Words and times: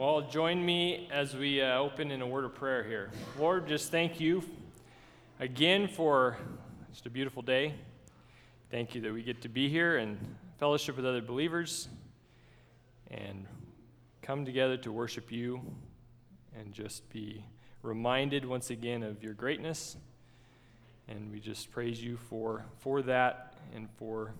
Well, 0.00 0.22
join 0.22 0.64
me 0.64 1.10
as 1.12 1.36
we 1.36 1.60
uh, 1.60 1.76
open 1.76 2.10
in 2.10 2.22
a 2.22 2.26
word 2.26 2.46
of 2.46 2.54
prayer 2.54 2.82
here. 2.82 3.10
Lord, 3.38 3.68
just 3.68 3.90
thank 3.90 4.18
you 4.18 4.42
again 5.38 5.88
for 5.88 6.38
just 6.90 7.04
a 7.04 7.10
beautiful 7.10 7.42
day. 7.42 7.74
Thank 8.70 8.94
you 8.94 9.02
that 9.02 9.12
we 9.12 9.22
get 9.22 9.42
to 9.42 9.50
be 9.50 9.68
here 9.68 9.98
and 9.98 10.18
fellowship 10.58 10.96
with 10.96 11.04
other 11.04 11.20
believers 11.20 11.86
and 13.10 13.44
come 14.22 14.46
together 14.46 14.78
to 14.78 14.90
worship 14.90 15.30
you 15.30 15.60
and 16.58 16.72
just 16.72 17.06
be 17.12 17.44
reminded 17.82 18.46
once 18.46 18.70
again 18.70 19.02
of 19.02 19.22
your 19.22 19.34
greatness. 19.34 19.98
And 21.08 21.30
we 21.30 21.40
just 21.40 21.70
praise 21.70 22.02
you 22.02 22.16
for, 22.16 22.64
for 22.78 23.02
that 23.02 23.52
and 23.74 23.86
for 23.98 24.32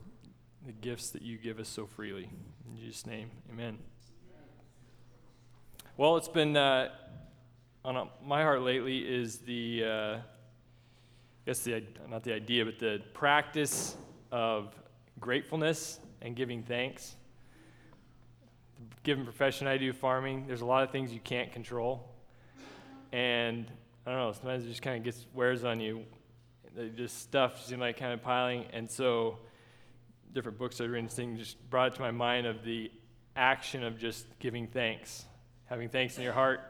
the 0.64 0.72
gifts 0.72 1.10
that 1.10 1.20
you 1.20 1.36
give 1.36 1.58
us 1.58 1.68
so 1.68 1.84
freely. 1.84 2.30
In 2.66 2.80
Jesus' 2.80 3.04
name, 3.04 3.30
amen. 3.52 3.76
Well, 5.96 6.16
it's 6.16 6.28
been 6.28 6.56
uh, 6.56 6.88
on 7.84 8.08
my 8.24 8.42
heart 8.42 8.62
lately 8.62 8.98
is 8.98 9.38
the, 9.38 9.84
uh, 9.84 9.88
I 9.88 10.20
guess 11.44 11.60
the 11.60 11.82
not 12.08 12.22
the 12.22 12.32
idea, 12.32 12.64
but 12.64 12.78
the 12.78 13.02
practice 13.12 13.96
of 14.30 14.74
gratefulness 15.18 16.00
and 16.22 16.34
giving 16.34 16.62
thanks. 16.62 17.16
Given 19.02 19.24
profession 19.24 19.66
I 19.66 19.76
do, 19.76 19.92
farming, 19.92 20.46
there's 20.46 20.62
a 20.62 20.66
lot 20.66 20.84
of 20.84 20.90
things 20.90 21.12
you 21.12 21.20
can't 21.20 21.52
control, 21.52 22.08
and 23.12 23.70
I 24.06 24.10
don't 24.10 24.20
know. 24.20 24.32
Sometimes 24.32 24.64
it 24.64 24.68
just 24.68 24.82
kind 24.82 24.96
of 24.96 25.04
gets 25.04 25.26
wears 25.34 25.64
on 25.64 25.80
you. 25.80 26.04
Just 26.96 27.20
stuff 27.20 27.66
seems 27.66 27.80
like 27.80 27.98
kind 27.98 28.14
of 28.14 28.22
piling, 28.22 28.64
and 28.72 28.90
so 28.90 29.38
different 30.32 30.56
books 30.56 30.80
I've 30.80 30.88
read 30.88 31.00
and 31.00 31.10
things 31.10 31.40
just 31.40 31.68
brought 31.68 31.88
it 31.88 31.94
to 31.96 32.00
my 32.00 32.12
mind 32.12 32.46
of 32.46 32.64
the 32.64 32.90
action 33.36 33.82
of 33.82 33.98
just 33.98 34.26
giving 34.38 34.66
thanks 34.68 35.26
having 35.70 35.88
thanks 35.88 36.18
in 36.18 36.24
your 36.24 36.32
heart 36.32 36.60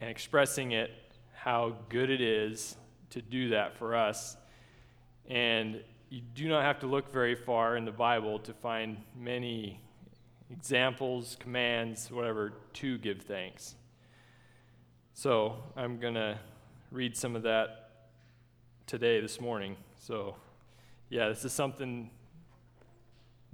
and 0.00 0.08
expressing 0.08 0.70
it, 0.70 0.92
how 1.34 1.74
good 1.88 2.10
it 2.10 2.20
is 2.20 2.76
to 3.10 3.20
do 3.20 3.48
that 3.48 3.76
for 3.76 3.96
us. 3.96 4.36
And 5.28 5.82
you 6.10 6.20
do 6.34 6.48
not 6.48 6.62
have 6.62 6.78
to 6.80 6.86
look 6.86 7.12
very 7.12 7.34
far 7.34 7.76
in 7.76 7.84
the 7.84 7.90
Bible 7.90 8.38
to 8.38 8.52
find 8.52 8.98
many 9.18 9.80
examples, 10.48 11.36
commands, 11.40 12.08
whatever, 12.08 12.52
to 12.74 12.98
give 12.98 13.22
thanks. 13.22 13.74
So 15.12 15.56
I'm 15.76 15.98
going 15.98 16.14
to 16.14 16.38
read 16.92 17.16
some 17.16 17.34
of 17.34 17.42
that 17.42 17.90
today, 18.86 19.20
this 19.20 19.40
morning. 19.40 19.76
So, 19.98 20.36
yeah, 21.10 21.28
this 21.28 21.44
is 21.44 21.52
something 21.52 22.10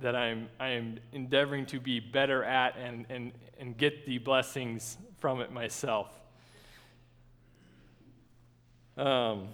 that 0.01 0.17
I'm, 0.17 0.49
I 0.59 0.69
am 0.69 0.99
endeavoring 1.13 1.67
to 1.67 1.81
be 1.81 2.01
better 2.01 2.43
at 2.45 2.77
and, 2.77 3.07
and, 3.09 3.33
and 3.59 3.77
get 3.77 4.07
the 4.07 4.19
blessings 4.19 4.97
from 5.19 5.41
it 5.41 5.53
myself. 5.53 6.09
Um, 8.97 9.49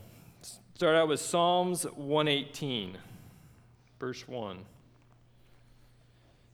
start 0.75 0.97
out 0.97 1.09
with 1.09 1.21
Psalms 1.21 1.85
118, 1.85 2.99
verse 3.99 4.27
1. 4.27 4.59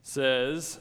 Says, 0.03 0.79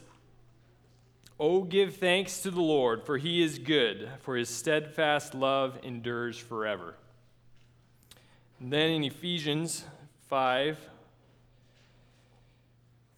Oh, 1.38 1.62
give 1.62 1.96
thanks 1.96 2.40
to 2.42 2.50
the 2.50 2.60
Lord, 2.60 3.04
for 3.04 3.18
he 3.18 3.42
is 3.42 3.58
good, 3.58 4.08
for 4.20 4.36
his 4.36 4.48
steadfast 4.48 5.34
love 5.34 5.78
endures 5.82 6.38
forever. 6.38 6.94
And 8.60 8.72
then 8.72 8.90
in 8.90 9.04
Ephesians 9.04 9.84
5, 10.28 10.78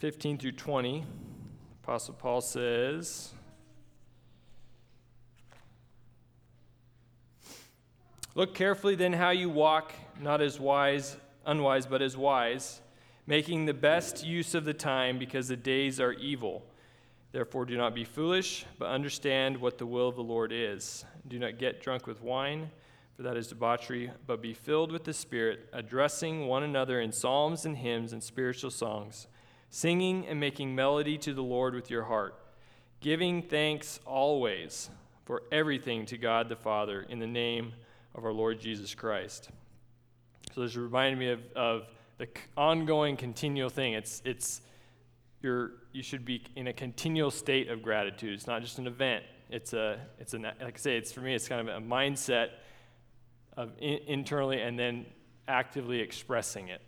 15 0.04 0.36
through 0.36 0.52
20, 0.52 1.02
Apostle 1.82 2.12
Paul 2.12 2.42
says, 2.42 3.32
Look 8.34 8.54
carefully 8.54 8.96
then 8.96 9.14
how 9.14 9.30
you 9.30 9.48
walk, 9.48 9.94
not 10.20 10.42
as 10.42 10.60
wise, 10.60 11.16
unwise, 11.46 11.86
but 11.86 12.02
as 12.02 12.18
wise, 12.18 12.82
making 13.26 13.64
the 13.64 13.72
best 13.72 14.22
use 14.26 14.54
of 14.54 14.66
the 14.66 14.74
time 14.74 15.18
because 15.18 15.48
the 15.48 15.56
days 15.56 15.98
are 15.98 16.12
evil. 16.12 16.66
Therefore, 17.32 17.64
do 17.64 17.78
not 17.78 17.94
be 17.94 18.04
foolish, 18.04 18.66
but 18.78 18.90
understand 18.90 19.56
what 19.56 19.78
the 19.78 19.86
will 19.86 20.08
of 20.08 20.16
the 20.16 20.22
Lord 20.22 20.52
is. 20.52 21.06
Do 21.28 21.38
not 21.38 21.56
get 21.56 21.80
drunk 21.80 22.06
with 22.06 22.20
wine, 22.20 22.70
for 23.16 23.22
that 23.22 23.38
is 23.38 23.48
debauchery, 23.48 24.10
but 24.26 24.42
be 24.42 24.52
filled 24.52 24.92
with 24.92 25.04
the 25.04 25.14
Spirit, 25.14 25.70
addressing 25.72 26.46
one 26.46 26.62
another 26.62 27.00
in 27.00 27.10
psalms 27.10 27.64
and 27.64 27.78
hymns 27.78 28.12
and 28.12 28.22
spiritual 28.22 28.70
songs 28.70 29.28
singing 29.74 30.24
and 30.28 30.38
making 30.38 30.72
melody 30.72 31.18
to 31.18 31.34
the 31.34 31.42
Lord 31.42 31.74
with 31.74 31.90
your 31.90 32.04
heart, 32.04 32.36
giving 33.00 33.42
thanks 33.42 33.98
always 34.06 34.88
for 35.24 35.42
everything 35.50 36.06
to 36.06 36.16
God 36.16 36.48
the 36.48 36.54
Father 36.54 37.04
in 37.08 37.18
the 37.18 37.26
name 37.26 37.72
of 38.14 38.24
our 38.24 38.32
Lord 38.32 38.60
Jesus 38.60 38.94
Christ. 38.94 39.48
So 40.54 40.60
this 40.60 40.76
reminded 40.76 41.18
me 41.18 41.30
of, 41.30 41.40
of 41.56 41.88
the 42.18 42.28
ongoing, 42.56 43.16
continual 43.16 43.68
thing. 43.68 43.94
It's, 43.94 44.22
it's 44.24 44.60
you're, 45.42 45.72
you 45.90 46.04
should 46.04 46.24
be 46.24 46.44
in 46.54 46.68
a 46.68 46.72
continual 46.72 47.32
state 47.32 47.68
of 47.68 47.82
gratitude. 47.82 48.32
It's 48.32 48.46
not 48.46 48.62
just 48.62 48.78
an 48.78 48.86
event. 48.86 49.24
It's 49.50 49.72
a, 49.72 49.98
it's 50.20 50.34
a, 50.34 50.38
like 50.38 50.54
I 50.62 50.76
say, 50.76 50.96
it's 50.96 51.10
for 51.10 51.20
me, 51.20 51.34
it's 51.34 51.48
kind 51.48 51.68
of 51.68 51.82
a 51.82 51.84
mindset 51.84 52.50
of 53.56 53.72
in, 53.80 53.98
internally 54.06 54.62
and 54.62 54.78
then 54.78 55.04
actively 55.48 55.98
expressing 55.98 56.68
it. 56.68 56.80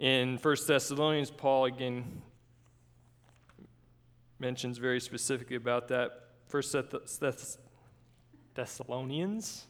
In 0.00 0.38
1 0.38 0.56
Thessalonians, 0.66 1.30
Paul 1.30 1.66
again 1.66 2.22
mentions 4.38 4.78
very 4.78 4.98
specifically 4.98 5.56
about 5.56 5.88
that. 5.88 6.30
1 6.50 6.62
Thessalonians 8.54 9.66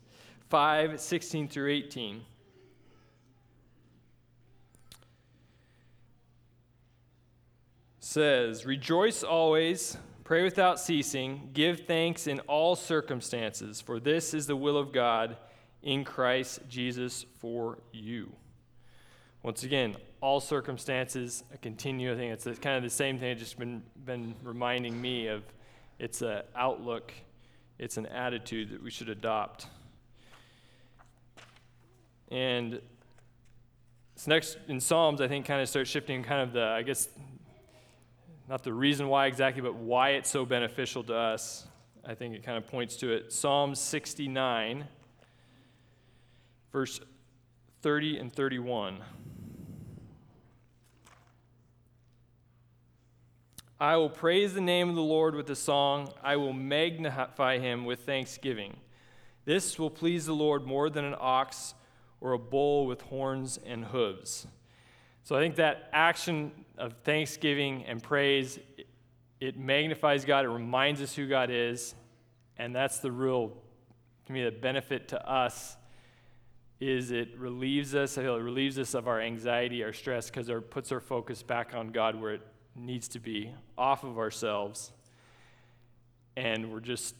5 0.49 1.01
16 1.01 1.49
through 1.49 1.71
18. 1.73 2.23
says, 7.99 8.65
Rejoice 8.65 9.23
always, 9.23 9.97
pray 10.25 10.43
without 10.43 10.81
ceasing, 10.81 11.51
give 11.53 11.87
thanks 11.87 12.27
in 12.27 12.41
all 12.41 12.75
circumstances, 12.75 13.81
for 13.81 14.01
this 14.01 14.33
is 14.35 14.47
the 14.47 14.57
will 14.57 14.77
of 14.77 14.93
God 14.93 15.37
in 15.83 16.05
Christ 16.05 16.61
Jesus 16.69 17.25
for 17.39 17.79
you. 17.93 18.33
Once 19.43 19.63
again, 19.63 19.97
all 20.21 20.41
circumstances, 20.41 21.45
a 21.53 21.59
continual 21.59 22.17
thing. 22.17 22.31
It's 22.31 22.45
kind 22.45 22.77
of 22.77 22.83
the 22.83 22.91
same 22.91 23.19
thing. 23.19 23.31
It's 23.31 23.41
just 23.41 23.59
been, 23.59 23.83
been 24.05 24.35
reminding 24.43 25.01
me 25.01 25.29
of 25.29 25.43
it's 25.99 26.23
an 26.23 26.43
outlook, 26.55 27.13
it's 27.79 27.97
an 27.97 28.07
attitude 28.07 28.71
that 28.71 28.83
we 28.83 28.91
should 28.91 29.09
adopt. 29.09 29.67
And 32.31 32.81
this 34.15 34.27
next 34.27 34.59
in 34.69 34.81
Psalms, 34.81 35.21
I 35.21 35.29
think, 35.29 35.47
kind 35.47 35.63
of 35.63 35.69
starts 35.69 35.91
shifting 35.91 36.23
kind 36.23 36.43
of 36.43 36.53
the, 36.53 36.65
I 36.65 36.83
guess, 36.83 37.09
not 38.49 38.63
the 38.63 38.73
reason 38.73 39.09
why 39.09 39.27
exactly, 39.27 39.63
but 39.63 39.75
why 39.75 40.11
it's 40.11 40.29
so 40.29 40.45
beneficial 40.45 41.03
to 41.05 41.15
us. 41.15 41.67
I 42.05 42.15
think 42.15 42.35
it 42.35 42.43
kind 42.43 42.59
of 42.59 42.67
points 42.67 42.97
to 42.97 43.13
it. 43.13 43.33
Psalm 43.33 43.75
69, 43.75 44.85
verse 46.73 47.01
30 47.83 48.19
and 48.19 48.33
31. 48.33 48.99
I 53.83 53.97
will 53.97 54.11
praise 54.11 54.53
the 54.53 54.61
name 54.61 54.91
of 54.91 54.95
the 54.95 55.01
Lord 55.01 55.35
with 55.35 55.49
a 55.49 55.57
song. 55.57 56.13
I 56.23 56.37
will 56.37 56.53
magnify 56.53 57.59
him 57.61 57.87
with 57.87 58.01
thanksgiving. 58.01 58.77
This 59.47 59.79
will 59.79 59.89
please 59.89 60.27
the 60.27 60.35
Lord 60.35 60.67
more 60.67 60.91
than 60.91 61.07
an 61.07 61.15
ox 61.19 61.73
or 62.21 62.35
a 62.35 62.39
bull 62.39 62.87
with 62.87 63.01
horns 63.01 63.59
and 63.65 63.87
hooves. 63.87 64.47
So 65.25 65.35
I 65.35 65.41
think 65.41 65.57
that 65.57 65.89
action 65.95 66.53
of 66.77 66.93
thanksgiving 67.05 67.87
and 67.87 68.03
praise, 68.03 68.59
it 69.41 69.59
magnifies 69.59 70.27
God, 70.27 70.45
it 70.45 70.49
reminds 70.49 71.01
us 71.01 71.15
who 71.15 71.27
God 71.27 71.49
is, 71.51 71.95
and 72.59 72.77
that's 72.77 72.99
the 72.99 73.11
real, 73.11 73.57
to 74.27 74.33
me, 74.33 74.45
the 74.45 74.51
benefit 74.51 75.09
to 75.09 75.27
us 75.27 75.79
is 76.81 77.13
it 77.13 77.31
relieves 77.39 77.95
us, 77.95 78.19
I 78.19 78.25
feel 78.25 78.37
it 78.37 78.43
relieves 78.43 78.79
us 78.79 78.93
of 78.93 79.09
our 79.09 79.23
anxiety, 79.23 79.83
our 79.83 79.95
stress, 79.95 80.29
because 80.29 80.51
it 80.51 80.71
puts 80.71 80.93
our 80.93 81.01
focus 81.01 81.43
back 81.43 81.75
on 81.75 81.93
God 81.93 82.21
where 82.21 82.35
it 82.35 82.43
needs 82.81 83.09
to 83.09 83.21
be 83.21 83.53
off 83.77 84.05
of 84.05 84.19
ourselves. 84.19 84.93
And 86.37 86.73
we're 86.73 86.81
just, 86.81 87.15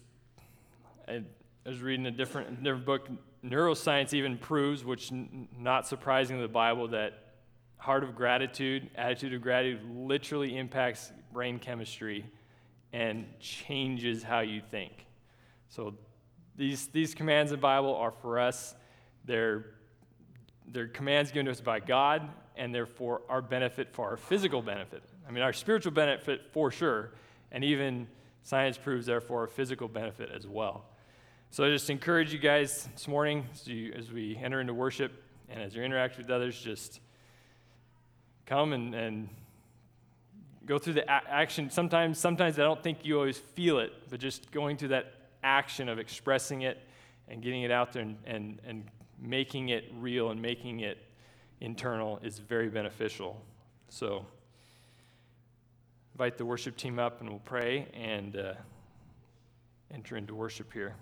I, 1.07 1.23
was 1.67 1.81
reading 1.81 2.07
a 2.07 2.11
different, 2.11 2.63
different 2.63 2.87
book, 2.87 3.09
neuroscience 3.45 4.15
even 4.15 4.39
proves, 4.39 4.85
which 4.85 5.13
n- 5.13 5.49
not 5.59 5.87
surprising 5.87 6.37
to 6.37 6.43
the 6.43 6.49
Bible, 6.49 6.89
that 6.89 7.35
heart 7.77 8.05
of 8.05 8.15
gratitude, 8.15 8.91
attitude 8.97 9.35
of 9.35 9.43
gratitude 9.43 9.81
literally 9.95 10.57
impacts 10.57 11.13
brain 11.33 11.59
chemistry 11.59 12.25
and 12.93 13.27
changes 13.39 14.23
how 14.23 14.41
you 14.41 14.61
think. 14.71 15.07
So 15.69 15.95
these, 16.57 16.89
these 16.89 17.15
commands 17.15 17.53
in 17.53 17.59
the 17.59 17.63
Bible 17.63 17.95
are 17.95 18.11
for 18.11 18.39
us. 18.39 18.75
They're, 19.25 19.67
they're 20.67 20.89
commands 20.89 21.31
given 21.31 21.47
to 21.47 21.53
us 21.53 21.61
by 21.61 21.81
God, 21.81 22.29
and 22.57 22.75
they're 22.75 22.87
for 22.87 23.23
our 23.29 23.41
benefit, 23.41 23.93
for 23.93 24.09
our 24.09 24.17
physical 24.17 24.61
benefit. 24.61 25.03
I 25.29 25.31
mean, 25.31 25.43
our 25.43 25.53
spiritual 25.53 25.93
benefit 25.93 26.47
for 26.53 26.71
sure, 26.71 27.11
and 27.53 27.63
even 27.65 28.07
Science 28.43 28.79
proves, 28.79 29.07
therefore, 29.07 29.45
a 29.45 29.49
physical 29.49 29.87
benefit 29.87 30.31
as 30.35 30.47
well. 30.47 30.85
So 31.51 31.65
I 31.65 31.69
just 31.69 31.91
encourage 31.91 32.33
you 32.33 32.39
guys 32.39 32.89
this 32.95 33.07
morning 33.07 33.47
as, 33.53 33.67
you, 33.67 33.93
as 33.93 34.11
we 34.11 34.37
enter 34.43 34.61
into 34.61 34.73
worship 34.73 35.13
and 35.49 35.61
as 35.61 35.75
you 35.75 35.83
interact 35.83 36.17
with 36.17 36.31
others, 36.31 36.61
just 36.61 37.01
come 38.47 38.73
and, 38.73 38.95
and 38.95 39.29
go 40.65 40.79
through 40.79 40.95
the 40.95 41.05
a- 41.05 41.31
action. 41.31 41.71
Sometimes, 41.71 42.19
sometimes 42.19 42.59
I 42.59 42.63
don't 42.63 42.83
think 42.83 43.05
you 43.05 43.19
always 43.19 43.39
feel 43.39 43.79
it, 43.79 43.93
but 44.09 44.21
just 44.21 44.51
going 44.53 44.77
through 44.77 44.89
that 44.89 45.13
action 45.43 45.89
of 45.89 45.99
expressing 45.99 46.63
it 46.63 46.79
and 47.29 47.43
getting 47.43 47.63
it 47.63 47.71
out 47.71 47.93
there 47.93 48.03
and, 48.03 48.17
and, 48.27 48.61
and 48.67 48.85
making 49.21 49.69
it 49.69 49.93
real 49.99 50.31
and 50.31 50.41
making 50.41 50.81
it 50.81 50.99
internal 51.61 52.19
is 52.23 52.39
very 52.39 52.69
beneficial. 52.69 53.45
So, 53.89 54.25
invite 56.21 56.37
the 56.37 56.45
worship 56.45 56.77
team 56.77 56.99
up 56.99 57.23
and 57.23 57.31
we'll 57.31 57.39
pray 57.39 57.87
and 57.95 58.37
uh, 58.37 58.53
enter 59.91 60.19
into 60.19 60.35
worship 60.35 60.71
here. 60.71 60.95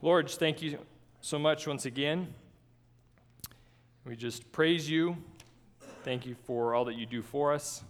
Lord, 0.00 0.30
thank 0.30 0.62
you 0.62 0.78
so 1.20 1.40
much 1.40 1.66
once 1.66 1.84
again. 1.84 2.32
We 4.04 4.14
just 4.14 4.52
praise 4.52 4.88
you. 4.88 5.16
Thank 6.04 6.24
you 6.24 6.36
for 6.44 6.72
all 6.72 6.84
that 6.84 6.94
you 6.94 7.04
do 7.04 7.20
for 7.20 7.52
us. 7.52 7.82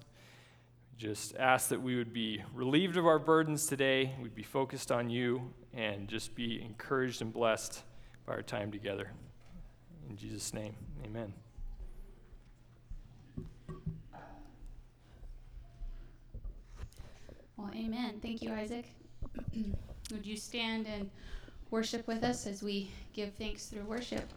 Just 0.96 1.36
ask 1.36 1.68
that 1.68 1.82
we 1.82 1.96
would 1.96 2.14
be 2.14 2.42
relieved 2.54 2.96
of 2.96 3.06
our 3.06 3.18
burdens 3.18 3.66
today, 3.66 4.14
we'd 4.22 4.34
be 4.34 4.42
focused 4.42 4.90
on 4.90 5.10
you, 5.10 5.52
and 5.74 6.08
just 6.08 6.34
be 6.34 6.62
encouraged 6.62 7.20
and 7.20 7.30
blessed 7.30 7.82
by 8.24 8.32
our 8.32 8.42
time 8.42 8.72
together. 8.72 9.10
In 10.08 10.16
Jesus' 10.16 10.54
name, 10.54 10.76
amen. 11.04 11.34
Amen. 17.84 18.18
Thank 18.22 18.42
you, 18.42 18.52
Isaac. 18.52 18.86
Would 20.10 20.26
you 20.26 20.36
stand 20.36 20.86
and 20.86 21.10
worship 21.70 22.06
with 22.06 22.24
us 22.24 22.46
as 22.46 22.62
we 22.62 22.90
give 23.12 23.32
thanks 23.34 23.66
through 23.66 23.84
worship? 23.84 24.28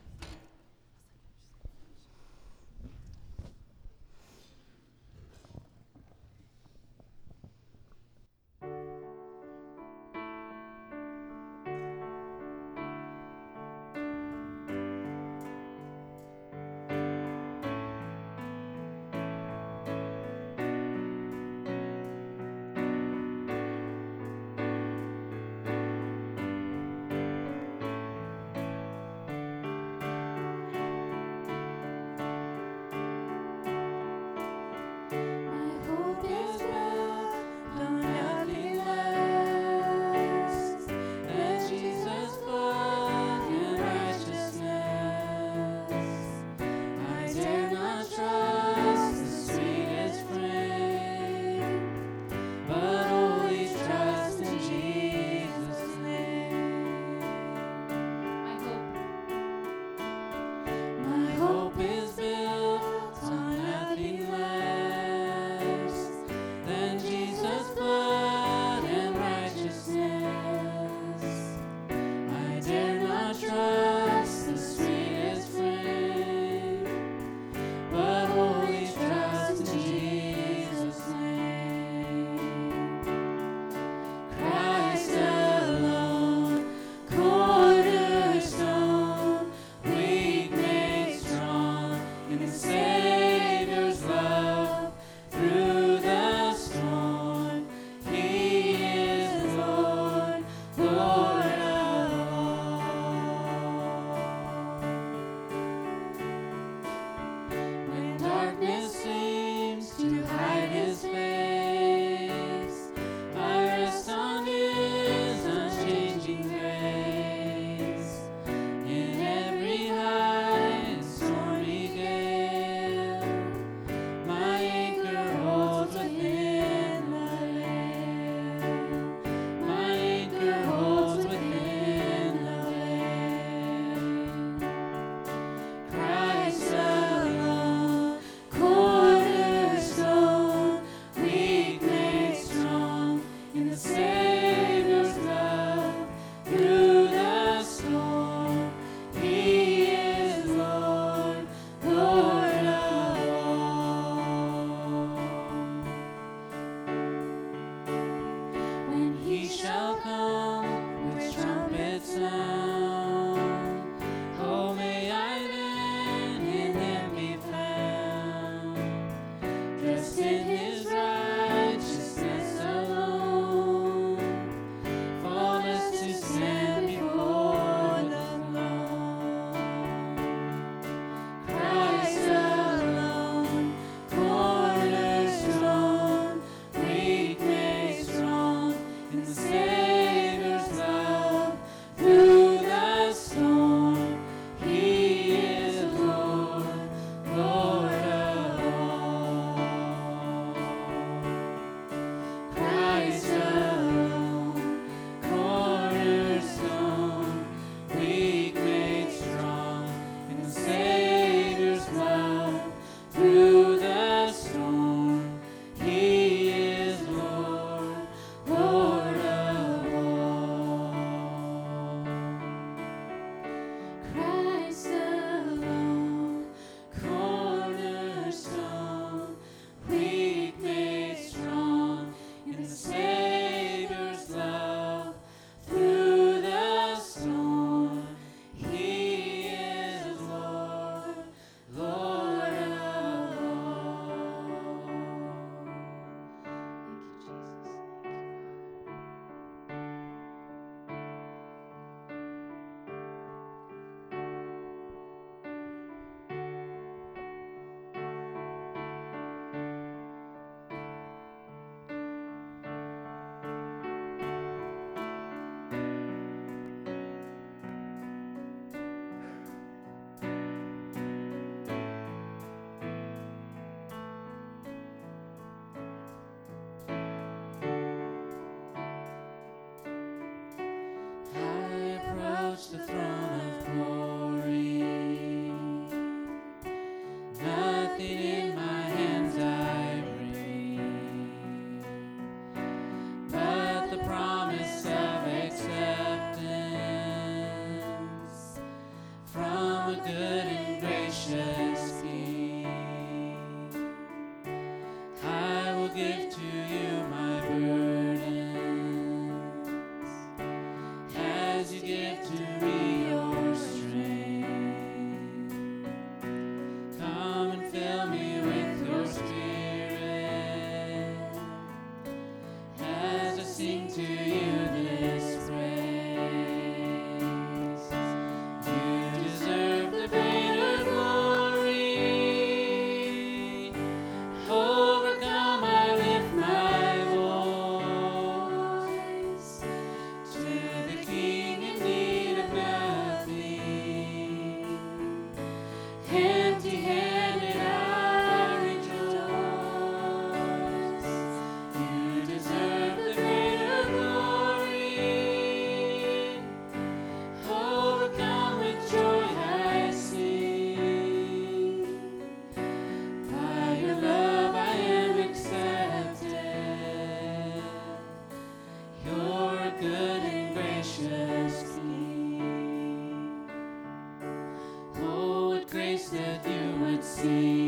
See 377.04 377.67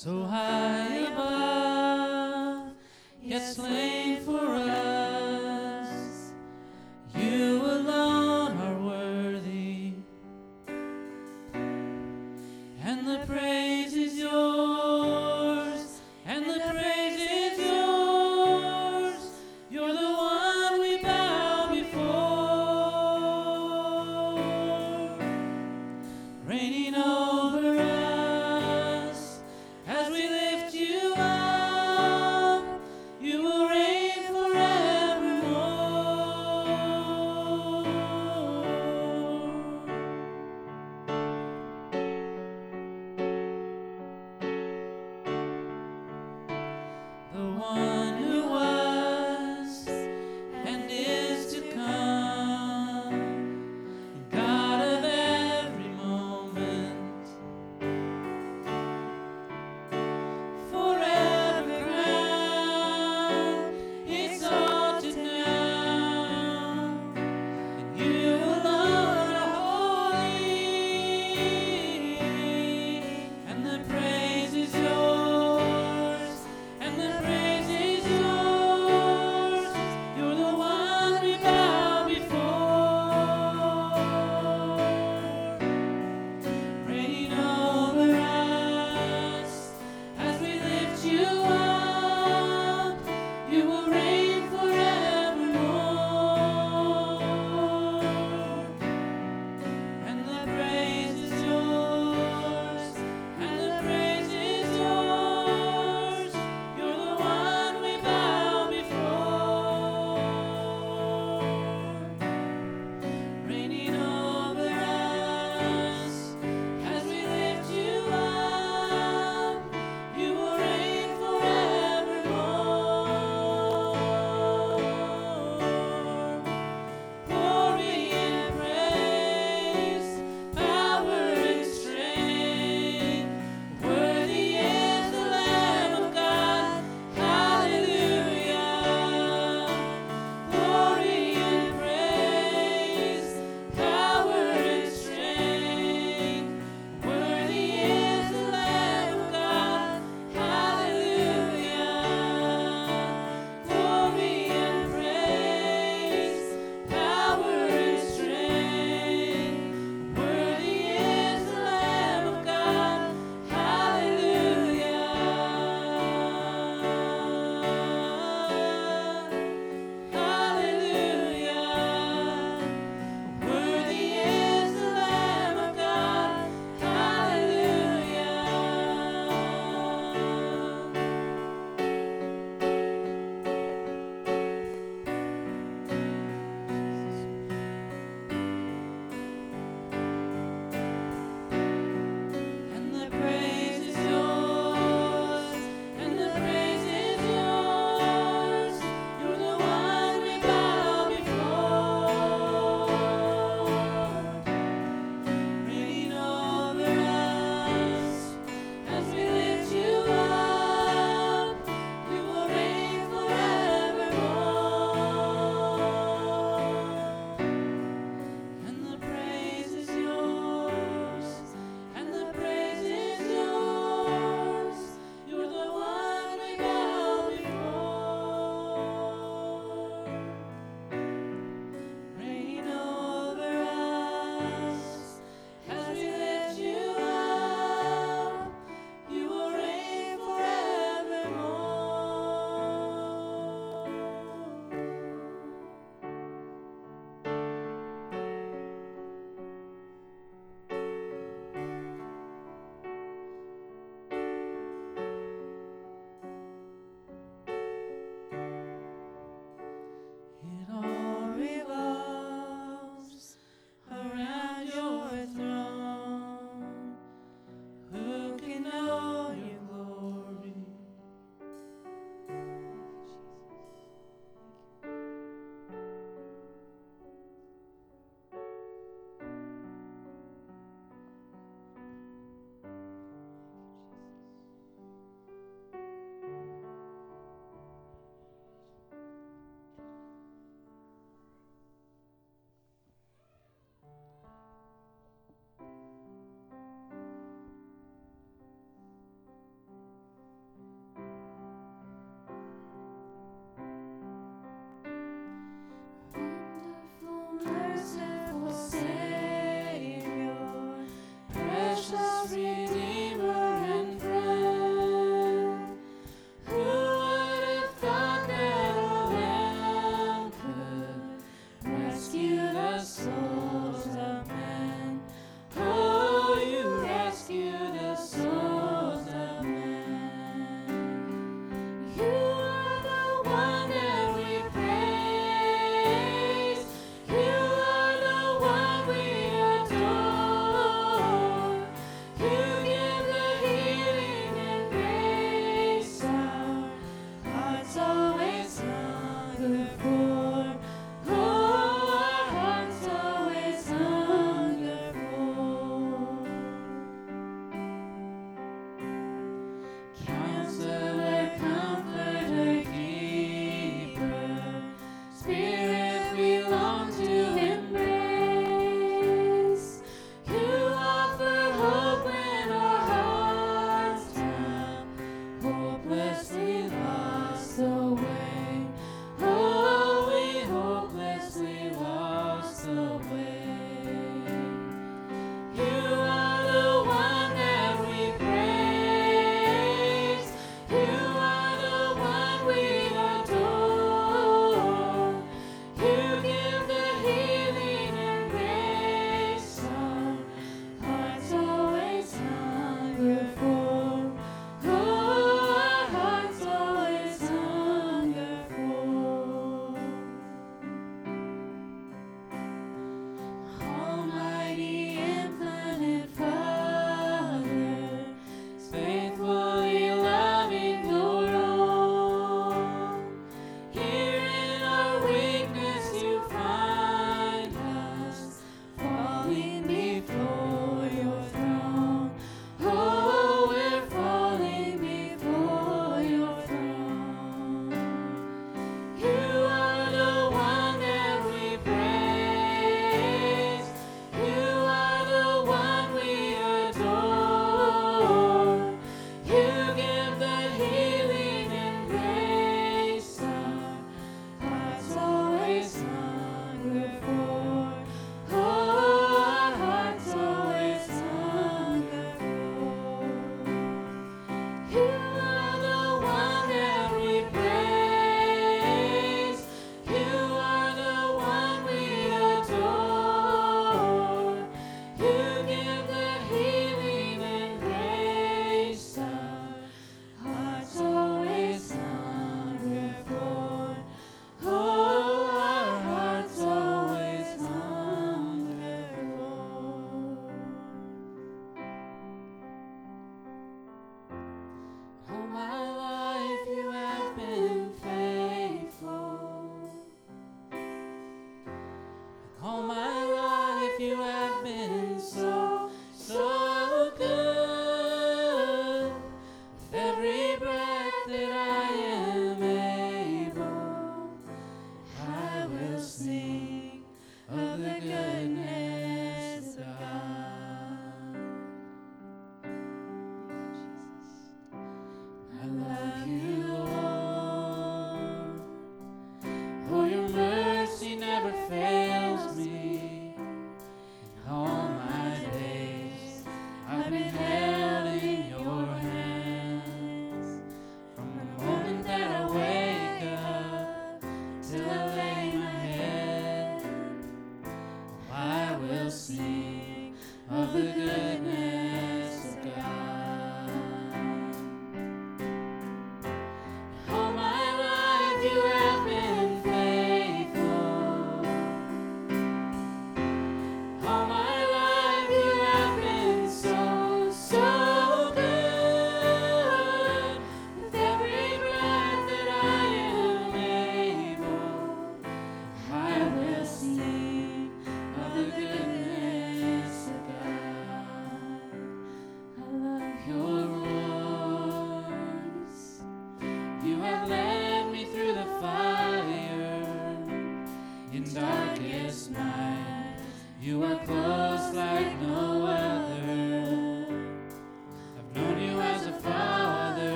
So 0.00 0.22
high 0.26 0.57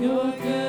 Your 0.00 0.32
good. 0.32 0.59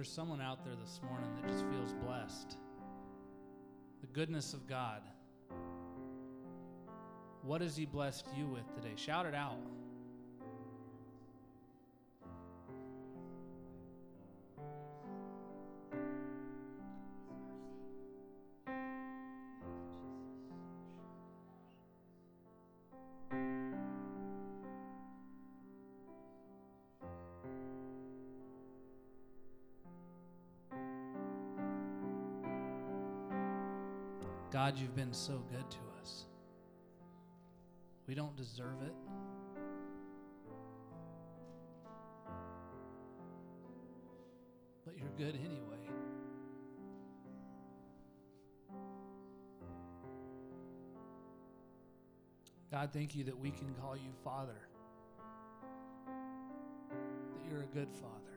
There 0.00 0.04
someone 0.06 0.40
out 0.40 0.64
there 0.64 0.72
this 0.82 0.98
morning 1.04 1.28
that 1.34 1.46
just 1.46 1.62
feels 1.66 1.92
blessed? 1.92 2.56
The 4.00 4.06
goodness 4.06 4.54
of 4.54 4.66
God. 4.66 5.02
What 7.42 7.60
has 7.60 7.76
He 7.76 7.84
blessed 7.84 8.26
you 8.34 8.46
with 8.46 8.64
today? 8.74 8.94
Shout 8.96 9.26
it 9.26 9.34
out. 9.34 9.58
So 35.20 35.44
good 35.50 35.70
to 35.70 35.78
us. 36.00 36.24
We 38.06 38.14
don't 38.14 38.34
deserve 38.38 38.80
it. 38.80 38.94
But 44.86 44.96
you're 44.96 45.12
good 45.18 45.38
anyway. 45.44 45.90
God, 52.70 52.88
thank 52.90 53.14
you 53.14 53.24
that 53.24 53.38
we 53.38 53.50
can 53.50 53.74
call 53.74 53.94
you 53.94 54.12
Father, 54.24 54.56
that 56.06 57.50
you're 57.50 57.60
a 57.60 57.74
good 57.74 57.90
Father. 57.92 58.29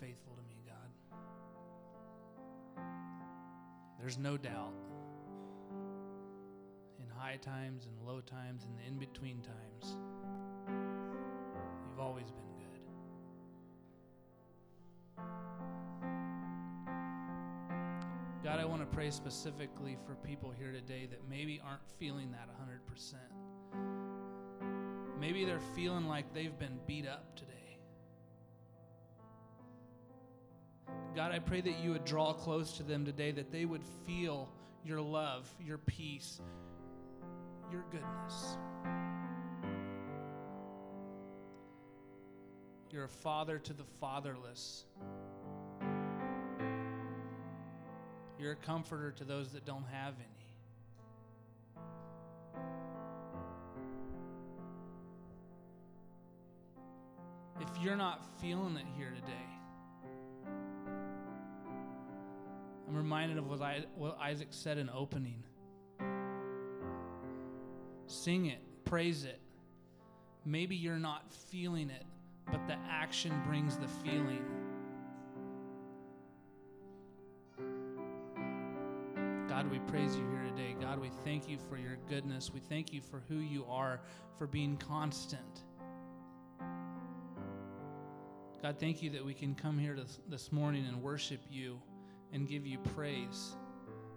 Faithful 0.00 0.34
to 0.34 0.42
me, 0.48 0.62
God. 0.66 0.90
There's 3.98 4.18
no 4.18 4.36
doubt. 4.36 4.74
In 7.00 7.08
high 7.16 7.36
times 7.36 7.86
and 7.86 8.06
low 8.06 8.20
times 8.20 8.64
and 8.64 8.76
the 8.78 8.86
in 8.86 8.98
between 8.98 9.40
times, 9.40 9.96
you've 11.88 12.00
always 12.00 12.30
been 12.30 12.44
good. 12.58 12.80
God, 18.44 18.60
I 18.60 18.64
want 18.64 18.80
to 18.82 18.86
pray 18.86 19.10
specifically 19.10 19.96
for 20.06 20.14
people 20.16 20.52
here 20.56 20.72
today 20.72 21.08
that 21.10 21.20
maybe 21.28 21.60
aren't 21.66 21.88
feeling 21.98 22.30
that 22.32 22.48
100%. 22.48 23.14
Maybe 25.18 25.44
they're 25.44 25.58
feeling 25.74 26.06
like 26.06 26.32
they've 26.34 26.56
been 26.58 26.78
beat 26.86 27.08
up 27.08 27.34
today. 27.34 27.55
God, 31.16 31.32
I 31.32 31.38
pray 31.38 31.62
that 31.62 31.78
you 31.82 31.92
would 31.92 32.04
draw 32.04 32.34
close 32.34 32.76
to 32.76 32.82
them 32.82 33.06
today, 33.06 33.30
that 33.30 33.50
they 33.50 33.64
would 33.64 33.80
feel 34.06 34.50
your 34.84 35.00
love, 35.00 35.48
your 35.58 35.78
peace, 35.78 36.42
your 37.72 37.82
goodness. 37.90 38.58
You're 42.90 43.04
a 43.04 43.08
father 43.08 43.58
to 43.58 43.72
the 43.72 43.84
fatherless. 43.98 44.84
You're 48.38 48.52
a 48.52 48.56
comforter 48.56 49.10
to 49.12 49.24
those 49.24 49.52
that 49.52 49.64
don't 49.64 49.86
have 49.90 50.12
any. 50.18 50.26
If 57.62 57.82
you're 57.82 57.96
not 57.96 58.22
feeling 58.42 58.76
it 58.76 58.84
here 58.98 59.14
today, 59.14 59.55
I'm 62.88 62.94
reminded 62.94 63.38
of 63.38 63.46
what, 63.46 64.18
Isaac 64.20 64.48
said 64.50 64.78
in 64.78 64.88
opening. 64.90 65.42
Sing 68.06 68.46
it, 68.46 68.60
praise 68.84 69.24
it. 69.24 69.40
Maybe 70.44 70.76
you're 70.76 70.98
not 70.98 71.32
feeling 71.32 71.90
it, 71.90 72.04
but 72.50 72.66
the 72.68 72.76
action 72.88 73.32
brings 73.46 73.76
the 73.76 73.88
feeling. 73.88 74.44
God, 79.48 79.70
we 79.70 79.78
praise 79.90 80.14
you 80.14 80.22
here 80.30 80.44
today. 80.54 80.76
God, 80.80 81.00
we 81.00 81.10
thank 81.24 81.48
you 81.48 81.58
for 81.68 81.76
your 81.76 81.96
goodness. 82.08 82.52
We 82.52 82.60
thank 82.60 82.92
you 82.92 83.00
for 83.00 83.22
who 83.28 83.36
you 83.36 83.64
are, 83.68 84.00
for 84.38 84.46
being 84.46 84.76
constant. 84.76 85.64
God, 88.62 88.76
thank 88.78 89.02
you 89.02 89.10
that 89.10 89.24
we 89.24 89.34
can 89.34 89.54
come 89.54 89.78
here 89.78 89.96
this, 90.28 90.52
morning 90.52 90.84
and 90.86 91.02
worship 91.02 91.40
you 91.50 91.80
and 92.32 92.48
give 92.48 92.66
you 92.66 92.78
praise. 92.94 93.56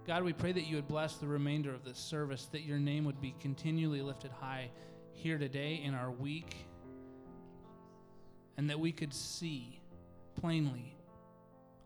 God, 0.08 0.24
we 0.24 0.34
pray 0.34 0.52
that 0.52 0.65
you 0.65 0.76
would 0.76 0.88
bless 0.88 1.15
the 1.15 1.28
remainder 1.28 1.74
of 1.74 1.84
this 1.84 1.98
service, 1.98 2.45
that 2.52 2.62
your 2.63 2.80
name 2.80 3.06
would 3.06 3.22
be 3.22 3.36
continually 3.39 4.02
lifted 4.02 4.32
high 4.32 4.72
here 5.13 5.38
today 5.38 5.82
in 5.84 5.93
our 5.93 6.10
week, 6.10 6.56
and 8.58 8.69
that 8.69 8.80
we 8.80 8.91
could 8.91 9.13
see 9.13 9.80
plainly 10.39 10.95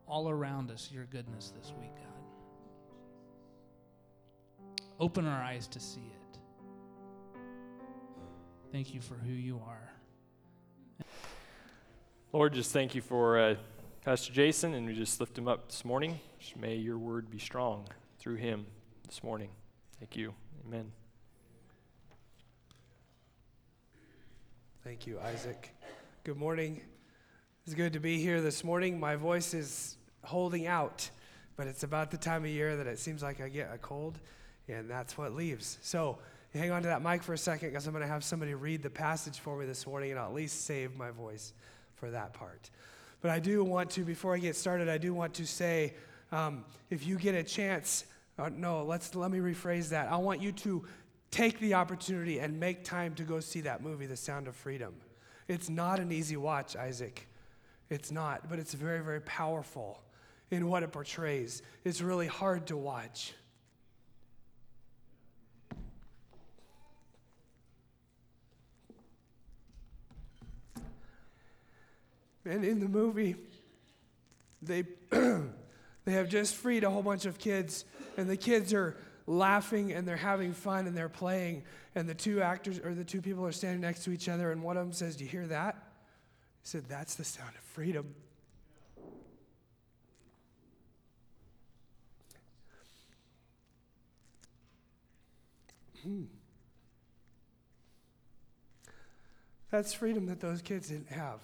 all 0.08 0.30
around 0.30 0.72
us 0.72 0.90
your 0.92 1.06
goodness 1.06 1.54
this 1.60 1.74
week, 1.80 1.96
God. 1.96 2.08
Open 5.00 5.26
our 5.26 5.42
eyes 5.42 5.68
to 5.68 5.80
see 5.80 6.00
it. 6.02 6.40
Thank 8.72 8.94
you 8.94 9.02
for 9.02 9.16
who 9.16 9.34
you 9.34 9.62
are. 9.68 9.92
Lord, 12.32 12.54
just 12.54 12.72
thank 12.72 12.96
you 12.96 13.02
for 13.02 13.40
uh, 13.40 13.56
Pastor 14.06 14.34
Jason, 14.34 14.74
and 14.74 14.86
we 14.86 14.94
just 14.94 15.22
lift 15.22 15.38
him 15.38 15.48
up 15.48 15.70
this 15.70 15.86
morning. 15.86 16.20
May 16.60 16.76
your 16.76 16.98
word 16.98 17.32
be 17.32 17.40
strong 17.40 17.88
through 18.20 18.36
him 18.36 18.66
this 19.08 19.24
morning. 19.24 19.48
Thank 19.98 20.18
you. 20.18 20.34
Amen. 20.68 20.92
Thank 24.84 25.08
you, 25.08 25.22
Isaac. 25.22 25.74
Good 26.26 26.36
morning. 26.36 26.82
It's 27.66 27.76
good 27.76 27.94
to 27.94 28.02
be 28.02 28.20
here 28.22 28.42
this 28.42 28.62
morning. 28.62 29.00
My 29.00 29.16
voice 29.16 29.54
is 29.54 29.96
holding 30.26 30.68
out, 30.68 31.10
but 31.56 31.68
it's 31.68 31.84
about 31.84 32.12
the 32.12 32.18
time 32.18 32.44
of 32.44 32.50
year 32.50 32.76
that 32.76 32.88
it 32.88 33.00
seems 33.00 33.24
like 33.24 33.40
I 33.40 33.48
get 33.48 33.72
a 33.74 33.78
cold, 33.78 34.20
and 34.68 34.90
that's 34.90 35.18
what 35.18 35.34
leaves. 35.34 35.78
So 35.82 36.18
hang 36.54 36.72
on 36.72 36.82
to 36.82 36.90
that 36.90 37.02
mic 37.02 37.24
for 37.24 37.32
a 37.32 37.38
second 37.38 37.70
because 37.70 37.88
I'm 37.88 37.94
going 37.94 38.04
to 38.04 38.12
have 38.12 38.26
somebody 38.26 38.54
read 38.54 38.84
the 38.84 38.90
passage 38.90 39.40
for 39.40 39.58
me 39.58 39.66
this 39.66 39.88
morning, 39.88 40.12
and 40.12 40.20
I'll 40.20 40.28
at 40.28 40.34
least 40.34 40.66
save 40.66 40.94
my 40.98 41.12
voice 41.12 41.54
for 41.96 42.12
that 42.12 42.34
part. 42.34 42.70
But 43.24 43.32
I 43.32 43.40
do 43.40 43.64
want 43.64 43.90
to, 43.92 44.04
before 44.04 44.36
I 44.36 44.38
get 44.38 44.54
started, 44.54 44.90
I 44.90 44.98
do 44.98 45.14
want 45.14 45.34
to 45.36 45.48
say 45.48 45.94
um, 46.34 46.66
if 46.90 47.08
you 47.08 47.18
get 47.18 47.34
a 47.34 47.44
chance, 47.44 48.04
uh, 48.38 48.50
no, 48.54 48.84
let's 48.84 49.16
let 49.16 49.32
me 49.32 49.40
rephrase 49.40 49.90
that. 49.90 50.12
I 50.12 50.18
want 50.18 50.42
you 50.42 50.52
to 50.52 50.84
take 51.32 51.58
the 51.60 51.74
opportunity 51.74 52.40
and 52.40 52.60
make 52.60 52.84
time 52.84 53.16
to 53.16 53.24
go 53.24 53.40
see 53.40 53.62
that 53.62 53.82
movie, 53.82 54.08
The 54.08 54.18
Sound 54.18 54.50
of 54.50 54.56
Freedom. 54.58 54.94
It's 55.48 55.70
not 55.70 56.02
an 56.02 56.12
easy 56.12 56.36
watch, 56.36 56.76
Isaac. 56.76 57.30
It's 57.90 58.12
not, 58.12 58.50
but 58.50 58.60
it's 58.60 58.74
very, 58.74 59.00
very 59.00 59.22
powerful 59.22 60.02
in 60.52 60.68
what 60.68 60.84
it 60.84 60.92
portrays. 60.92 61.62
It's 61.86 62.02
really 62.02 62.28
hard 62.28 62.68
to 62.68 62.76
watch. 62.76 63.34
And 72.46 72.66
in 72.66 72.80
the 72.80 72.90
movie, 72.90 73.36
they, 74.62 74.84
they 75.10 76.12
have 76.12 76.30
just 76.30 76.56
freed 76.56 76.84
a 76.84 76.90
whole 76.90 77.04
bunch 77.04 77.26
of 77.26 77.38
kids, 77.38 77.86
and 78.18 78.30
the 78.30 78.38
kids 78.38 78.74
are 78.74 78.98
laughing 79.26 79.94
and 79.94 80.08
they're 80.08 80.18
having 80.18 80.54
fun 80.54 80.88
and 80.88 80.98
they're 80.98 81.10
playing. 81.10 81.64
And 81.96 82.10
the 82.10 82.16
two 82.16 82.42
actors 82.42 82.80
or 82.80 82.94
the 82.94 83.06
two 83.06 83.22
people 83.22 83.46
are 83.46 83.52
standing 83.52 83.82
next 83.82 84.04
to 84.06 84.12
each 84.12 84.28
other, 84.28 84.52
and 84.52 84.64
one 84.64 84.78
of 84.78 84.86
them 84.86 84.94
says, 84.94 85.16
Do 85.16 85.24
you 85.24 85.30
hear 85.30 85.48
that? 85.48 85.76
He 86.62 86.68
said, 86.68 86.86
That's 86.90 87.16
the 87.16 87.24
sound 87.24 87.56
of 87.56 87.64
freedom. 87.64 88.14
Hmm. 96.04 96.24
That's 99.72 99.94
freedom 99.94 100.26
that 100.26 100.42
those 100.42 100.62
kids 100.62 100.90
didn't 100.90 101.10
have. 101.10 101.40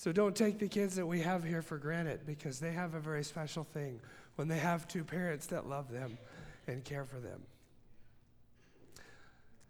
So 0.00 0.12
don't 0.12 0.34
take 0.34 0.58
the 0.58 0.66
kids 0.66 0.96
that 0.96 1.04
we 1.04 1.20
have 1.20 1.44
here 1.44 1.60
for 1.60 1.76
granted 1.76 2.20
because 2.24 2.58
they 2.58 2.72
have 2.72 2.94
a 2.94 3.00
very 3.00 3.22
special 3.22 3.64
thing 3.64 4.00
when 4.36 4.48
they 4.48 4.56
have 4.56 4.88
two 4.88 5.04
parents 5.04 5.44
that 5.48 5.68
love 5.68 5.92
them 5.92 6.16
and 6.66 6.82
care 6.82 7.04
for 7.04 7.18
them. 7.18 7.42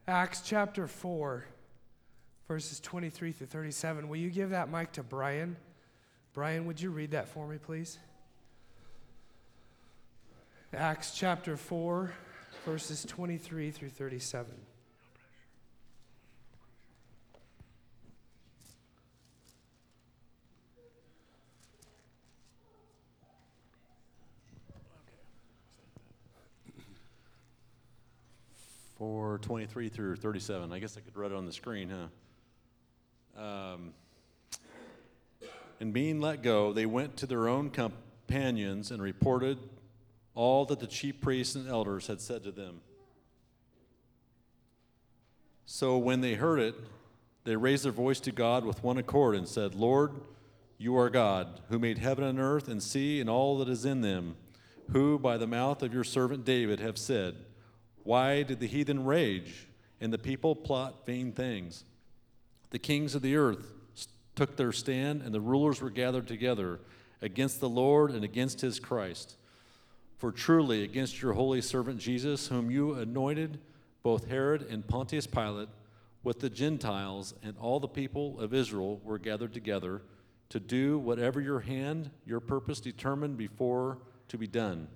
Acts 0.07 0.43
chapter 0.43 0.87
4, 0.87 1.47
verses 2.47 2.79
23 2.79 3.33
through 3.33 3.49
37. 3.49 4.09
Will 4.09 4.19
you 4.19 4.31
give 4.31 4.51
that 4.51 4.71
mic 4.71 4.93
to 4.93 5.03
Brian? 5.03 5.57
Brian, 6.33 6.65
would 6.65 6.81
you 6.81 6.91
read 6.91 7.11
that 7.11 7.27
for 7.27 7.49
me, 7.49 7.59
please? 7.59 7.99
Acts 10.73 11.13
chapter 11.13 11.57
4, 11.57 12.15
verses 12.65 13.05
23 13.05 13.73
through 13.73 13.91
37. 13.91 14.55
23 29.01 29.89
through 29.89 30.17
37. 30.17 30.73
I 30.73 30.79
guess 30.79 30.97
I 30.99 31.01
could 31.01 31.17
read 31.17 31.33
it 31.33 31.37
on 31.37 31.47
the 31.47 31.53
screen, 31.53 31.91
huh? 33.35 33.43
Um, 33.43 33.95
and 35.81 35.95
being 35.95 36.21
let 36.21 36.43
go, 36.43 36.75
they 36.75 36.85
went 36.85 37.17
to 37.19 37.27
their 37.27 37.49
own 37.49 37.71
companions 37.71 38.91
and 38.91 39.01
reported 39.01 39.57
all 40.35 40.67
that 40.67 40.81
the 40.81 40.87
chief 40.87 41.19
priests 41.19 41.55
and 41.55 41.67
elders 41.67 42.09
had 42.09 42.21
said 42.21 42.45
to 42.45 42.53
them. 42.53 42.83
So 45.65 45.97
when 45.97 46.21
they 46.21 46.35
heard 46.35 46.61
it, 46.61 46.75
they 47.45 47.57
raised 47.57 47.87
their 47.87 47.93
voice 47.93 48.21
to 48.21 48.33
God 48.33 48.67
with 48.67 48.85
one 48.85 48.99
accord 48.99 49.35
and 49.35 49.49
said, 49.49 49.75
Lord, 49.75 50.13
you 50.77 50.95
are 50.99 51.09
God, 51.09 51.61
who 51.71 51.79
made 51.79 51.99
heaven 51.99 52.25
and 52.25 52.39
earth 52.39 52.69
and 52.69 52.83
sea 52.83 53.19
and 53.19 53.31
all 53.31 53.57
that 53.59 53.69
is 53.69 53.87
in 53.87 54.03
them, 54.03 54.37
who 54.93 55.19
by 55.19 55.39
the 55.39 55.47
mouth 55.47 55.83
of 55.83 55.95
your 55.95 56.05
servant 56.05 56.45
David 56.45 56.81
have 56.81 56.99
said, 56.99 57.37
Why 58.05 58.43
did 58.43 58.61
the 58.61 58.67
heathen 58.67 59.05
rage 59.05 59.67
and 60.01 60.13
the 60.13 60.19
people 60.19 60.55
plot 60.55 61.07
vain 61.07 61.33
things? 61.33 61.85
The 62.71 62.79
kings 62.79 63.15
of 63.15 63.23
the 63.23 63.37
earth 63.37 63.73
took 64.35 64.57
their 64.57 64.73
stand, 64.73 65.23
and 65.23 65.35
the 65.35 65.41
rulers 65.41 65.81
were 65.81 65.91
gathered 65.91 66.27
together 66.27 66.81
against 67.21 67.61
the 67.61 67.69
Lord 67.69 68.11
and 68.11 68.25
against 68.25 68.61
his 68.61 68.81
Christ. 68.81 69.37
For 70.17 70.33
truly, 70.33 70.85
against 70.85 71.21
your 71.21 71.33
holy 71.33 71.61
servant 71.61 71.99
Jesus, 71.99 72.49
whom 72.49 72.71
you 72.71 72.95
anointed, 72.95 73.59
both 74.03 74.29
Herod 74.29 74.63
and 74.63 74.87
Pontius 74.87 75.27
Pilate, 75.27 75.69
with 76.23 76.41
the 76.41 76.51
Gentiles 76.51 77.35
and 77.43 77.57
all 77.59 77.81
the 77.81 77.89
people 77.89 78.39
of 78.41 78.55
Israel 78.55 79.01
were 79.03 79.19
gathered 79.19 79.55
together 79.55 80.03
to 80.51 80.61
do 80.61 80.99
whatever 80.99 81.41
your 81.41 81.61
hand, 81.61 82.11
your 82.27 82.41
purpose 82.41 82.81
determined 82.81 83.37
before 83.37 83.99
to 84.29 84.37
be 84.37 84.47
done. 84.47 84.89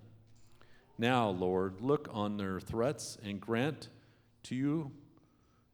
Now, 0.96 1.28
Lord, 1.28 1.80
look 1.80 2.08
on 2.12 2.36
their 2.36 2.60
threats 2.60 3.18
and 3.24 3.40
grant 3.40 3.88
to 4.44 4.54
you, 4.54 4.92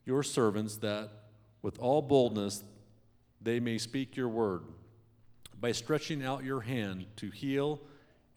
your 0.06 0.22
servants, 0.22 0.76
that 0.76 1.10
with 1.62 1.78
all 1.78 2.00
boldness 2.00 2.64
they 3.40 3.60
may 3.60 3.78
speak 3.78 4.16
your 4.16 4.28
word 4.28 4.62
by 5.60 5.72
stretching 5.72 6.24
out 6.24 6.42
your 6.42 6.60
hand 6.62 7.04
to 7.16 7.30
heal, 7.30 7.80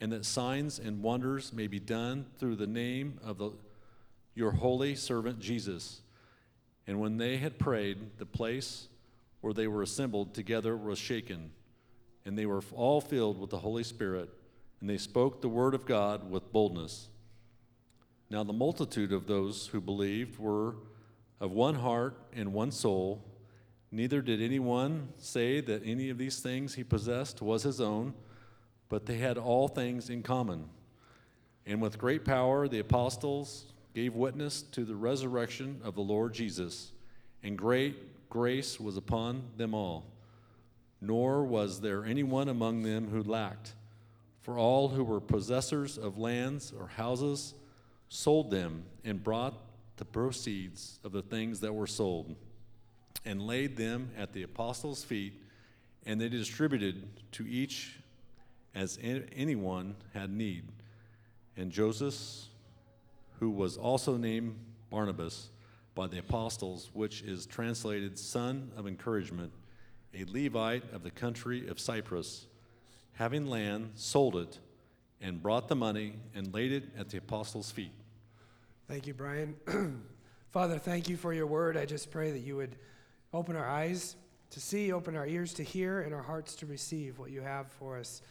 and 0.02 0.12
that 0.12 0.26
signs 0.26 0.80
and 0.80 1.02
wonders 1.02 1.54
may 1.54 1.68
be 1.68 1.80
done 1.80 2.26
through 2.38 2.58
the 2.58 2.68
name 2.68 3.20
of 3.24 3.38
the, 3.38 3.52
your 4.36 4.52
holy 4.52 4.96
servant 4.96 5.40
Jesus. 5.40 6.02
And 6.86 7.00
when 7.00 7.18
they 7.18 7.38
had 7.38 7.58
prayed, 7.58 8.18
the 8.18 8.26
place 8.26 8.90
where 9.40 9.54
they 9.54 9.68
were 9.68 9.82
assembled 9.82 10.34
together 10.34 10.76
was 10.76 11.00
shaken, 11.00 11.52
and 12.26 12.38
they 12.38 12.46
were 12.46 12.62
all 12.76 13.00
filled 13.00 13.40
with 13.40 13.50
the 13.50 13.60
Holy 13.60 13.84
Spirit, 13.84 14.30
and 14.84 14.90
they 14.90 14.98
spoke 14.98 15.40
the 15.40 15.48
word 15.48 15.74
of 15.74 15.86
God 15.86 16.30
with 16.30 16.52
boldness. 16.52 17.08
Now, 18.30 18.44
the 18.44 18.52
multitude 18.52 19.14
of 19.14 19.28
those 19.28 19.68
who 19.68 19.80
believed 19.80 20.38
were 20.38 20.76
of 21.40 21.54
one 21.54 21.76
heart 21.76 22.18
and 22.34 22.52
one 22.52 22.70
soul. 22.70 23.24
Neither 23.94 24.22
did 24.22 24.42
anyone 24.42 25.08
say 25.18 25.62
that 25.62 25.84
any 25.86 26.10
of 26.10 26.18
these 26.18 26.42
things 26.42 26.76
he 26.76 26.84
possessed 26.84 27.42
was 27.42 27.64
his 27.64 27.80
own, 27.80 28.14
but 28.90 29.06
they 29.06 29.20
had 29.20 29.38
all 29.38 29.70
things 29.70 30.10
in 30.10 30.22
common. 30.22 30.66
And 31.66 31.82
with 31.82 31.98
great 31.98 32.26
power, 32.26 32.68
the 32.68 32.80
apostles 32.80 33.72
gave 33.96 34.16
witness 34.16 34.64
to 34.64 34.84
the 34.84 34.98
resurrection 34.98 35.80
of 35.86 35.96
the 35.96 36.02
Lord 36.02 36.34
Jesus, 36.34 36.92
and 37.42 37.58
great 37.58 38.30
grace 38.30 38.82
was 38.82 38.98
upon 38.98 39.44
them 39.56 39.74
all. 39.74 40.12
Nor 41.00 41.46
was 41.46 41.80
there 41.80 42.04
anyone 42.04 42.50
among 42.50 42.82
them 42.82 43.08
who 43.08 43.24
lacked, 43.24 43.76
for 44.44 44.58
all 44.58 44.90
who 44.90 45.04
were 45.04 45.20
possessors 45.20 45.98
of 45.98 46.18
lands 46.18 46.74
or 46.78 46.88
houses 46.88 47.56
sold 48.10 48.52
them 48.52 48.84
and 49.04 49.24
brought 49.24 49.56
the 49.98 50.06
proceeds 50.06 51.00
of 51.04 51.12
the 51.12 51.22
things 51.22 51.62
that 51.62 51.74
were 51.74 51.88
sold 51.88 52.36
and 53.26 53.42
laid 53.42 53.78
them 53.78 54.12
at 54.18 54.34
the 54.34 54.44
apostles' 54.44 55.04
feet, 55.04 55.42
and 56.06 56.20
they 56.20 56.28
distributed 56.28 57.08
to 57.32 57.48
each 57.48 58.00
as 58.76 59.00
anyone 59.02 59.96
had 60.14 60.30
need. 60.30 60.66
And 61.56 61.72
Joseph, 61.72 62.16
who 63.40 63.50
was 63.50 63.78
also 63.78 64.18
named 64.18 64.58
Barnabas 64.90 65.50
by 65.96 66.08
the 66.08 66.20
apostles, 66.20 66.90
which 66.94 67.22
is 67.22 67.46
translated 67.46 68.20
son 68.20 68.72
of 68.76 68.88
encouragement, 68.88 69.54
a 70.14 70.26
Levite 70.26 70.92
of 70.92 71.04
the 71.04 71.12
country 71.12 71.68
of 71.68 71.80
Cyprus, 71.80 72.48
having 73.14 73.48
land, 73.48 73.92
sold 73.96 74.36
it, 74.36 74.60
and 75.22 75.42
brought 75.42 75.68
the 75.68 75.76
money 75.76 76.14
and 76.36 76.54
laid 76.54 76.72
it 76.72 76.84
at 76.98 77.10
the 77.10 77.18
apostles' 77.18 77.72
feet. 77.72 77.92
Thank 78.88 79.08
you, 79.08 79.14
Brian. 79.14 79.56
Father, 80.52 80.78
thank 80.78 81.10
you 81.10 81.18
for 81.18 81.34
your 81.34 81.48
word. 81.48 81.78
I 81.78 81.86
just 81.86 82.12
pray 82.12 82.32
that 82.32 82.40
you 82.40 82.56
would 82.58 82.76
open 83.34 83.56
our 83.56 83.68
eyes 83.68 84.16
to 84.52 84.60
see, 84.60 84.92
open 84.92 85.16
our 85.16 85.26
ears 85.26 85.54
to 85.56 85.64
hear, 85.64 86.02
and 86.02 86.14
our 86.14 86.22
hearts 86.22 86.56
to 86.56 86.66
receive 86.66 87.18
what 87.18 87.32
you 87.32 87.42
have 87.42 87.72
for 87.72 87.98
us 87.98 88.22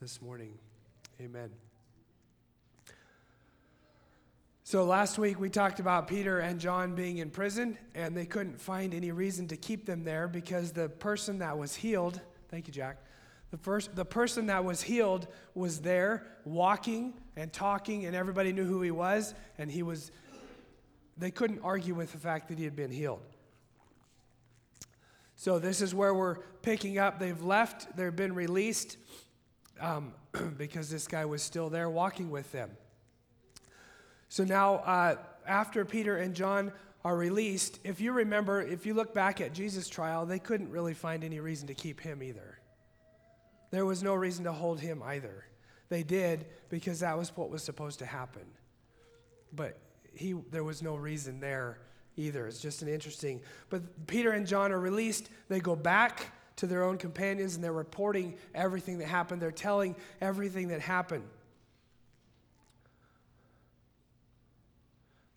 this 0.00 0.22
morning. 0.22 0.52
Amen. 1.20 1.50
So, 4.62 4.84
last 4.84 5.18
week 5.18 5.40
we 5.40 5.48
talked 5.48 5.80
about 5.80 6.08
Peter 6.08 6.40
and 6.40 6.60
John 6.60 6.94
being 6.94 7.18
in 7.18 7.30
prison, 7.30 7.78
and 7.94 8.16
they 8.16 8.26
couldn't 8.26 8.60
find 8.60 8.94
any 8.94 9.12
reason 9.12 9.48
to 9.48 9.56
keep 9.56 9.86
them 9.86 10.04
there 10.04 10.28
because 10.28 10.72
the 10.72 10.88
person 10.88 11.38
that 11.38 11.56
was 11.56 11.74
healed, 11.74 12.20
thank 12.48 12.66
you, 12.66 12.72
Jack, 12.72 12.98
the, 13.56 13.62
first, 13.62 13.96
the 13.96 14.04
person 14.04 14.48
that 14.48 14.66
was 14.66 14.82
healed 14.82 15.28
was 15.54 15.80
there 15.80 16.26
walking 16.44 17.14
and 17.36 17.50
talking, 17.50 18.04
and 18.04 18.14
everybody 18.14 18.52
knew 18.52 18.66
who 18.66 18.82
he 18.82 18.90
was, 18.90 19.34
and 19.56 19.70
he 19.70 19.82
was, 19.82 20.10
they 21.16 21.30
couldn't 21.30 21.60
argue 21.62 21.94
with 21.94 22.12
the 22.12 22.18
fact 22.18 22.48
that 22.48 22.58
he 22.58 22.64
had 22.64 22.76
been 22.76 22.90
healed. 22.90 23.22
So, 25.36 25.58
this 25.58 25.80
is 25.80 25.94
where 25.94 26.12
we're 26.12 26.36
picking 26.60 26.98
up. 26.98 27.18
They've 27.18 27.40
left, 27.40 27.96
they've 27.96 28.14
been 28.14 28.34
released 28.34 28.98
um, 29.80 30.12
because 30.58 30.90
this 30.90 31.08
guy 31.08 31.24
was 31.24 31.42
still 31.42 31.70
there 31.70 31.88
walking 31.88 32.30
with 32.30 32.52
them. 32.52 32.70
So, 34.28 34.44
now 34.44 34.76
uh, 34.76 35.16
after 35.46 35.86
Peter 35.86 36.18
and 36.18 36.34
John 36.34 36.72
are 37.06 37.16
released, 37.16 37.80
if 37.84 38.02
you 38.02 38.12
remember, 38.12 38.60
if 38.60 38.84
you 38.84 38.92
look 38.92 39.14
back 39.14 39.40
at 39.40 39.54
Jesus' 39.54 39.88
trial, 39.88 40.26
they 40.26 40.38
couldn't 40.38 40.70
really 40.70 40.94
find 40.94 41.24
any 41.24 41.40
reason 41.40 41.68
to 41.68 41.74
keep 41.74 42.00
him 42.00 42.22
either. 42.22 42.58
There 43.70 43.84
was 43.84 44.02
no 44.02 44.14
reason 44.14 44.44
to 44.44 44.52
hold 44.52 44.80
him 44.80 45.02
either. 45.02 45.44
They 45.88 46.02
did 46.02 46.46
because 46.68 47.00
that 47.00 47.16
was 47.16 47.34
what 47.36 47.50
was 47.50 47.62
supposed 47.62 47.98
to 48.00 48.06
happen. 48.06 48.42
But 49.52 49.78
he, 50.14 50.32
there 50.50 50.64
was 50.64 50.82
no 50.82 50.96
reason 50.96 51.40
there 51.40 51.78
either. 52.16 52.46
It's 52.46 52.60
just 52.60 52.82
an 52.82 52.88
interesting. 52.88 53.40
But 53.70 54.06
Peter 54.06 54.32
and 54.32 54.46
John 54.46 54.72
are 54.72 54.80
released. 54.80 55.30
They 55.48 55.60
go 55.60 55.76
back 55.76 56.32
to 56.56 56.66
their 56.66 56.82
own 56.82 56.98
companions 56.98 57.54
and 57.54 57.62
they're 57.62 57.72
reporting 57.72 58.36
everything 58.54 58.98
that 58.98 59.08
happened. 59.08 59.42
They're 59.42 59.52
telling 59.52 59.94
everything 60.20 60.68
that 60.68 60.80
happened. 60.80 61.24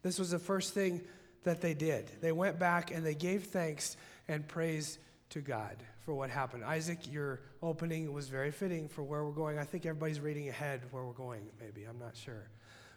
This 0.01 0.17
was 0.17 0.31
the 0.31 0.39
first 0.39 0.73
thing 0.73 1.01
that 1.43 1.61
they 1.61 1.73
did. 1.73 2.09
They 2.21 2.31
went 2.31 2.57
back 2.57 2.91
and 2.91 3.05
they 3.05 3.15
gave 3.15 3.45
thanks 3.45 3.97
and 4.27 4.47
praise 4.47 4.97
to 5.29 5.41
God 5.41 5.77
for 6.01 6.13
what 6.13 6.29
happened. 6.29 6.63
Isaac, 6.63 7.11
your 7.11 7.41
opening 7.61 8.11
was 8.11 8.27
very 8.27 8.51
fitting 8.51 8.87
for 8.87 9.03
where 9.03 9.23
we're 9.23 9.31
going. 9.31 9.59
I 9.59 9.63
think 9.63 9.85
everybody's 9.85 10.19
reading 10.19 10.49
ahead 10.49 10.81
where 10.91 11.03
we're 11.03 11.13
going, 11.13 11.47
maybe. 11.59 11.83
I'm 11.83 11.99
not 11.99 12.15
sure. 12.15 12.49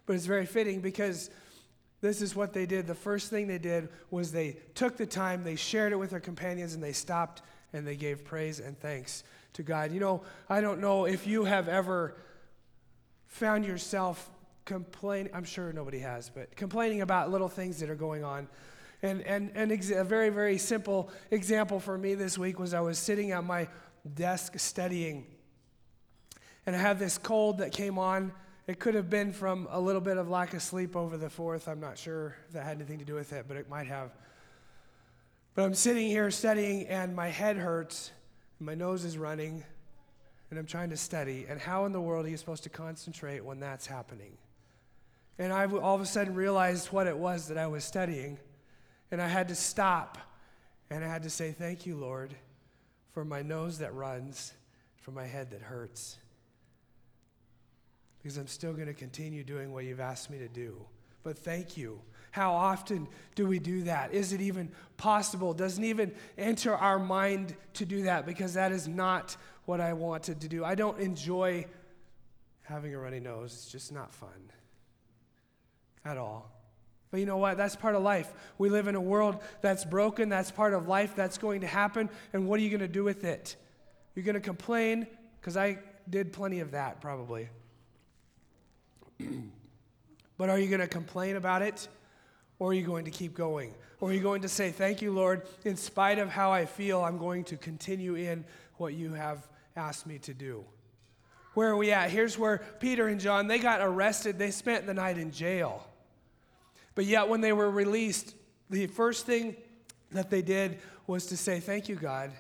But 0.07 0.17
it's 0.17 0.27
very 0.27 0.47
fitting 0.47 0.81
because 0.81 1.31
this 2.01 2.21
is 2.21 2.35
what 2.35 2.53
they 2.53 2.67
did. 2.67 2.87
The 2.87 2.95
first 2.95 3.31
thing 3.31 3.47
they 3.47 3.59
did 3.59 3.89
was 4.11 4.33
they 4.33 4.57
took 4.75 4.97
the 4.97 5.07
time, 5.07 5.45
they 5.45 5.57
shared 5.57 5.93
it 5.93 5.97
with 5.97 6.11
their 6.11 6.21
companions, 6.21 6.75
and 6.75 6.83
they 6.83 6.93
stopped 6.93 7.43
and 7.73 7.87
they 7.87 7.97
gave 7.97 8.25
praise 8.25 8.61
and 8.61 8.79
thanks 8.79 9.25
to 9.55 9.63
God. 9.63 9.93
You 9.93 10.01
know, 10.01 10.23
I 10.49 10.61
don't 10.61 10.81
know 10.81 11.07
if 11.07 11.27
you 11.27 11.45
have 11.45 11.69
ever 11.69 12.17
found 13.27 13.65
yourself 13.65 14.31
complaining, 14.65 15.33
I'm 15.35 15.45
sure 15.45 15.73
nobody 15.73 15.99
has, 16.01 16.29
but 16.29 16.55
complaining 16.57 17.01
about 17.01 17.31
little 17.31 17.49
things 17.49 17.81
that 17.81 17.91
are 17.91 17.95
going 17.95 18.25
on. 18.25 18.49
And, 19.03 19.23
and, 19.23 19.51
and 19.55 19.73
a 19.73 20.05
very, 20.05 20.29
very 20.29 20.59
simple 20.59 21.11
example 21.31 21.81
for 21.81 21.99
me 21.99 22.15
this 22.15 22.39
week 22.39 22.59
was 22.59 22.73
I 22.73 22.81
was 22.81 22.99
sitting 22.99 23.33
at 23.33 23.43
my 23.45 23.69
desk 24.15 24.59
studying, 24.59 25.27
and 26.67 26.77
I 26.77 26.79
had 26.79 26.99
this 26.99 27.19
cold 27.19 27.59
that 27.59 27.73
came 27.73 27.99
on 27.99 28.33
it 28.67 28.79
could 28.79 28.95
have 28.95 29.11
been 29.11 29.33
from 29.33 29.67
a 29.71 29.81
little 29.81 30.01
bit 30.01 30.17
of 30.17 30.29
lack 30.29 30.55
of 30.55 30.63
sleep 30.63 30.95
over 30.95 31.17
the 31.17 31.29
fourth. 31.29 31.67
I'm 31.67 31.81
not 31.81 31.99
sure 31.99 32.37
if 32.47 32.53
that 32.53 32.65
had 32.65 32.77
anything 32.77 33.01
to 33.01 33.05
do 33.05 33.15
with 33.15 33.33
it, 33.33 33.47
but 33.49 33.57
it 33.57 33.69
might 33.69 33.89
have. 33.89 34.13
But 35.55 35.65
I'm 35.65 35.75
sitting 35.75 36.07
here 36.07 36.31
studying, 36.31 36.87
and 36.87 37.15
my 37.15 37.29
head 37.29 37.57
hurts, 37.57 38.13
and 38.59 38.67
my 38.67 38.75
nose 38.75 39.05
is 39.05 39.19
running, 39.19 39.65
and 40.51 40.59
I'm 40.59 40.67
trying 40.67 40.91
to 40.91 40.97
study. 40.97 41.45
And 41.49 41.61
how 41.61 41.87
in 41.87 41.93
the 41.93 42.01
world 42.01 42.25
are 42.25 42.29
you 42.29 42.37
supposed 42.37 42.63
to 42.63 42.71
concentrate 42.71 43.45
when 43.45 43.59
that's 43.59 43.87
happening? 43.87 44.39
And 45.39 45.53
I 45.53 45.67
all 45.67 45.97
of 45.97 46.01
a 46.01 46.07
sudden 46.07 46.35
realized 46.35 46.93
what 46.93 47.09
it 47.09 47.19
was 47.19 47.49
that 47.49 47.59
I 47.59 47.67
was 47.67 47.85
studying, 47.85 48.39
and 49.13 49.23
I 49.23 49.29
had 49.29 49.47
to 49.49 49.55
stop, 49.55 50.19
and 50.91 51.05
I 51.05 51.09
had 51.09 51.23
to 51.23 51.31
say, 51.31 51.53
Thank 51.53 51.87
you, 51.87 51.95
Lord, 51.95 52.35
for 53.13 53.25
my 53.25 53.43
nose 53.43 53.79
that 53.79 53.95
runs, 53.95 54.53
for 54.97 55.13
my 55.13 55.27
head 55.27 55.53
that 55.53 55.61
hurts 55.61 56.17
because 58.23 58.37
I'm 58.39 58.47
still 58.47 58.73
going 58.73 58.87
to 58.87 58.95
continue 58.95 59.43
doing 59.43 59.73
what 59.73 59.85
you've 59.85 60.01
asked 60.01 60.31
me 60.31 60.39
to 60.39 60.49
do. 60.49 60.77
But 61.25 61.39
thank 61.39 61.77
you. 61.77 62.01
How 62.31 62.53
often 62.53 63.09
do 63.35 63.47
we 63.47 63.59
do 63.59 63.83
that? 63.83 64.15
Is 64.15 64.33
it 64.33 64.41
even 64.41 64.71
possible? 64.97 65.53
Doesn't 65.53 65.85
even 65.85 66.13
enter 66.39 66.75
our 66.75 66.99
mind 66.99 67.55
to 67.75 67.85
do 67.85 68.05
that 68.05 68.25
because 68.25 68.55
that 68.55 68.73
is 68.73 68.87
not 68.89 69.37
what 69.65 69.81
I 69.81 69.93
wanted 69.93 70.41
to 70.41 70.49
do. 70.49 70.65
I 70.65 70.75
don't 70.75 70.99
enjoy 71.01 71.67
having 72.63 72.95
a 72.95 72.99
runny 72.99 73.21
nose, 73.21 73.53
it's 73.53 73.71
just 73.71 73.93
not 73.93 74.15
fun 74.15 74.51
at 76.05 76.17
all. 76.17 76.62
But 77.13 77.21
you 77.21 77.27
know 77.27 77.37
what? 77.37 77.59
That's 77.59 77.77
part 77.77 77.95
of 77.95 78.03
life. 78.03 78.33
We 78.57 78.71
live 78.71 78.89
in 78.89 78.95
a 78.95 79.01
world 79.01 79.41
that's 79.61 79.85
broken. 79.85 80.31
That's 80.31 80.51
part 80.51 80.73
of 80.73 80.89
life. 80.89 81.15
That's 81.15 81.37
going 81.37 81.61
to 81.61 81.67
happen. 81.67 82.09
And 82.33 82.49
what 82.49 82.59
are 82.59 82.63
you 82.63 82.71
going 82.71 82.81
to 82.81 82.89
do 82.89 83.05
with 83.05 83.23
it? 83.23 83.55
You're 84.15 84.25
going 84.25 84.35
to 84.35 84.41
complain, 84.41 85.07
because 85.39 85.57
I 85.57 85.79
did 86.09 86.33
plenty 86.33 86.61
of 86.61 86.71
that 86.71 87.03
probably. 87.03 87.51
but 90.39 90.49
are 90.49 90.59
you 90.59 90.69
going 90.69 90.81
to 90.81 90.89
complain 90.89 91.37
about 91.37 91.61
it? 91.61 91.87
Or 92.59 92.71
are 92.71 92.75
you 92.75 92.87
going 92.87 93.05
to 93.05 93.11
keep 93.11 93.35
going? 93.35 93.75
Or 94.01 94.09
are 94.09 94.13
you 94.15 94.21
going 94.21 94.43
to 94.43 94.49
say, 94.49 94.71
Thank 94.71 95.03
you, 95.03 95.13
Lord, 95.13 95.43
in 95.65 95.77
spite 95.77 96.19
of 96.19 96.31
how 96.31 96.51
I 96.51 96.65
feel, 96.65 97.03
I'm 97.03 97.19
going 97.19 97.45
to 97.45 97.59
continue 97.59 98.15
in 98.15 98.45
what 98.79 98.95
you 98.95 99.13
have 99.13 99.47
asked 99.77 100.07
me 100.07 100.19
to 100.21 100.33
do? 100.33 100.65
Where 101.53 101.69
are 101.69 101.77
we 101.77 101.93
at? 101.93 102.11
Here's 102.11 102.39
where 102.39 102.63
Peter 102.81 103.09
and 103.09 103.21
John, 103.21 103.49
they 103.49 103.59
got 103.59 103.83
arrested. 103.83 104.39
They 104.39 104.51
spent 104.51 104.87
the 104.87 104.95
night 104.95 105.19
in 105.19 105.31
jail. 105.31 105.87
But 106.95 107.07
yet, 107.07 107.29
when 107.29 107.41
they 107.41 107.53
were 107.53 107.71
released, 107.71 108.35
the 108.71 108.87
first 108.87 109.27
thing 109.27 109.57
that 110.11 110.31
they 110.31 110.43
did 110.43 110.79
was 111.07 111.27
to 111.27 111.37
say, 111.37 111.61
Thank 111.61 111.89
you, 111.89 111.97
God, 111.97 112.33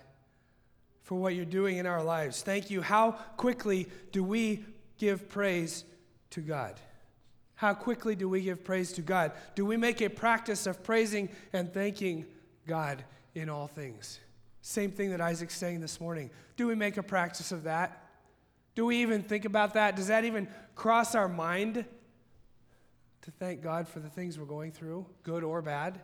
for 1.02 1.18
what 1.18 1.34
you're 1.34 1.44
doing 1.44 1.78
in 1.78 1.86
our 1.86 2.02
lives. 2.02 2.42
Thank 2.42 2.70
you. 2.70 2.82
How 2.82 3.12
quickly 3.36 3.88
do 4.12 4.22
we 4.22 4.64
give 4.98 5.28
praise 5.28 5.84
to 6.30 6.40
God? 6.40 6.80
How 7.54 7.74
quickly 7.74 8.16
do 8.16 8.28
we 8.28 8.40
give 8.40 8.64
praise 8.64 8.92
to 8.94 9.02
God? 9.02 9.32
Do 9.54 9.64
we 9.64 9.76
make 9.76 10.00
a 10.00 10.08
practice 10.08 10.66
of 10.66 10.82
praising 10.82 11.28
and 11.52 11.72
thanking 11.72 12.26
God 12.66 13.04
in 13.34 13.48
all 13.48 13.68
things? 13.68 14.18
Same 14.62 14.90
thing 14.90 15.10
that 15.10 15.20
Isaac's 15.20 15.56
saying 15.56 15.80
this 15.80 16.00
morning. 16.00 16.30
Do 16.56 16.66
we 16.66 16.74
make 16.74 16.96
a 16.96 17.02
practice 17.02 17.52
of 17.52 17.64
that? 17.64 18.08
Do 18.74 18.86
we 18.86 19.02
even 19.02 19.22
think 19.22 19.44
about 19.44 19.74
that? 19.74 19.96
Does 19.96 20.06
that 20.08 20.24
even 20.24 20.48
cross 20.74 21.14
our 21.14 21.28
mind? 21.28 21.84
To 23.22 23.30
thank 23.30 23.62
God 23.62 23.88
for 23.88 24.00
the 24.00 24.08
things 24.08 24.38
we're 24.38 24.44
going 24.44 24.72
through, 24.72 25.06
good 25.22 25.44
or 25.44 25.62
bad. 25.62 26.00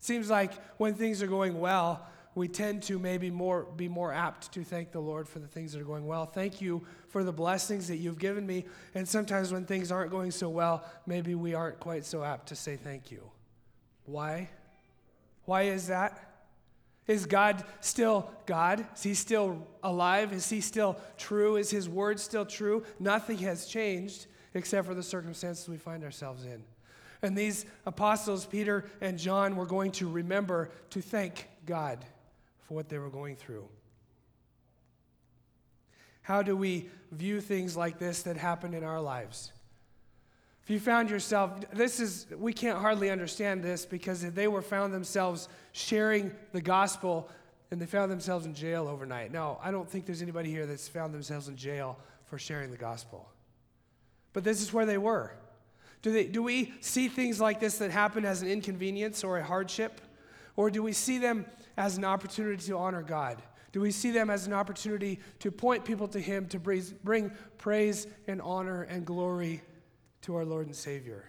Seems 0.00 0.28
like 0.28 0.52
when 0.78 0.94
things 0.94 1.22
are 1.22 1.26
going 1.26 1.60
well, 1.60 2.06
we 2.34 2.48
tend 2.48 2.82
to 2.84 2.98
maybe 2.98 3.30
more 3.30 3.64
be 3.76 3.88
more 3.88 4.12
apt 4.12 4.52
to 4.52 4.64
thank 4.64 4.90
the 4.90 5.00
Lord 5.00 5.28
for 5.28 5.38
the 5.38 5.46
things 5.46 5.72
that 5.72 5.80
are 5.80 5.84
going 5.84 6.06
well. 6.06 6.26
Thank 6.26 6.60
you 6.60 6.84
for 7.08 7.22
the 7.22 7.32
blessings 7.32 7.88
that 7.88 7.96
you've 7.96 8.18
given 8.18 8.46
me. 8.46 8.64
And 8.94 9.08
sometimes 9.08 9.52
when 9.52 9.66
things 9.66 9.92
aren't 9.92 10.10
going 10.10 10.30
so 10.30 10.48
well, 10.48 10.84
maybe 11.06 11.34
we 11.34 11.54
aren't 11.54 11.78
quite 11.78 12.04
so 12.04 12.24
apt 12.24 12.48
to 12.48 12.56
say 12.56 12.76
thank 12.76 13.10
you. 13.10 13.30
Why? 14.04 14.50
Why 15.44 15.62
is 15.62 15.86
that? 15.86 16.18
Is 17.06 17.26
God 17.26 17.62
still 17.80 18.30
God? 18.46 18.84
Is 18.96 19.02
he 19.02 19.14
still 19.14 19.66
alive? 19.82 20.32
Is 20.32 20.48
he 20.48 20.60
still 20.60 20.98
true? 21.18 21.56
Is 21.56 21.70
his 21.70 21.88
word 21.88 22.18
still 22.18 22.46
true? 22.46 22.82
Nothing 22.98 23.38
has 23.38 23.66
changed 23.66 24.26
except 24.54 24.86
for 24.86 24.94
the 24.94 25.02
circumstances 25.02 25.68
we 25.68 25.76
find 25.76 26.04
ourselves 26.04 26.44
in. 26.44 26.62
And 27.22 27.36
these 27.36 27.64
apostles, 27.86 28.46
Peter 28.46 28.84
and 29.00 29.18
John, 29.18 29.56
were 29.56 29.66
going 29.66 29.92
to 29.92 30.08
remember 30.08 30.70
to 30.90 31.00
thank 31.00 31.48
God 31.66 32.04
for 32.60 32.74
what 32.74 32.88
they 32.88 32.98
were 32.98 33.10
going 33.10 33.36
through. 33.36 33.66
How 36.22 36.42
do 36.42 36.56
we 36.56 36.88
view 37.12 37.40
things 37.40 37.76
like 37.76 37.98
this 37.98 38.22
that 38.22 38.36
happen 38.36 38.74
in 38.74 38.84
our 38.84 39.00
lives? 39.00 39.52
If 40.62 40.70
you 40.70 40.80
found 40.80 41.10
yourself, 41.10 41.70
this 41.74 42.00
is, 42.00 42.26
we 42.38 42.54
can't 42.54 42.78
hardly 42.78 43.10
understand 43.10 43.62
this 43.62 43.84
because 43.84 44.22
they 44.32 44.48
were 44.48 44.62
found 44.62 44.94
themselves 44.94 45.48
sharing 45.72 46.32
the 46.52 46.62
gospel 46.62 47.28
and 47.70 47.80
they 47.80 47.86
found 47.86 48.10
themselves 48.10 48.46
in 48.46 48.54
jail 48.54 48.88
overnight. 48.88 49.32
Now, 49.32 49.58
I 49.62 49.70
don't 49.70 49.88
think 49.88 50.06
there's 50.06 50.22
anybody 50.22 50.50
here 50.50 50.64
that's 50.64 50.88
found 50.88 51.12
themselves 51.12 51.48
in 51.48 51.56
jail 51.56 51.98
for 52.24 52.38
sharing 52.38 52.70
the 52.70 52.78
gospel. 52.78 53.28
But 54.34 54.44
this 54.44 54.60
is 54.60 54.72
where 54.72 54.84
they 54.84 54.98
were. 54.98 55.32
Do, 56.02 56.12
they, 56.12 56.26
do 56.26 56.42
we 56.42 56.74
see 56.80 57.08
things 57.08 57.40
like 57.40 57.60
this 57.60 57.78
that 57.78 57.90
happen 57.90 58.26
as 58.26 58.42
an 58.42 58.48
inconvenience 58.48 59.24
or 59.24 59.38
a 59.38 59.44
hardship? 59.44 60.02
Or 60.54 60.70
do 60.70 60.82
we 60.82 60.92
see 60.92 61.16
them 61.16 61.46
as 61.78 61.96
an 61.96 62.04
opportunity 62.04 62.62
to 62.66 62.76
honor 62.76 63.02
God? 63.02 63.42
Do 63.72 63.80
we 63.80 63.90
see 63.90 64.10
them 64.10 64.28
as 64.28 64.46
an 64.46 64.52
opportunity 64.52 65.18
to 65.38 65.50
point 65.50 65.84
people 65.84 66.06
to 66.08 66.20
Him, 66.20 66.46
to 66.48 66.58
bring 66.58 67.32
praise 67.56 68.06
and 68.28 68.42
honor 68.42 68.82
and 68.82 69.06
glory 69.06 69.62
to 70.22 70.36
our 70.36 70.44
Lord 70.44 70.66
and 70.66 70.76
Savior? 70.76 71.24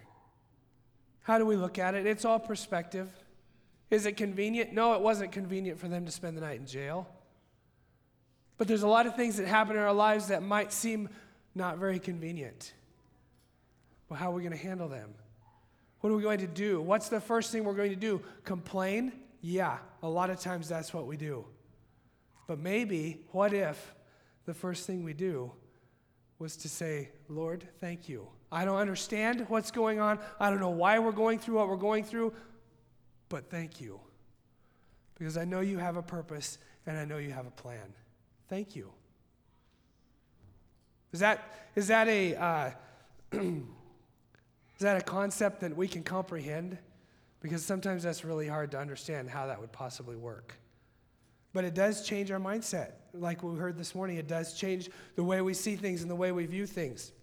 How 1.22 1.38
do 1.38 1.46
we 1.46 1.56
look 1.56 1.80
at 1.80 1.96
it? 1.96 2.06
It's 2.06 2.26
all 2.26 2.40
perspective. 2.40 3.10
Is 3.90 4.06
it 4.06 4.18
convenient? 4.18 4.74
No, 4.74 4.94
it 4.94 5.02
wasn't 5.02 5.32
convenient 5.32 5.80
for 5.80 5.88
them 5.88 6.06
to 6.06 6.12
spend 6.12 6.38
the 6.38 6.42
night 6.42 6.60
in 6.60 6.68
jail. 6.68 7.08
But 8.58 8.68
there's 8.68 8.84
a 8.84 8.88
lot 8.88 9.08
of 9.08 9.16
things 9.16 9.38
that 9.38 9.48
happen 9.48 9.76
in 9.76 9.82
our 9.82 9.94
lives 9.94 10.28
that 10.28 10.44
might 10.44 10.72
seem 10.72 11.10
not 11.56 11.78
very 11.78 12.00
convenient. 12.00 12.74
Well, 14.10 14.20
how 14.20 14.32
are 14.32 14.36
we 14.36 14.42
going 14.44 14.58
to 14.58 14.64
handle 14.64 14.88
them? 14.88 15.14
What 16.02 16.12
are 16.12 16.16
we 16.16 16.22
going 16.22 16.40
to 16.40 16.48
do? 16.48 16.82
What's 16.82 17.10
the 17.10 17.20
first 17.20 17.52
thing 17.52 17.64
we're 17.64 17.74
going 17.74 17.90
to 17.90 17.96
do? 17.96 18.22
Complain? 18.44 19.12
Yeah, 19.42 19.78
a 20.04 20.10
lot 20.10 20.30
of 20.30 20.40
times 20.40 20.70
that's 20.70 20.94
what 20.94 21.08
we 21.08 21.18
do. 21.18 21.46
But 22.48 22.60
maybe, 22.60 23.22
what 23.32 23.54
if 23.54 23.96
the 24.46 24.54
first 24.54 24.86
thing 24.86 25.04
we 25.04 25.14
do 25.14 25.52
was 26.38 26.58
to 26.58 26.70
say, 26.70 27.10
Lord, 27.28 27.68
thank 27.80 28.08
you. 28.08 28.28
I 28.52 28.66
don't 28.66 28.78
understand 28.78 29.46
what's 29.50 29.72
going 29.72 30.00
on. 30.00 30.20
I 30.40 30.50
don't 30.50 30.60
know 30.60 30.70
why 30.70 31.00
we're 31.00 31.12
going 31.12 31.40
through 31.40 31.56
what 31.56 31.68
we're 31.68 31.76
going 31.76 32.04
through, 32.04 32.34
but 33.30 33.50
thank 33.50 33.82
you. 33.82 34.00
Because 35.18 35.38
I 35.38 35.46
know 35.46 35.62
you 35.62 35.78
have 35.80 35.98
a 35.98 36.04
purpose 36.04 36.60
and 36.86 36.98
I 36.98 37.06
know 37.06 37.18
you 37.18 37.32
have 37.32 37.48
a 37.48 37.52
plan. 37.52 37.94
Thank 38.48 38.76
you. 38.76 38.92
Is 41.12 41.22
that, 41.22 41.68
is 41.76 41.88
that 41.88 42.08
a. 42.08 42.36
Uh, 42.36 42.72
Is 44.76 44.82
that 44.82 44.98
a 44.98 45.02
concept 45.02 45.62
that 45.62 45.76
we 45.76 45.88
can 45.88 46.04
comprehend? 46.04 46.78
Because 47.42 47.64
sometimes 47.64 48.04
that's 48.04 48.26
really 48.26 48.48
hard 48.48 48.72
to 48.72 48.80
understand 48.80 49.30
how 49.30 49.48
that 49.48 49.60
would 49.60 49.72
possibly 49.72 50.16
work. 50.16 50.56
But 51.54 51.64
it 51.64 51.74
does 51.74 52.06
change 52.06 52.32
our 52.32 52.40
mindset. 52.40 52.92
Like 53.14 53.42
we 53.42 53.58
heard 53.58 53.78
this 53.78 53.96
morning, 53.96 54.18
it 54.18 54.28
does 54.28 54.54
change 54.54 54.90
the 55.16 55.24
way 55.24 55.42
we 55.42 55.54
see 55.54 55.78
things 55.78 56.02
and 56.02 56.12
the 56.12 56.16
way 56.16 56.34
we 56.34 56.46
view 56.46 56.66
things. 56.66 57.14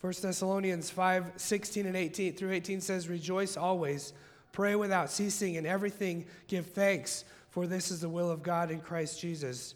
1 0.00 0.12
Thessalonians 0.22 0.90
5 0.90 1.32
16 1.36 1.86
and 1.86 1.96
18 1.96 2.34
through 2.34 2.52
18 2.52 2.80
says, 2.80 3.08
Rejoice 3.08 3.56
always, 3.56 4.12
pray 4.52 4.76
without 4.76 5.10
ceasing, 5.10 5.56
and 5.56 5.66
everything 5.66 6.26
give 6.46 6.66
thanks, 6.66 7.24
for 7.48 7.66
this 7.66 7.90
is 7.90 8.02
the 8.02 8.08
will 8.08 8.30
of 8.30 8.42
God 8.42 8.70
in 8.70 8.80
Christ 8.80 9.20
Jesus 9.20 9.74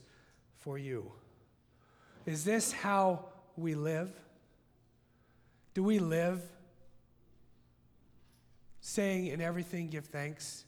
for 0.58 0.78
you. 0.78 1.10
Is 2.26 2.44
this 2.44 2.70
how 2.70 3.24
we 3.56 3.74
live? 3.74 4.12
Do 5.74 5.84
we 5.84 5.98
live 5.98 6.42
saying 8.80 9.28
in 9.28 9.40
everything 9.40 9.88
give 9.88 10.06
thanks? 10.06 10.64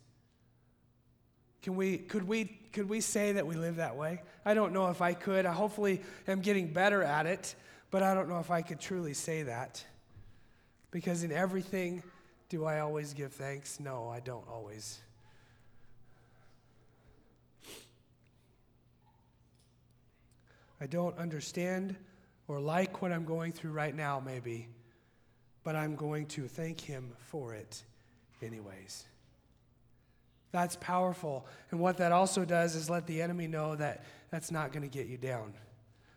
Can 1.62 1.76
we, 1.76 1.98
could, 1.98 2.26
we, 2.26 2.44
could 2.72 2.88
we 2.88 3.00
say 3.00 3.32
that 3.32 3.46
we 3.46 3.54
live 3.54 3.76
that 3.76 3.96
way? 3.96 4.22
I 4.44 4.54
don't 4.54 4.72
know 4.72 4.88
if 4.88 5.00
I 5.00 5.14
could. 5.14 5.46
I 5.46 5.52
hopefully 5.52 6.02
am 6.28 6.40
getting 6.40 6.72
better 6.72 7.02
at 7.02 7.26
it, 7.26 7.54
but 7.90 8.02
I 8.02 8.14
don't 8.14 8.28
know 8.28 8.38
if 8.38 8.50
I 8.50 8.62
could 8.62 8.80
truly 8.80 9.14
say 9.14 9.44
that. 9.44 9.84
Because 10.90 11.24
in 11.24 11.32
everything, 11.32 12.02
do 12.48 12.64
I 12.64 12.80
always 12.80 13.12
give 13.14 13.32
thanks? 13.32 13.80
No, 13.80 14.08
I 14.08 14.20
don't 14.20 14.46
always. 14.48 15.00
I 20.80 20.86
don't 20.86 21.16
understand 21.16 21.96
or 22.48 22.60
like 22.60 23.02
what 23.02 23.12
I'm 23.12 23.24
going 23.24 23.52
through 23.52 23.70
right 23.70 23.94
now, 23.94 24.20
maybe 24.24 24.68
but 25.64 25.76
I'm 25.76 25.94
going 25.94 26.26
to 26.26 26.48
thank 26.48 26.80
him 26.80 27.12
for 27.18 27.54
it 27.54 27.82
anyways. 28.42 29.04
That's 30.50 30.76
powerful. 30.76 31.46
And 31.70 31.80
what 31.80 31.96
that 31.98 32.12
also 32.12 32.44
does 32.44 32.74
is 32.74 32.90
let 32.90 33.06
the 33.06 33.22
enemy 33.22 33.46
know 33.46 33.74
that 33.76 34.04
that's 34.30 34.50
not 34.50 34.72
going 34.72 34.82
to 34.82 34.88
get 34.88 35.06
you 35.06 35.16
down. 35.16 35.54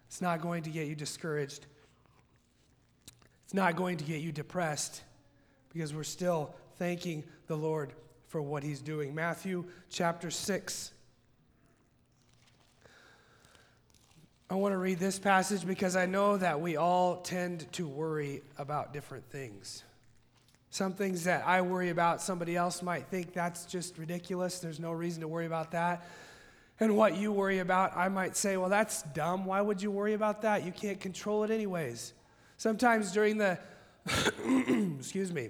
It's 0.07 0.21
not 0.21 0.41
going 0.41 0.63
to 0.63 0.69
get 0.69 0.87
you 0.87 0.95
discouraged. 0.95 1.65
It's 3.45 3.53
not 3.53 3.75
going 3.75 3.97
to 3.97 4.03
get 4.03 4.21
you 4.21 4.31
depressed 4.31 5.01
because 5.71 5.93
we're 5.93 6.03
still 6.03 6.53
thanking 6.77 7.23
the 7.47 7.55
Lord 7.55 7.93
for 8.27 8.41
what 8.41 8.63
he's 8.63 8.81
doing. 8.81 9.15
Matthew 9.15 9.65
chapter 9.89 10.29
6 10.29 10.91
I 14.47 14.53
want 14.53 14.73
to 14.73 14.77
read 14.77 14.99
this 14.99 15.17
passage 15.17 15.65
because 15.65 15.95
I 15.95 16.05
know 16.05 16.37
that 16.37 16.61
we 16.61 16.77
all 16.77 17.17
tend 17.17 17.71
to 17.73 17.87
worry 17.87 18.43
about 18.59 18.93
different 18.93 19.27
things. 19.31 19.83
Some 20.69 20.93
things 20.93 21.23
that 21.23 21.47
I 21.47 21.61
worry 21.61 21.89
about, 21.89 22.21
somebody 22.21 22.55
else 22.55 22.83
might 22.83 23.07
think 23.07 23.33
that's 23.33 23.65
just 23.65 23.97
ridiculous. 23.97 24.59
There's 24.59 24.79
no 24.79 24.91
reason 24.91 25.21
to 25.21 25.27
worry 25.27 25.47
about 25.47 25.71
that. 25.71 26.07
And 26.79 26.95
what 26.95 27.17
you 27.17 27.31
worry 27.31 27.57
about, 27.57 27.97
I 27.97 28.07
might 28.09 28.37
say, 28.37 28.55
well, 28.57 28.69
that's 28.69 29.01
dumb. 29.13 29.45
Why 29.45 29.61
would 29.61 29.81
you 29.81 29.89
worry 29.89 30.13
about 30.13 30.43
that? 30.43 30.63
You 30.63 30.71
can't 30.71 30.99
control 30.99 31.43
it 31.43 31.49
anyways. 31.49 32.13
Sometimes 32.57 33.11
during 33.11 33.39
the 33.39 33.57
excuse 34.99 35.31
me, 35.33 35.49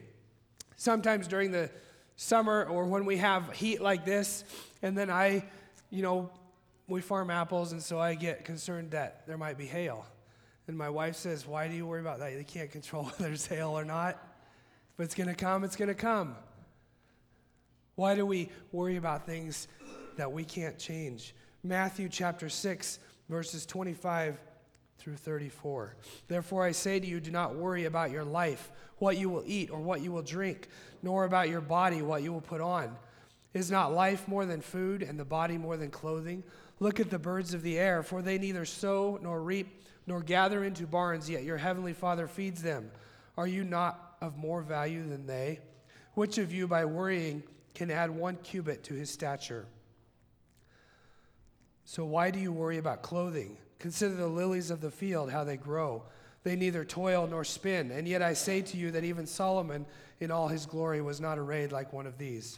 sometimes 0.78 1.28
during 1.28 1.52
the 1.52 1.70
summer 2.16 2.64
or 2.64 2.86
when 2.86 3.04
we 3.04 3.18
have 3.18 3.52
heat 3.52 3.82
like 3.82 4.06
this, 4.06 4.46
and 4.82 4.98
then 4.98 5.10
I, 5.10 5.43
you 5.89 6.02
know, 6.02 6.30
we 6.88 7.01
farm 7.01 7.29
apples, 7.29 7.71
and 7.71 7.81
so 7.81 7.99
I 7.99 8.15
get 8.15 8.45
concerned 8.45 8.91
that 8.91 9.25
there 9.27 9.38
might 9.38 9.57
be 9.57 9.65
hail. 9.65 10.05
And 10.67 10.77
my 10.77 10.89
wife 10.89 11.15
says, 11.15 11.47
Why 11.47 11.67
do 11.67 11.75
you 11.75 11.86
worry 11.86 12.01
about 12.01 12.19
that? 12.19 12.33
You 12.33 12.43
can't 12.43 12.71
control 12.71 13.03
whether 13.05 13.23
there's 13.23 13.47
hail 13.47 13.69
or 13.69 13.86
not. 13.86 14.21
If 14.97 15.03
it's 15.03 15.15
going 15.15 15.29
to 15.29 15.36
come, 15.36 15.63
it's 15.63 15.75
going 15.75 15.89
to 15.89 15.95
come. 15.95 16.36
Why 17.95 18.15
do 18.15 18.25
we 18.25 18.49
worry 18.71 18.97
about 18.97 19.25
things 19.25 19.67
that 20.17 20.31
we 20.31 20.43
can't 20.43 20.77
change? 20.77 21.33
Matthew 21.63 22.09
chapter 22.09 22.49
6, 22.49 22.99
verses 23.29 23.65
25 23.65 24.39
through 24.97 25.15
34. 25.15 25.95
Therefore, 26.27 26.63
I 26.63 26.71
say 26.71 26.99
to 26.99 27.07
you, 27.07 27.19
do 27.19 27.31
not 27.31 27.55
worry 27.55 27.86
about 27.86 28.11
your 28.11 28.23
life, 28.23 28.71
what 28.97 29.17
you 29.17 29.29
will 29.29 29.43
eat 29.45 29.69
or 29.69 29.79
what 29.79 30.01
you 30.01 30.11
will 30.11 30.21
drink, 30.21 30.67
nor 31.03 31.25
about 31.25 31.49
your 31.49 31.61
body, 31.61 32.01
what 32.01 32.23
you 32.23 32.31
will 32.31 32.41
put 32.41 32.61
on. 32.61 32.95
Is 33.53 33.71
not 33.71 33.93
life 33.93 34.27
more 34.27 34.45
than 34.45 34.59
food, 34.59 35.01
and 35.01 35.17
the 35.17 35.25
body 35.25 35.57
more 35.57 35.77
than 35.77 35.89
clothing? 35.89 36.43
Look 36.80 36.99
at 36.99 37.09
the 37.09 37.19
birds 37.19 37.53
of 37.53 37.61
the 37.61 37.80
air, 37.80 38.03
for 38.03 38.21
they 38.21 38.38
neither 38.38 38.65
sow 38.65 39.19
nor 39.21 39.41
reap 39.41 39.84
nor 40.07 40.21
gather 40.21 40.63
into 40.63 40.86
barns, 40.86 41.30
yet 41.30 41.43
your 41.43 41.57
heavenly 41.57 41.93
Father 41.93 42.28
feeds 42.28 42.61
them. 42.61 42.91
Are 43.38 43.47
you 43.47 43.63
not 43.63 44.17
of 44.21 44.38
more 44.38 44.61
value 44.61 45.07
than 45.07 45.26
they? 45.26 45.59
Which 46.13 46.38
of 46.38 46.53
you, 46.53 46.67
by 46.67 46.86
worrying, 46.86 47.43
can 47.73 47.91
add 47.91 48.09
one 48.09 48.38
cubit 48.38 48.84
to 48.86 48.93
his 48.93 49.09
stature? 49.09 49.65
So 51.86 52.05
why 52.05 52.32
do 52.32 52.39
you 52.39 52.51
worry 52.51 52.78
about 52.78 53.03
clothing? 53.03 53.57
Consider 53.80 54.15
the 54.15 54.28
lilies 54.28 54.71
of 54.71 54.82
the 54.82 54.91
field, 54.91 55.32
how 55.32 55.43
they 55.43 55.57
grow. 55.57 56.03
They 56.43 56.55
neither 56.55 56.86
toil 56.86 57.28
nor 57.28 57.43
spin. 57.43 57.91
And 57.91 58.07
yet 58.07 58.21
I 58.21 58.34
say 58.34 58.61
to 58.61 58.78
you 58.78 58.91
that 58.91 59.03
even 59.03 59.26
Solomon 59.26 59.86
in 60.19 60.32
all 60.32 60.47
his 60.47 60.65
glory 60.65 61.01
was 61.01 61.19
not 61.19 61.38
arrayed 61.38 61.71
like 61.71 61.93
one 61.93 62.07
of 62.07 62.17
these. 62.17 62.57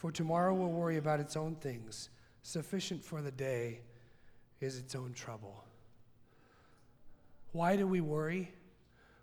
for 0.00 0.10
tomorrow 0.10 0.54
will 0.54 0.72
worry 0.72 0.96
about 0.96 1.20
its 1.20 1.36
own 1.36 1.54
things. 1.56 2.08
Sufficient 2.42 3.04
for 3.04 3.20
the 3.20 3.30
day 3.30 3.80
is 4.58 4.78
its 4.78 4.94
own 4.94 5.12
trouble. 5.12 5.62
Why 7.52 7.76
do 7.76 7.86
we 7.86 8.00
worry? 8.00 8.50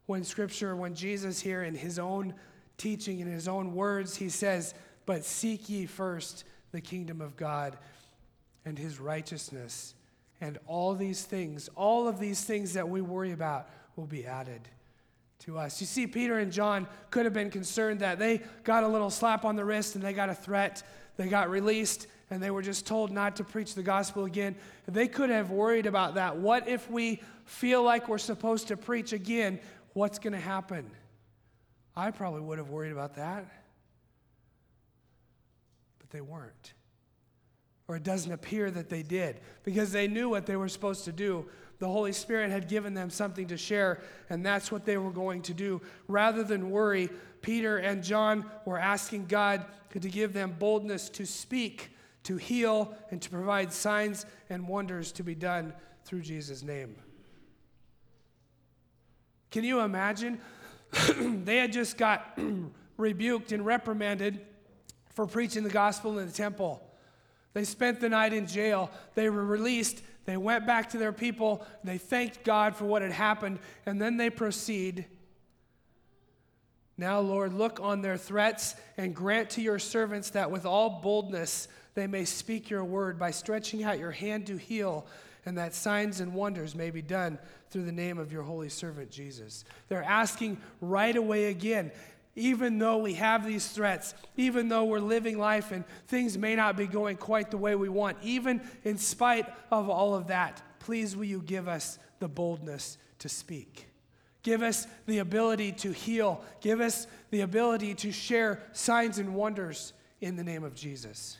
When 0.06 0.24
Scripture, 0.24 0.76
when 0.76 0.94
Jesus 0.94 1.40
here 1.40 1.64
in 1.64 1.74
his 1.74 1.98
own 1.98 2.36
teaching, 2.78 3.22
in 3.22 3.28
his 3.28 3.48
own 3.48 3.74
words, 3.74 4.16
he 4.18 4.30
says, 4.30 4.76
But 5.08 5.26
seek 5.26 5.68
ye 5.68 5.88
first 5.88 6.44
the 6.72 6.80
kingdom 6.80 7.22
of 7.22 7.36
God 7.36 7.76
and 8.64 8.78
his 8.78 9.00
righteousness, 9.00 9.96
and 10.40 10.60
all 10.68 10.94
these 10.94 11.24
things, 11.24 11.72
all 11.76 12.08
of 12.08 12.20
these 12.20 12.44
things 12.44 12.74
that 12.74 12.88
we 12.88 13.02
worry 13.02 13.32
about 13.32 13.68
will 13.96 14.06
be 14.06 14.28
added 14.28 14.70
to 15.40 15.58
us. 15.58 15.80
You 15.80 15.88
see, 15.88 16.08
Peter 16.08 16.40
and 16.40 16.52
John 16.52 16.88
could 17.12 17.26
have 17.26 17.34
been 17.34 17.50
concerned 17.50 18.00
that 18.00 18.20
they 18.20 18.42
got 18.64 18.84
a 18.84 18.88
little 18.88 19.10
slap 19.10 19.46
on 19.46 19.56
the 19.56 19.64
wrist 19.64 19.96
and 19.96 20.04
they 20.04 20.14
got 20.14 20.30
a 20.30 20.36
threat, 20.36 20.84
they 21.16 21.28
got 21.28 21.50
released, 21.50 22.08
and 22.30 22.42
they 22.42 22.52
were 22.52 22.62
just 22.62 22.86
told 22.86 23.12
not 23.12 23.36
to 23.38 23.44
preach 23.44 23.74
the 23.74 23.84
gospel 23.84 24.26
again. 24.26 24.56
They 24.88 25.08
could 25.08 25.30
have 25.30 25.50
worried 25.52 25.86
about 25.86 26.16
that. 26.16 26.38
What 26.38 26.68
if 26.68 26.90
we 26.90 27.22
feel 27.46 27.84
like 27.84 28.10
we're 28.10 28.18
supposed 28.18 28.68
to 28.68 28.78
preach 28.78 29.14
again? 29.14 29.60
What's 29.94 30.20
going 30.20 30.34
to 30.34 30.40
happen? 30.40 30.90
I 31.96 32.12
probably 32.12 32.42
would 32.42 32.58
have 32.58 32.70
worried 32.70 32.92
about 32.92 33.16
that. 33.16 33.46
But 36.00 36.10
they 36.10 36.22
weren't. 36.22 36.74
Or 37.88 37.96
it 37.96 38.04
doesn't 38.04 38.32
appear 38.32 38.70
that 38.70 38.90
they 38.90 39.02
did 39.02 39.40
because 39.64 39.92
they 39.94 40.08
knew 40.08 40.30
what 40.30 40.46
they 40.46 40.58
were 40.58 40.68
supposed 40.68 41.06
to 41.06 41.14
do. 41.14 41.48
The 41.80 41.88
Holy 41.88 42.12
Spirit 42.12 42.52
had 42.52 42.68
given 42.68 42.94
them 42.94 43.10
something 43.10 43.48
to 43.48 43.58
share, 43.58 44.02
and 44.30 44.46
that's 44.46 44.72
what 44.72 44.86
they 44.86 44.98
were 44.98 45.12
going 45.12 45.44
to 45.44 45.54
do. 45.54 45.82
Rather 46.08 46.44
than 46.44 46.72
worry, 46.72 47.10
Peter 47.42 47.78
and 47.78 48.04
John 48.04 48.50
were 48.66 48.80
asking 48.80 49.28
God 49.28 49.66
to 50.00 50.10
give 50.10 50.34
them 50.34 50.56
boldness 50.60 51.10
to 51.10 51.26
speak 51.26 51.92
to 52.28 52.36
heal, 52.36 52.94
and 53.10 53.22
to 53.22 53.30
provide 53.30 53.72
signs 53.72 54.26
and 54.50 54.68
wonders 54.68 55.14
to 55.14 55.24
be 55.24 55.34
done 55.34 55.74
through 56.04 56.20
Jesus' 56.20 56.62
name. 56.62 56.94
Can 59.50 59.64
you 59.64 59.80
imagine? 59.80 60.42
they 61.46 61.56
had 61.56 61.72
just 61.72 61.98
got 61.98 62.38
rebuked 62.98 63.54
and 63.54 63.66
reprimanded 63.66 64.42
for 65.14 65.26
preaching 65.26 65.64
the 65.64 65.70
gospel 65.70 66.20
in 66.20 66.28
the 66.28 66.34
temple. 66.34 66.84
They 67.54 67.64
spent 67.64 68.02
the 68.02 68.10
night 68.10 68.34
in 68.34 68.46
jail. 68.46 68.92
They 69.16 69.30
were 69.30 69.46
released. 69.46 70.04
They 70.28 70.38
went 70.38 70.68
back 70.68 70.90
to 70.90 70.98
their 70.98 71.14
people. 71.14 71.66
They 71.86 71.98
thanked 71.98 72.44
God 72.44 72.76
for 72.76 72.86
what 72.86 73.02
had 73.02 73.14
happened. 73.14 73.60
And 73.86 74.00
then 74.00 74.18
they 74.18 74.30
proceed. 74.30 75.06
Now, 76.98 77.22
Lord, 77.22 77.54
look 77.54 77.80
on 77.80 78.02
their 78.02 78.18
threats 78.18 78.76
and 78.98 79.16
grant 79.16 79.52
to 79.52 79.62
your 79.62 79.80
servants 79.80 80.32
that 80.32 80.52
with 80.52 80.66
all 80.66 81.00
boldness 81.02 81.70
they 81.94 82.08
may 82.08 82.26
speak 82.26 82.70
your 82.70 82.84
word 82.84 83.18
by 83.18 83.32
stretching 83.32 83.84
out 83.84 84.00
your 84.00 84.12
hand 84.12 84.48
to 84.48 84.58
heal, 84.58 85.08
and 85.46 85.58
that 85.58 85.74
signs 85.74 86.20
and 86.20 86.34
wonders 86.34 86.76
may 86.76 86.92
be 86.92 87.02
done 87.02 87.40
through 87.70 87.86
the 87.86 87.92
name 87.92 88.18
of 88.18 88.32
your 88.32 88.44
holy 88.44 88.70
servant 88.70 89.10
Jesus. 89.10 89.64
They're 89.88 90.04
asking 90.04 90.58
right 90.82 91.16
away 91.16 91.46
again, 91.46 91.92
even 92.38 92.78
though 92.78 93.00
we 93.00 93.16
have 93.16 93.46
these 93.46 93.68
threats, 93.68 94.14
even 94.38 94.70
though 94.70 94.86
we're 94.86 95.00
living 95.00 95.40
life 95.40 95.72
and 95.72 95.84
things 96.08 96.38
may 96.38 96.56
not 96.56 96.78
be 96.78 96.86
going 96.86 97.18
quite 97.18 97.50
the 97.50 97.58
way 97.58 97.76
we 97.76 97.90
want, 97.90 98.16
even 98.22 98.62
in 98.84 98.98
spite 98.98 99.48
of 99.72 99.90
all 99.90 100.14
of 100.14 100.28
that, 100.28 100.62
please 100.80 101.16
will 101.16 101.26
you 101.26 101.42
give 101.42 101.68
us 101.68 101.98
the 102.20 102.28
boldness 102.28 103.00
to 103.20 103.28
speak? 103.28 103.88
Give 104.44 104.62
us 104.62 104.86
the 105.08 105.18
ability 105.18 105.72
to 105.74 105.92
heal. 105.92 106.44
Give 106.62 106.80
us 106.80 107.08
the 107.32 107.42
ability 107.42 107.96
to 107.96 108.12
share 108.12 108.62
signs 108.72 109.18
and 109.18 109.34
wonders 109.34 109.94
in 110.22 110.36
the 110.36 110.44
name 110.44 110.64
of 110.64 110.76
Jesus. 110.76 111.38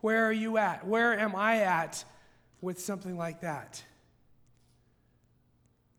Where 0.00 0.26
are 0.26 0.32
you 0.32 0.58
at? 0.58 0.86
Where 0.86 1.18
am 1.18 1.34
I 1.34 1.60
at 1.60 2.04
with 2.60 2.78
something 2.78 3.16
like 3.16 3.40
that? 3.40 3.82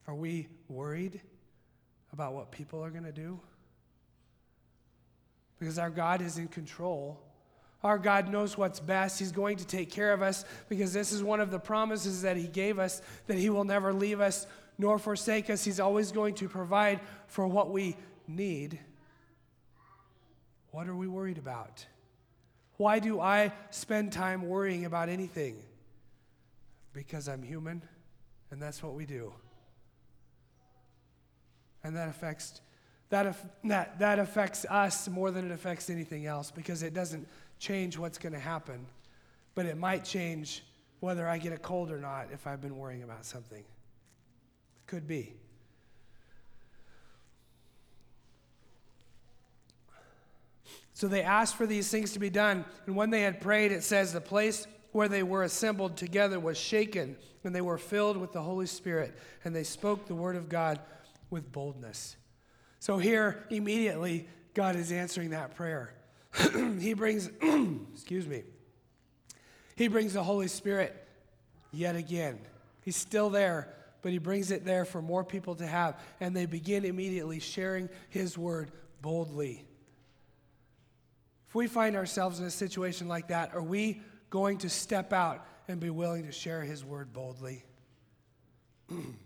Are 0.06 0.16
we 0.16 0.48
worried 0.70 1.22
about 2.12 2.34
what 2.34 2.52
people 2.52 2.84
are 2.84 2.92
going 2.92 3.06
to 3.06 3.12
do? 3.12 3.40
Because 5.64 5.80
our 5.80 5.90
God 5.90 6.22
is 6.22 6.38
in 6.38 6.50
control. 6.50 7.18
Our 7.84 7.98
God 7.98 8.28
knows 8.28 8.58
what's 8.58 8.82
best. 8.82 9.18
He's 9.18 9.32
going 9.32 9.56
to 9.56 9.66
take 9.66 9.90
care 9.90 10.12
of 10.12 10.22
us 10.22 10.44
because 10.68 10.92
this 10.92 11.14
is 11.14 11.24
one 11.24 11.40
of 11.40 11.52
the 11.52 11.60
promises 11.60 12.24
that 12.24 12.36
He 12.36 12.48
gave 12.48 12.80
us 12.80 13.02
that 13.28 13.38
He 13.38 13.50
will 13.50 13.64
never 13.64 13.94
leave 13.94 14.20
us 14.20 14.46
nor 14.78 15.00
forsake 15.00 15.50
us. 15.50 15.64
He's 15.64 15.80
always 15.80 16.12
going 16.12 16.36
to 16.36 16.50
provide 16.50 17.00
for 17.28 17.48
what 17.48 17.72
we 17.72 17.96
need. 18.28 18.78
What 20.72 20.90
are 20.90 20.96
we 20.98 21.08
worried 21.08 21.38
about? 21.38 21.86
Why 22.76 23.00
do 23.00 23.22
I 23.22 23.54
spend 23.70 24.12
time 24.12 24.42
worrying 24.42 24.84
about 24.84 25.08
anything? 25.08 25.64
Because 26.92 27.30
I'm 27.30 27.42
human, 27.42 27.84
and 28.52 28.62
that's 28.62 28.84
what 28.84 28.96
we 28.96 29.06
do. 29.06 29.32
And 31.86 31.96
that 31.96 32.10
affects 32.10 32.60
that, 33.10 33.36
that, 33.66 34.00
that 34.00 34.20
affects 34.20 34.66
us 34.70 35.08
more 35.08 35.32
than 35.32 35.50
it 35.50 35.54
affects 35.54 35.90
anything 35.90 36.26
else 36.26 36.52
because 36.52 36.84
it 36.84 36.94
doesn't 36.94 37.28
change 37.60 37.98
what's 37.98 38.18
going 38.18 38.34
to 38.34 38.40
happen. 38.40 38.86
But 39.56 39.66
it 39.66 39.78
might 39.78 40.04
change 40.04 40.64
whether 41.00 41.28
I 41.28 41.38
get 41.38 41.54
a 41.54 41.58
cold 41.58 41.92
or 41.92 42.00
not 42.00 42.28
if 42.32 42.48
I've 42.48 42.62
been 42.62 42.78
worrying 42.78 43.04
about 43.04 43.26
something. 43.26 43.64
Could 44.88 45.08
be. 45.08 45.34
So 50.94 51.08
they 51.08 51.22
asked 51.22 51.56
for 51.56 51.66
these 51.66 51.90
things 51.90 52.14
to 52.14 52.20
be 52.20 52.30
done. 52.30 52.66
And 52.86 52.96
when 52.96 53.10
they 53.10 53.22
had 53.22 53.42
prayed, 53.42 53.72
it 53.72 53.84
says, 53.84 54.14
the 54.14 54.22
place 54.22 54.68
where 54.92 55.08
they 55.08 55.24
were 55.24 55.44
assembled 55.44 55.98
together 55.98 56.40
was 56.40 56.58
shaken, 56.58 57.18
and 57.44 57.54
they 57.54 57.62
were 57.62 57.78
filled 57.78 58.16
with 58.16 58.32
the 58.32 58.42
Holy 58.42 58.68
Spirit, 58.68 59.14
and 59.44 59.56
they 59.56 59.64
spoke 59.64 60.08
the 60.08 60.16
word 60.16 60.36
of 60.36 60.50
God 60.50 60.80
with 61.30 61.52
boldness. 61.52 62.16
So 62.84 62.98
here, 62.98 63.46
immediately, 63.50 64.28
God 64.54 64.76
is 64.76 64.92
answering 64.92 65.30
that 65.30 65.56
prayer. 65.56 65.94
he 66.82 66.94
brings, 66.94 67.30
excuse 67.94 68.28
me, 68.28 68.44
he 69.78 69.88
brings 69.88 70.12
the 70.12 70.22
Holy 70.22 70.50
Spirit 70.50 70.94
yet 71.72 71.96
again. 71.96 72.40
He's 72.82 72.98
still 72.98 73.30
there, 73.30 73.74
but 74.02 74.12
he 74.12 74.18
brings 74.18 74.52
it 74.52 74.66
there 74.66 74.84
for 74.84 75.02
more 75.02 75.24
people 75.24 75.56
to 75.56 75.66
have. 75.66 75.98
And 76.20 76.36
they 76.36 76.46
begin 76.46 76.84
immediately 76.84 77.40
sharing 77.40 77.88
his 78.10 78.38
word 78.38 78.70
boldly. 79.02 79.64
If 81.48 81.56
we 81.56 81.68
find 81.68 81.96
ourselves 81.96 82.42
in 82.42 82.46
a 82.46 82.52
situation 82.52 83.08
like 83.08 83.30
that, 83.30 83.56
are 83.56 83.64
we 83.64 84.02
going 84.30 84.58
to 84.58 84.70
step 84.70 85.14
out 85.14 85.48
and 85.70 85.80
be 85.80 85.90
willing 85.90 86.26
to 86.26 86.34
share 86.34 86.64
his 86.64 86.84
word 86.84 87.14
boldly? 87.14 87.64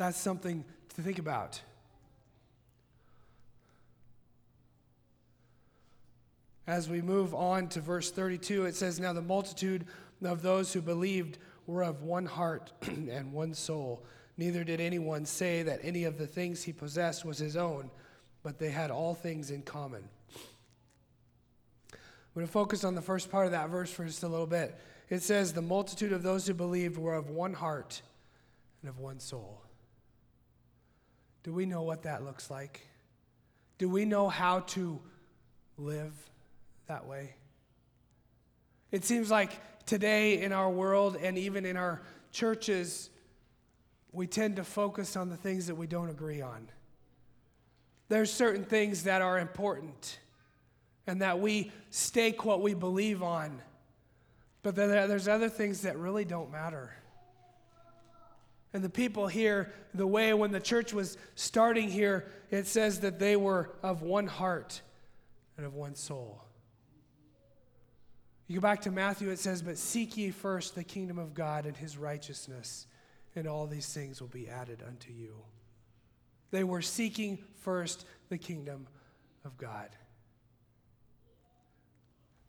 That's 0.00 0.18
something 0.18 0.64
to 0.94 1.02
think 1.02 1.18
about. 1.18 1.60
As 6.66 6.88
we 6.88 7.02
move 7.02 7.34
on 7.34 7.68
to 7.68 7.82
verse 7.82 8.10
32, 8.10 8.64
it 8.64 8.74
says, 8.74 8.98
Now 8.98 9.12
the 9.12 9.20
multitude 9.20 9.84
of 10.24 10.40
those 10.40 10.72
who 10.72 10.80
believed 10.80 11.36
were 11.66 11.82
of 11.82 12.02
one 12.02 12.24
heart 12.24 12.72
and 12.80 13.30
one 13.30 13.52
soul. 13.52 14.02
Neither 14.38 14.64
did 14.64 14.80
anyone 14.80 15.26
say 15.26 15.62
that 15.64 15.80
any 15.82 16.04
of 16.04 16.16
the 16.16 16.26
things 16.26 16.62
he 16.62 16.72
possessed 16.72 17.26
was 17.26 17.36
his 17.36 17.54
own, 17.54 17.90
but 18.42 18.58
they 18.58 18.70
had 18.70 18.90
all 18.90 19.12
things 19.12 19.50
in 19.50 19.60
common. 19.60 20.08
I'm 21.92 21.98
going 22.34 22.46
to 22.46 22.52
focus 22.52 22.84
on 22.84 22.94
the 22.94 23.02
first 23.02 23.30
part 23.30 23.44
of 23.44 23.52
that 23.52 23.68
verse 23.68 23.90
for 23.90 24.06
just 24.06 24.22
a 24.22 24.28
little 24.28 24.46
bit. 24.46 24.80
It 25.10 25.22
says, 25.22 25.52
The 25.52 25.60
multitude 25.60 26.12
of 26.12 26.22
those 26.22 26.46
who 26.46 26.54
believed 26.54 26.96
were 26.96 27.16
of 27.16 27.28
one 27.28 27.52
heart 27.52 28.00
and 28.80 28.88
of 28.88 28.98
one 28.98 29.20
soul. 29.20 29.60
Do 31.42 31.52
we 31.52 31.66
know 31.66 31.82
what 31.82 32.02
that 32.02 32.24
looks 32.24 32.50
like? 32.50 32.86
Do 33.78 33.88
we 33.88 34.04
know 34.04 34.28
how 34.28 34.60
to 34.60 35.00
live 35.78 36.12
that 36.86 37.06
way? 37.06 37.34
It 38.92 39.04
seems 39.04 39.30
like 39.30 39.86
today 39.86 40.42
in 40.42 40.52
our 40.52 40.68
world 40.68 41.16
and 41.16 41.38
even 41.38 41.64
in 41.64 41.76
our 41.76 42.02
churches, 42.30 43.10
we 44.12 44.26
tend 44.26 44.56
to 44.56 44.64
focus 44.64 45.16
on 45.16 45.30
the 45.30 45.36
things 45.36 45.66
that 45.68 45.74
we 45.76 45.86
don't 45.86 46.10
agree 46.10 46.42
on. 46.42 46.68
There's 48.08 48.32
certain 48.32 48.64
things 48.64 49.04
that 49.04 49.22
are 49.22 49.38
important 49.38 50.18
and 51.06 51.22
that 51.22 51.40
we 51.40 51.72
stake 51.90 52.44
what 52.44 52.60
we 52.60 52.74
believe 52.74 53.22
on. 53.22 53.62
But 54.62 54.74
there's 54.74 55.28
other 55.28 55.48
things 55.48 55.82
that 55.82 55.96
really 55.96 56.26
don't 56.26 56.52
matter. 56.52 56.92
And 58.72 58.84
the 58.84 58.90
people 58.90 59.26
here, 59.26 59.72
the 59.94 60.06
way 60.06 60.32
when 60.32 60.52
the 60.52 60.60
church 60.60 60.92
was 60.92 61.18
starting 61.34 61.88
here, 61.88 62.26
it 62.50 62.66
says 62.66 63.00
that 63.00 63.18
they 63.18 63.36
were 63.36 63.70
of 63.82 64.02
one 64.02 64.26
heart 64.26 64.80
and 65.56 65.66
of 65.66 65.74
one 65.74 65.96
soul. 65.96 66.44
You 68.46 68.56
go 68.56 68.60
back 68.60 68.82
to 68.82 68.90
Matthew, 68.90 69.30
it 69.30 69.38
says, 69.38 69.62
But 69.62 69.78
seek 69.78 70.16
ye 70.16 70.30
first 70.30 70.74
the 70.74 70.84
kingdom 70.84 71.18
of 71.18 71.34
God 71.34 71.66
and 71.66 71.76
his 71.76 71.96
righteousness, 71.96 72.86
and 73.34 73.46
all 73.46 73.66
these 73.66 73.92
things 73.92 74.20
will 74.20 74.28
be 74.28 74.48
added 74.48 74.82
unto 74.86 75.12
you. 75.12 75.36
They 76.50 76.64
were 76.64 76.82
seeking 76.82 77.38
first 77.60 78.04
the 78.28 78.38
kingdom 78.38 78.88
of 79.44 79.56
God. 79.56 79.88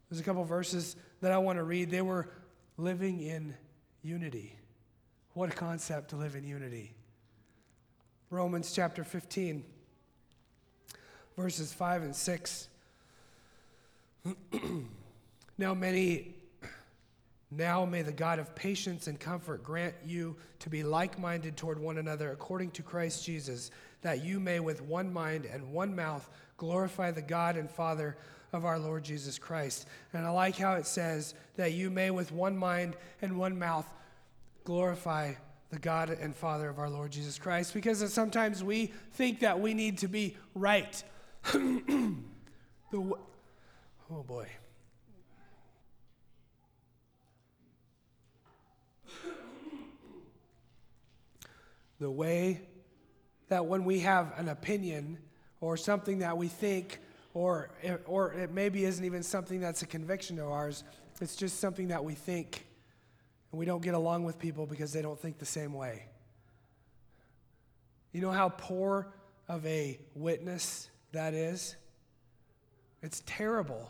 There's 0.09 0.19
a 0.19 0.23
couple 0.23 0.43
verses 0.43 0.95
that 1.21 1.31
I 1.31 1.37
want 1.37 1.57
to 1.57 1.63
read. 1.63 1.89
They 1.89 2.01
were 2.01 2.29
living 2.77 3.21
in 3.21 3.53
unity. 4.01 4.57
What 5.33 5.49
a 5.49 5.55
concept 5.55 6.09
to 6.09 6.17
live 6.17 6.35
in 6.35 6.43
unity. 6.43 6.93
Romans 8.29 8.73
chapter 8.73 9.05
15, 9.05 9.63
verses 11.37 11.71
5 11.71 12.03
and 12.03 12.13
6. 12.13 12.67
now, 15.57 15.73
many, 15.73 16.35
now 17.49 17.85
may 17.85 18.01
the 18.01 18.11
God 18.11 18.39
of 18.39 18.53
patience 18.55 19.07
and 19.07 19.17
comfort 19.17 19.63
grant 19.63 19.95
you 20.05 20.35
to 20.59 20.69
be 20.69 20.83
like 20.83 21.17
minded 21.17 21.55
toward 21.55 21.79
one 21.79 21.97
another 21.97 22.33
according 22.33 22.71
to 22.71 22.83
Christ 22.83 23.25
Jesus, 23.25 23.71
that 24.01 24.25
you 24.25 24.37
may 24.37 24.59
with 24.59 24.81
one 24.81 25.13
mind 25.13 25.45
and 25.45 25.71
one 25.71 25.95
mouth 25.95 26.29
glorify 26.57 27.11
the 27.11 27.21
God 27.21 27.55
and 27.55 27.71
Father 27.71 28.17
of 28.51 28.65
our 28.65 28.77
Lord 28.77 29.05
Jesus 29.05 29.39
Christ. 29.39 29.87
And 30.11 30.25
I 30.25 30.29
like 30.31 30.57
how 30.57 30.73
it 30.73 30.85
says 30.85 31.35
that 31.55 31.71
you 31.71 31.89
may 31.89 32.11
with 32.11 32.33
one 32.33 32.57
mind 32.57 32.97
and 33.21 33.37
one 33.37 33.57
mouth 33.57 33.89
glorify 34.63 35.33
the 35.71 35.79
God 35.79 36.09
and 36.09 36.35
Father 36.35 36.69
of 36.69 36.79
our 36.79 36.89
Lord 36.89 37.11
Jesus 37.11 37.39
Christ 37.39 37.73
because 37.73 38.13
sometimes 38.13 38.63
we 38.63 38.91
think 39.13 39.39
that 39.39 39.59
we 39.59 39.73
need 39.73 39.97
to 39.99 40.07
be 40.07 40.35
right. 40.53 41.03
the, 41.53 42.17
oh 42.93 44.23
boy. 44.27 44.47
The 51.99 52.11
way 52.11 52.61
that 53.47 53.65
when 53.65 53.85
we 53.85 53.99
have 53.99 54.33
an 54.37 54.49
opinion 54.49 55.19
or 55.61 55.77
something 55.77 56.19
that 56.19 56.37
we 56.37 56.47
think, 56.47 56.99
or, 57.33 57.69
or 58.05 58.33
it 58.33 58.51
maybe 58.51 58.83
isn't 58.85 59.05
even 59.05 59.23
something 59.23 59.61
that's 59.61 59.83
a 59.83 59.85
conviction 59.85 60.39
of 60.39 60.47
ours, 60.47 60.83
it's 61.21 61.35
just 61.35 61.59
something 61.59 61.89
that 61.89 62.03
we 62.03 62.15
think 62.15 62.65
and 63.51 63.59
we 63.59 63.65
don't 63.65 63.81
get 63.81 63.93
along 63.93 64.23
with 64.23 64.39
people 64.39 64.65
because 64.65 64.93
they 64.93 65.01
don't 65.01 65.19
think 65.19 65.37
the 65.37 65.45
same 65.45 65.73
way. 65.73 66.05
You 68.11 68.21
know 68.21 68.31
how 68.31 68.49
poor 68.49 69.07
of 69.47 69.65
a 69.65 69.99
witness 70.15 70.89
that 71.11 71.33
is? 71.33 71.75
It's 73.01 73.23
terrible, 73.25 73.89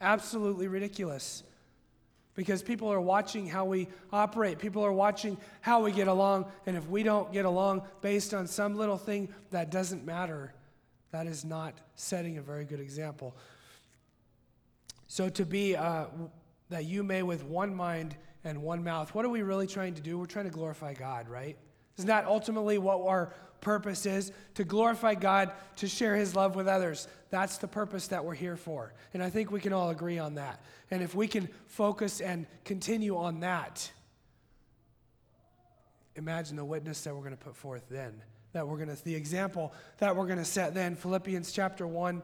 absolutely 0.00 0.68
ridiculous. 0.68 1.42
Because 2.34 2.62
people 2.62 2.90
are 2.90 3.00
watching 3.00 3.46
how 3.46 3.64
we 3.64 3.88
operate. 4.12 4.58
People 4.58 4.84
are 4.84 4.92
watching 4.92 5.36
how 5.60 5.82
we 5.82 5.92
get 5.92 6.08
along. 6.08 6.46
And 6.64 6.76
if 6.76 6.88
we 6.88 7.02
don't 7.02 7.30
get 7.32 7.44
along 7.44 7.82
based 8.00 8.32
on 8.32 8.46
some 8.46 8.76
little 8.76 8.96
thing 8.96 9.28
that 9.50 9.70
doesn't 9.70 10.06
matter, 10.06 10.54
that 11.10 11.26
is 11.26 11.44
not 11.44 11.74
setting 11.96 12.38
a 12.38 12.42
very 12.42 12.64
good 12.64 12.80
example. 12.80 13.36
So, 15.08 15.28
to 15.28 15.44
be 15.44 15.74
uh, 15.74 16.06
that 16.70 16.84
you 16.84 17.02
may 17.02 17.24
with 17.24 17.44
one 17.44 17.74
mind 17.74 18.16
and 18.44 18.62
one 18.62 18.82
mouth. 18.82 19.14
What 19.14 19.24
are 19.24 19.28
we 19.28 19.42
really 19.42 19.66
trying 19.66 19.94
to 19.94 20.02
do? 20.02 20.18
We're 20.18 20.26
trying 20.26 20.46
to 20.46 20.50
glorify 20.50 20.94
God, 20.94 21.28
right? 21.28 21.56
Isn't 21.98 22.08
that 22.08 22.26
ultimately 22.26 22.78
what 22.78 23.00
our 23.06 23.34
purpose 23.60 24.06
is? 24.06 24.32
To 24.54 24.64
glorify 24.64 25.14
God, 25.14 25.52
to 25.76 25.88
share 25.88 26.16
His 26.16 26.34
love 26.34 26.56
with 26.56 26.66
others. 26.66 27.08
That's 27.30 27.58
the 27.58 27.68
purpose 27.68 28.08
that 28.08 28.24
we're 28.24 28.34
here 28.34 28.56
for. 28.56 28.94
And 29.12 29.22
I 29.22 29.30
think 29.30 29.50
we 29.50 29.60
can 29.60 29.72
all 29.72 29.90
agree 29.90 30.18
on 30.18 30.36
that. 30.36 30.62
And 30.90 31.02
if 31.02 31.14
we 31.14 31.28
can 31.28 31.48
focus 31.66 32.20
and 32.20 32.46
continue 32.64 33.16
on 33.16 33.40
that, 33.40 33.90
imagine 36.16 36.56
the 36.56 36.64
witness 36.64 37.02
that 37.02 37.14
we're 37.14 37.20
going 37.20 37.36
to 37.36 37.44
put 37.44 37.56
forth 37.56 37.84
then. 37.90 38.22
That 38.52 38.66
we're 38.66 38.78
going 38.78 38.94
to, 38.94 39.04
the 39.04 39.14
example 39.14 39.72
that 39.98 40.16
we're 40.16 40.26
going 40.26 40.38
to 40.38 40.44
set 40.44 40.74
then. 40.74 40.96
Philippians 40.96 41.52
chapter 41.52 41.86
1 41.86 42.22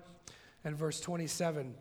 and 0.64 0.76
verse 0.76 1.00
27. 1.00 1.74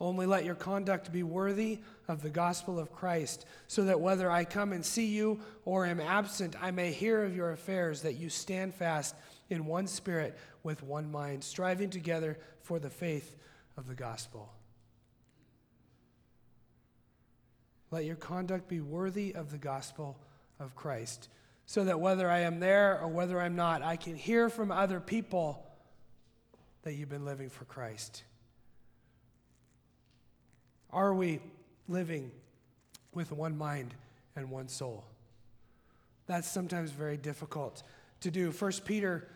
Only 0.00 0.26
let 0.26 0.44
your 0.44 0.56
conduct 0.56 1.12
be 1.12 1.22
worthy 1.22 1.78
of 2.08 2.20
the 2.20 2.30
gospel 2.30 2.78
of 2.78 2.92
Christ, 2.92 3.46
so 3.68 3.84
that 3.84 4.00
whether 4.00 4.30
I 4.30 4.44
come 4.44 4.72
and 4.72 4.84
see 4.84 5.06
you 5.06 5.40
or 5.64 5.86
am 5.86 6.00
absent, 6.00 6.56
I 6.60 6.72
may 6.72 6.92
hear 6.92 7.22
of 7.24 7.36
your 7.36 7.52
affairs, 7.52 8.02
that 8.02 8.14
you 8.14 8.28
stand 8.28 8.74
fast 8.74 9.14
in 9.48 9.66
one 9.66 9.86
spirit 9.86 10.36
with 10.62 10.82
one 10.82 11.10
mind, 11.12 11.44
striving 11.44 11.90
together 11.90 12.38
for 12.60 12.78
the 12.78 12.90
faith 12.90 13.36
of 13.76 13.86
the 13.86 13.94
gospel. 13.94 14.52
Let 17.90 18.04
your 18.04 18.16
conduct 18.16 18.68
be 18.68 18.80
worthy 18.80 19.32
of 19.34 19.52
the 19.52 19.58
gospel 19.58 20.18
of 20.58 20.74
Christ, 20.74 21.28
so 21.66 21.84
that 21.84 22.00
whether 22.00 22.28
I 22.28 22.40
am 22.40 22.58
there 22.58 23.00
or 23.00 23.06
whether 23.06 23.40
I'm 23.40 23.54
not, 23.54 23.82
I 23.82 23.96
can 23.96 24.16
hear 24.16 24.48
from 24.48 24.72
other 24.72 24.98
people 24.98 25.64
that 26.82 26.94
you've 26.94 27.08
been 27.08 27.24
living 27.24 27.48
for 27.48 27.64
Christ. 27.64 28.24
Are 30.94 31.12
we 31.12 31.40
living 31.88 32.30
with 33.12 33.32
one 33.32 33.58
mind 33.58 33.94
and 34.36 34.48
one 34.48 34.68
soul? 34.68 35.04
That's 36.28 36.48
sometimes 36.48 36.92
very 36.92 37.16
difficult 37.16 37.82
to 38.20 38.30
do. 38.30 38.52
1 38.52 38.72
Peter 38.84 39.28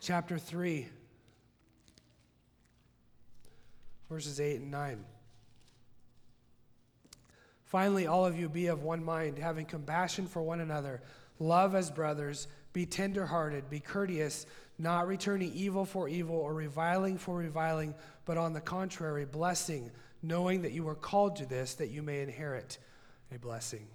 chapter 0.00 0.38
3 0.38 0.86
verses 4.10 4.40
8 4.40 4.60
and 4.60 4.70
9. 4.70 5.04
Finally, 7.64 8.06
all 8.06 8.24
of 8.24 8.38
you 8.38 8.48
be 8.48 8.66
of 8.66 8.82
one 8.82 9.04
mind, 9.04 9.38
having 9.38 9.66
compassion 9.66 10.26
for 10.26 10.42
one 10.42 10.60
another, 10.60 11.02
love 11.38 11.74
as 11.74 11.90
brothers, 11.90 12.46
be 12.72 12.86
tenderhearted, 12.86 13.68
be 13.68 13.80
courteous, 13.80 14.46
not 14.78 15.08
returning 15.08 15.52
evil 15.54 15.84
for 15.84 16.08
evil 16.08 16.36
or 16.36 16.54
reviling 16.54 17.18
for 17.18 17.36
reviling, 17.36 17.94
but 18.24 18.38
on 18.38 18.52
the 18.52 18.60
contrary, 18.60 19.24
blessing, 19.24 19.90
knowing 20.22 20.62
that 20.62 20.72
you 20.72 20.86
are 20.88 20.94
called 20.94 21.36
to 21.36 21.46
this, 21.46 21.74
that 21.74 21.88
you 21.88 22.02
may 22.02 22.22
inherit 22.22 22.78
a 23.34 23.38
blessing. 23.38 23.86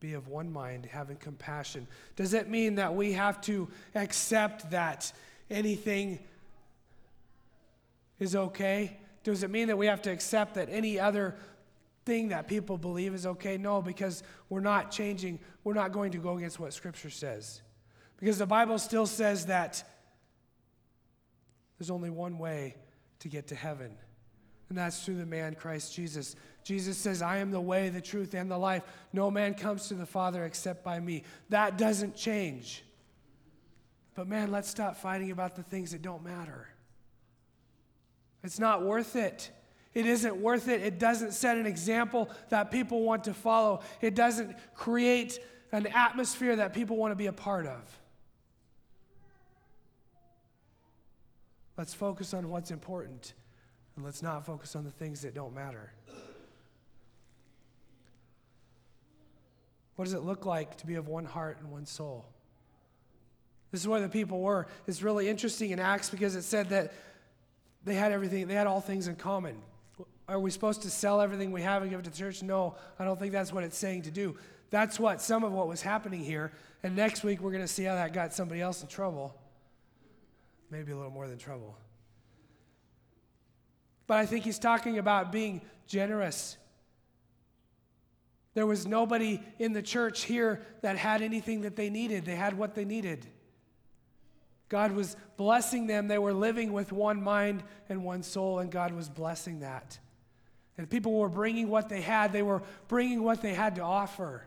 be 0.00 0.14
of 0.14 0.28
one 0.28 0.52
mind, 0.52 0.86
having 0.86 1.16
compassion. 1.16 1.86
Does 2.14 2.32
it 2.34 2.48
mean 2.48 2.76
that 2.76 2.94
we 2.94 3.12
have 3.12 3.40
to 3.42 3.68
accept 3.94 4.70
that 4.70 5.12
anything 5.50 6.20
is 8.20 8.36
okay? 8.36 8.96
Does 9.24 9.42
it 9.42 9.50
mean 9.50 9.68
that 9.68 9.76
we 9.76 9.86
have 9.86 10.02
to 10.02 10.10
accept 10.10 10.54
that 10.54 10.68
any 10.70 11.00
other 11.00 11.34
thing 12.04 12.28
that 12.28 12.46
people 12.48 12.78
believe 12.78 13.12
is 13.12 13.26
okay? 13.26 13.58
No, 13.58 13.82
because 13.82 14.22
we're 14.48 14.60
not 14.60 14.90
changing, 14.90 15.40
we're 15.64 15.74
not 15.74 15.92
going 15.92 16.12
to 16.12 16.18
go 16.18 16.36
against 16.36 16.60
what 16.60 16.72
Scripture 16.72 17.10
says. 17.10 17.60
Because 18.18 18.38
the 18.38 18.46
Bible 18.46 18.78
still 18.78 19.06
says 19.06 19.46
that 19.46 19.82
there's 21.78 21.90
only 21.90 22.10
one 22.10 22.38
way 22.38 22.74
to 23.20 23.28
get 23.28 23.48
to 23.48 23.54
heaven, 23.54 23.96
and 24.68 24.76
that's 24.76 25.04
through 25.04 25.16
the 25.16 25.26
man 25.26 25.54
Christ 25.54 25.94
Jesus. 25.94 26.36
Jesus 26.64 26.98
says, 26.98 27.22
I 27.22 27.38
am 27.38 27.50
the 27.50 27.60
way, 27.60 27.88
the 27.88 28.00
truth, 28.00 28.34
and 28.34 28.50
the 28.50 28.58
life. 28.58 28.82
No 29.12 29.30
man 29.30 29.54
comes 29.54 29.88
to 29.88 29.94
the 29.94 30.06
Father 30.06 30.44
except 30.44 30.84
by 30.84 31.00
me. 31.00 31.22
That 31.48 31.78
doesn't 31.78 32.16
change. 32.16 32.84
But 34.14 34.26
man, 34.26 34.50
let's 34.50 34.68
stop 34.68 34.96
fighting 34.96 35.30
about 35.30 35.56
the 35.56 35.62
things 35.62 35.92
that 35.92 36.02
don't 36.02 36.24
matter. 36.24 36.68
It's 38.42 38.58
not 38.58 38.84
worth 38.84 39.16
it. 39.16 39.50
It 39.94 40.06
isn't 40.06 40.36
worth 40.36 40.68
it. 40.68 40.82
It 40.82 40.98
doesn't 40.98 41.32
set 41.32 41.56
an 41.56 41.66
example 41.66 42.28
that 42.50 42.70
people 42.70 43.02
want 43.02 43.24
to 43.24 43.34
follow. 43.34 43.80
It 44.00 44.14
doesn't 44.14 44.56
create 44.74 45.38
an 45.72 45.86
atmosphere 45.86 46.56
that 46.56 46.72
people 46.74 46.96
want 46.96 47.12
to 47.12 47.16
be 47.16 47.26
a 47.26 47.32
part 47.32 47.66
of. 47.66 47.97
Let's 51.78 51.94
focus 51.94 52.34
on 52.34 52.50
what's 52.50 52.72
important 52.72 53.34
and 53.94 54.04
let's 54.04 54.20
not 54.20 54.44
focus 54.44 54.74
on 54.74 54.84
the 54.84 54.90
things 54.90 55.22
that 55.22 55.32
don't 55.32 55.54
matter. 55.54 55.92
What 59.94 60.04
does 60.04 60.14
it 60.14 60.22
look 60.22 60.44
like 60.44 60.76
to 60.78 60.86
be 60.86 60.96
of 60.96 61.06
one 61.06 61.24
heart 61.24 61.58
and 61.60 61.70
one 61.70 61.86
soul? 61.86 62.26
This 63.70 63.80
is 63.80 63.88
where 63.88 64.00
the 64.00 64.08
people 64.08 64.40
were. 64.40 64.66
It's 64.88 65.02
really 65.02 65.28
interesting 65.28 65.70
in 65.70 65.78
Acts 65.78 66.10
because 66.10 66.34
it 66.34 66.42
said 66.42 66.70
that 66.70 66.92
they 67.84 67.94
had 67.94 68.10
everything, 68.10 68.48
they 68.48 68.54
had 68.54 68.66
all 68.66 68.80
things 68.80 69.06
in 69.06 69.14
common. 69.14 69.56
Are 70.28 70.40
we 70.40 70.50
supposed 70.50 70.82
to 70.82 70.90
sell 70.90 71.20
everything 71.20 71.52
we 71.52 71.62
have 71.62 71.82
and 71.82 71.90
give 71.90 72.00
it 72.00 72.04
to 72.04 72.10
the 72.10 72.16
church? 72.16 72.42
No, 72.42 72.74
I 72.98 73.04
don't 73.04 73.18
think 73.18 73.32
that's 73.32 73.52
what 73.52 73.62
it's 73.62 73.78
saying 73.78 74.02
to 74.02 74.10
do. 74.10 74.36
That's 74.70 74.98
what 74.98 75.22
some 75.22 75.44
of 75.44 75.52
what 75.52 75.68
was 75.68 75.80
happening 75.80 76.24
here. 76.24 76.52
And 76.82 76.96
next 76.96 77.22
week 77.22 77.40
we're 77.40 77.52
going 77.52 77.62
to 77.62 77.68
see 77.68 77.84
how 77.84 77.94
that 77.94 78.12
got 78.12 78.34
somebody 78.34 78.60
else 78.60 78.82
in 78.82 78.88
trouble. 78.88 79.34
Maybe 80.70 80.92
a 80.92 80.96
little 80.96 81.10
more 81.10 81.28
than 81.28 81.38
trouble. 81.38 81.76
But 84.06 84.18
I 84.18 84.26
think 84.26 84.44
he's 84.44 84.58
talking 84.58 84.98
about 84.98 85.32
being 85.32 85.60
generous. 85.86 86.56
There 88.54 88.66
was 88.66 88.86
nobody 88.86 89.40
in 89.58 89.72
the 89.72 89.82
church 89.82 90.24
here 90.24 90.62
that 90.82 90.96
had 90.96 91.22
anything 91.22 91.62
that 91.62 91.76
they 91.76 91.90
needed, 91.90 92.24
they 92.24 92.36
had 92.36 92.56
what 92.56 92.74
they 92.74 92.84
needed. 92.84 93.26
God 94.68 94.92
was 94.92 95.16
blessing 95.36 95.86
them. 95.86 96.08
They 96.08 96.18
were 96.18 96.34
living 96.34 96.72
with 96.72 96.92
one 96.92 97.22
mind 97.22 97.62
and 97.88 98.04
one 98.04 98.22
soul, 98.22 98.58
and 98.58 98.70
God 98.70 98.92
was 98.92 99.08
blessing 99.08 99.60
that. 99.60 99.98
And 100.76 100.88
people 100.88 101.14
were 101.14 101.28
bringing 101.28 101.68
what 101.68 101.88
they 101.88 102.02
had, 102.02 102.32
they 102.32 102.42
were 102.42 102.62
bringing 102.86 103.22
what 103.22 103.42
they 103.42 103.54
had 103.54 103.76
to 103.76 103.82
offer. 103.82 104.44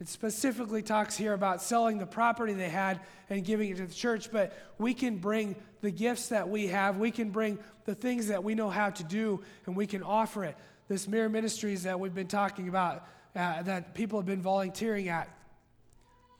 It 0.00 0.08
specifically 0.08 0.82
talks 0.82 1.14
here 1.14 1.34
about 1.34 1.60
selling 1.60 1.98
the 1.98 2.06
property 2.06 2.54
they 2.54 2.70
had 2.70 3.00
and 3.28 3.44
giving 3.44 3.70
it 3.70 3.76
to 3.76 3.86
the 3.86 3.94
church, 3.94 4.32
but 4.32 4.56
we 4.78 4.94
can 4.94 5.18
bring 5.18 5.54
the 5.82 5.90
gifts 5.90 6.28
that 6.28 6.48
we 6.48 6.68
have, 6.68 6.96
we 6.96 7.10
can 7.10 7.30
bring 7.30 7.58
the 7.84 7.94
things 7.94 8.28
that 8.28 8.42
we 8.42 8.54
know 8.54 8.70
how 8.70 8.88
to 8.88 9.04
do, 9.04 9.42
and 9.66 9.76
we 9.76 9.86
can 9.86 10.02
offer 10.02 10.44
it. 10.44 10.56
This 10.88 11.06
Mirror 11.06 11.28
Ministries 11.28 11.82
that 11.82 12.00
we've 12.00 12.14
been 12.14 12.28
talking 12.28 12.68
about, 12.68 13.06
uh, 13.36 13.62
that 13.62 13.94
people 13.94 14.18
have 14.18 14.26
been 14.26 14.40
volunteering 14.40 15.08
at. 15.08 15.28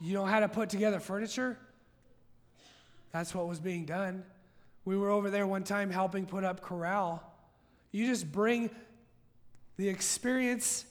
You 0.00 0.14
know 0.14 0.24
how 0.24 0.40
to 0.40 0.48
put 0.48 0.70
together 0.70 0.98
furniture? 0.98 1.58
That's 3.12 3.34
what 3.34 3.46
was 3.46 3.60
being 3.60 3.84
done. 3.84 4.24
We 4.86 4.96
were 4.96 5.10
over 5.10 5.28
there 5.28 5.46
one 5.46 5.64
time 5.64 5.90
helping 5.90 6.24
put 6.24 6.44
up 6.44 6.62
corral. 6.62 7.22
You 7.92 8.06
just 8.06 8.32
bring 8.32 8.70
the 9.76 9.88
experience 9.88 10.86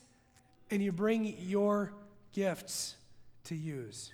and 0.70 0.84
you 0.84 0.92
bring 0.92 1.36
your 1.40 1.94
gifts 2.34 2.96
to 3.46 3.56
use. 3.56 4.14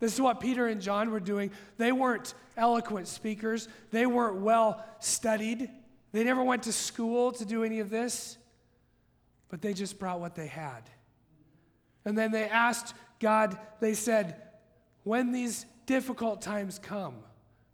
This 0.00 0.14
is 0.14 0.20
what 0.20 0.40
Peter 0.40 0.66
and 0.66 0.80
John 0.80 1.10
were 1.10 1.20
doing. 1.20 1.50
They 1.76 1.92
weren't 1.92 2.34
eloquent 2.56 3.08
speakers, 3.08 3.68
they 3.90 4.06
weren't 4.06 4.40
well 4.40 4.84
studied, 5.00 5.70
they 6.12 6.24
never 6.24 6.42
went 6.42 6.64
to 6.64 6.72
school 6.72 7.32
to 7.32 7.44
do 7.44 7.64
any 7.64 7.80
of 7.80 7.90
this, 7.90 8.38
but 9.48 9.60
they 9.62 9.74
just 9.74 9.98
brought 9.98 10.20
what 10.20 10.34
they 10.34 10.46
had. 10.46 10.88
And 12.04 12.16
then 12.16 12.32
they 12.32 12.48
asked 12.48 12.94
God, 13.20 13.58
they 13.80 13.94
said, 13.94 14.42
when 15.04 15.32
these 15.32 15.66
difficult 15.86 16.40
times 16.40 16.78
come, 16.78 17.16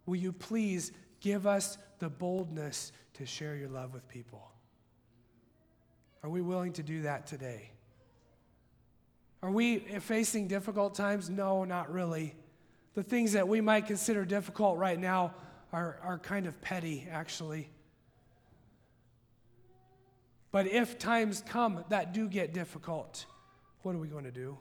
will 0.05 0.15
you 0.15 0.31
please 0.31 0.91
give 1.19 1.45
us 1.47 1.77
the 1.99 2.09
boldness 2.09 2.91
to 3.13 3.25
share 3.25 3.55
your 3.55 3.69
love 3.69 3.93
with 3.93 4.07
people? 4.07 4.51
Are 6.23 6.29
we 6.29 6.41
willing 6.41 6.73
to 6.73 6.83
do 6.83 7.03
that 7.03 7.27
today? 7.27 7.71
Are 9.45 9.51
we 9.51 9.77
facing 9.77 10.47
difficult 10.47 10.95
times? 10.95 11.29
No, 11.29 11.65
not 11.65 11.93
really. 11.93 12.33
The 12.95 13.03
things 13.03 13.33
that 13.33 13.47
we 13.47 13.61
might 13.61 13.85
consider 13.85 14.25
difficult 14.25 14.79
right 14.79 14.99
now 14.99 15.35
are, 15.71 15.99
are 16.01 16.17
kind 16.17 16.47
of 16.47 16.59
petty, 16.61 17.07
actually. 17.11 17.69
But 20.51 20.65
if 20.65 20.97
times 20.97 21.43
come 21.45 21.85
that 21.89 22.11
do 22.11 22.27
get 22.27 22.55
difficult, 22.55 23.27
what 23.83 23.93
are 23.93 23.99
we 23.99 24.07
going 24.07 24.23
to 24.23 24.31
do? 24.31 24.57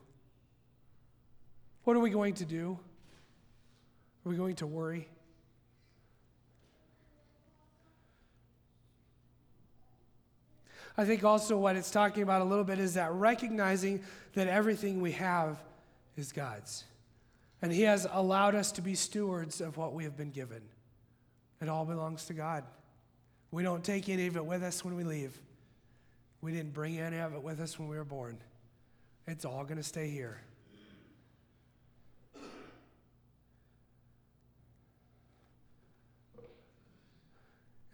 What 1.85 1.97
are 1.97 2.01
we 2.01 2.11
going 2.11 2.35
to 2.35 2.45
do? 2.45 2.79
Are 4.27 4.29
we 4.29 4.37
going 4.37 4.57
to 4.57 4.67
worry? 4.67 5.09
I 10.97 11.05
think 11.05 11.25
also 11.25 11.57
what 11.57 11.77
it's 11.77 11.91
talking 11.91 12.23
about 12.23 12.41
a 12.41 12.45
little 12.45 12.65
bit 12.65 12.79
is 12.79 12.95
that 12.95 13.13
recognizing 13.13 14.03
that 14.35 14.47
everything 14.47 15.01
we 15.01 15.13
have 15.13 15.59
is 16.17 16.33
God's. 16.33 16.85
And 17.61 17.73
He 17.73 17.83
has 17.83 18.07
allowed 18.11 18.55
us 18.55 18.71
to 18.73 18.83
be 18.83 18.95
stewards 18.95 19.61
of 19.61 19.77
what 19.77 19.93
we 19.93 20.05
have 20.05 20.17
been 20.17 20.31
given. 20.31 20.63
It 21.61 21.69
all 21.69 21.85
belongs 21.85 22.27
to 22.27 22.35
God. 22.35 22.65
We 23.51 23.63
don't 23.63 23.83
take 23.83 24.09
any 24.09 24.27
of 24.27 24.37
it 24.37 24.45
with 24.45 24.63
us 24.63 24.85
when 24.85 24.95
we 24.97 25.05
leave. 25.05 25.39
We 26.41 26.53
didn't 26.53 26.75
bring 26.75 26.99
any 26.99 27.19
of 27.19 27.35
it 27.35 27.43
with 27.43 27.61
us 27.61 27.79
when 27.79 27.89
we 27.89 27.97
were 27.97 28.05
born. 28.05 28.39
It's 29.27 29.45
all 29.45 29.65
going 29.65 29.79
to 29.79 29.83
stay 29.83 30.11
here. 30.11 30.41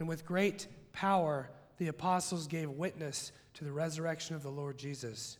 And 0.00 0.08
with 0.08 0.24
great 0.24 0.66
power, 0.92 1.50
the 1.80 1.88
apostles 1.88 2.46
gave 2.46 2.68
witness 2.68 3.32
to 3.54 3.64
the 3.64 3.72
resurrection 3.72 4.36
of 4.36 4.42
the 4.42 4.50
Lord 4.50 4.76
Jesus, 4.76 5.38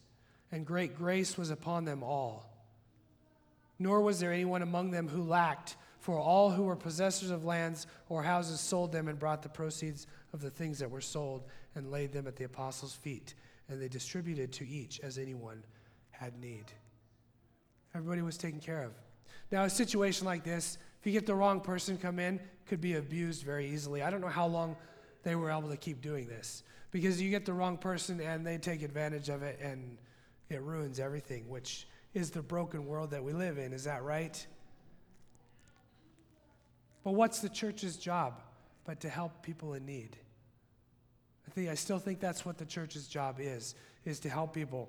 and 0.51 0.64
great 0.64 0.97
grace 0.97 1.36
was 1.36 1.51
upon 1.51 1.84
them 1.84 2.03
all. 2.03 2.51
Nor 3.78 4.01
was 4.01 4.20
there 4.20 4.32
anyone 4.32 4.62
among 4.62 4.91
them 4.91 5.07
who 5.07 5.22
lacked, 5.22 5.76
for 5.99 6.18
all 6.18 6.51
who 6.51 6.62
were 6.62 6.76
possessors 6.76 7.28
of 7.28 7.45
lands 7.45 7.86
or 8.09 8.22
houses 8.22 8.59
sold 8.59 8.91
them 8.91 9.07
and 9.07 9.18
brought 9.18 9.43
the 9.43 9.51
proceeds 9.51 10.07
of 10.32 10.41
the 10.41 10.49
things 10.49 10.78
that 10.78 10.91
were 10.91 11.03
sold 11.03 11.45
and 11.74 11.91
laid 11.91 12.11
them 12.11 12.26
at 12.26 12.36
the 12.36 12.45
apostles' 12.45 12.95
feet, 12.95 13.34
and 13.68 13.80
they 13.80 13.88
distributed 13.88 14.51
to 14.51 14.66
each 14.66 14.99
as 15.01 15.18
anyone 15.18 15.62
had 16.11 16.41
need. 16.41 16.64
Everybody 17.95 18.22
was 18.22 18.38
taken 18.38 18.61
care 18.61 18.82
of. 18.82 18.93
Now, 19.53 19.64
a 19.64 19.70
situation 19.70 20.24
like 20.24 20.45
this, 20.45 20.78
if 21.01 21.07
you 21.07 21.12
get 21.12 21.26
the 21.26 21.34
wrong 21.34 21.61
person 21.61 21.99
come 21.99 22.18
in, 22.18 22.41
could 22.66 22.80
be 22.80 22.95
abused 22.95 23.43
very 23.43 23.68
easily. 23.68 24.03
I 24.03 24.09
don't 24.09 24.22
know 24.22 24.28
how 24.28 24.47
long 24.47 24.76
they 25.23 25.35
were 25.35 25.51
able 25.51 25.68
to 25.68 25.77
keep 25.77 26.01
doing 26.01 26.27
this 26.27 26.62
because 26.91 27.21
you 27.21 27.31
get 27.31 27.45
the 27.45 27.53
wrong 27.53 27.77
person 27.77 28.21
and 28.21 28.47
they 28.47 28.59
take 28.59 28.83
advantage 28.83 29.29
of 29.29 29.43
it 29.43 29.59
and 29.62 29.97
it 30.49 30.62
ruins 30.62 30.99
everything, 30.99 31.49
which 31.49 31.87
is 32.14 32.31
the 32.31 32.43
broken 32.43 32.87
world 32.87 33.11
that 33.11 33.23
we 33.23 33.33
live 33.33 33.59
in. 33.59 33.73
Is 33.73 33.85
that 33.85 34.03
right? 34.03 34.45
But 37.05 37.12
what's 37.12 37.41
the 37.41 37.49
church's 37.49 37.97
job 37.97 38.41
but 38.85 39.01
to 39.01 39.09
help 39.09 39.43
people 39.43 39.75
in 39.75 39.87
need? 39.87 40.16
I 41.47 41.51
think 41.53 41.68
I 41.68 41.75
still 41.75 41.99
think 41.99 42.21
that's 42.21 42.45
what 42.45 42.59
the 42.59 42.66
church's 42.66 43.07
job 43.07 43.37
is 43.39 43.75
is 44.05 44.21
to 44.21 44.29
help 44.29 44.55
people. 44.55 44.89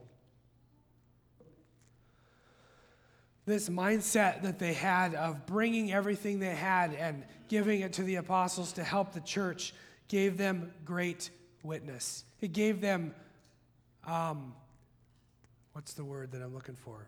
This 3.45 3.69
mindset 3.69 4.43
that 4.43 4.59
they 4.59 4.73
had 4.73 5.15
of 5.15 5.45
bringing 5.45 5.91
everything 5.91 6.39
they 6.39 6.55
had 6.55 6.93
and 6.93 7.23
giving 7.47 7.81
it 7.81 7.93
to 7.93 8.03
the 8.03 8.15
apostles 8.15 8.73
to 8.73 8.83
help 8.83 9.13
the 9.13 9.21
church 9.21 9.73
gave 10.11 10.37
them 10.37 10.69
great 10.83 11.29
witness. 11.63 12.25
It 12.41 12.51
gave 12.51 12.81
them, 12.81 13.15
um, 14.05 14.53
what's 15.71 15.93
the 15.93 16.03
word 16.03 16.33
that 16.33 16.41
I'm 16.41 16.53
looking 16.53 16.75
for? 16.75 17.07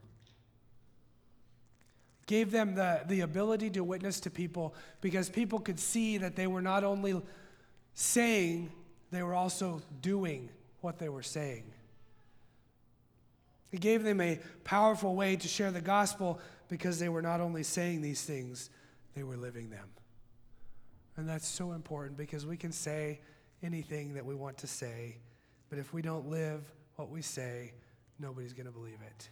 Gave 2.28 2.49
them 2.49 2.76
the, 2.76 3.01
the 3.06 3.20
ability 3.20 3.72
to 3.72 3.84
witness 3.84 4.22
to 4.22 4.30
people 4.30 4.74
because 5.01 5.30
people 5.30 5.60
could 5.60 5.82
see 5.82 6.18
that 6.18 6.38
they 6.38 6.47
were 6.47 6.62
not 6.62 6.86
only 6.86 7.22
saying, 7.93 8.72
they 9.12 9.22
were 9.22 9.34
also 9.34 9.82
doing 10.01 10.47
what 10.80 10.97
they 10.97 11.10
were 11.10 11.24
saying. 11.24 11.66
He 13.70 13.80
gave 13.80 14.04
them 14.04 14.22
a 14.22 14.39
powerful 14.64 15.14
way 15.14 15.36
to 15.36 15.47
share 15.49 15.72
the 15.72 15.82
gospel 15.82 16.39
because 16.70 16.99
they 16.99 17.10
were 17.10 17.22
not 17.22 17.41
only 17.41 17.64
saying 17.64 18.01
these 18.01 18.24
things, 18.24 18.70
they 19.14 19.24
were 19.24 19.36
living 19.36 19.70
them. 19.72 19.89
And 21.16 21.30
that's 21.30 21.47
so 21.47 21.74
important 21.74 22.18
because 22.18 22.45
we 22.45 22.57
can 22.57 22.72
say 22.72 23.22
anything 23.61 24.14
that 24.16 24.26
we 24.26 24.36
want 24.36 24.57
to 24.59 24.68
say, 24.68 25.18
but 25.70 25.80
if 25.80 25.93
we 25.93 26.01
don't 26.01 26.30
live 26.30 26.61
what 26.95 27.09
we 27.09 27.22
say, 27.22 27.74
nobody's 28.20 28.53
going 28.53 28.66
to 28.66 28.72
believe 28.72 28.99
it. 29.05 29.30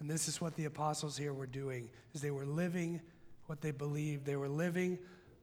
And 0.00 0.08
this 0.08 0.28
is 0.28 0.40
what 0.40 0.54
the 0.54 0.66
apostles 0.66 1.16
here 1.16 1.34
were 1.34 1.46
doing 1.46 1.90
is 2.14 2.20
they 2.20 2.30
were 2.30 2.46
living 2.46 3.00
what 3.46 3.60
they 3.60 3.70
believed. 3.70 4.24
They 4.24 4.36
were 4.36 4.48
living 4.48 4.98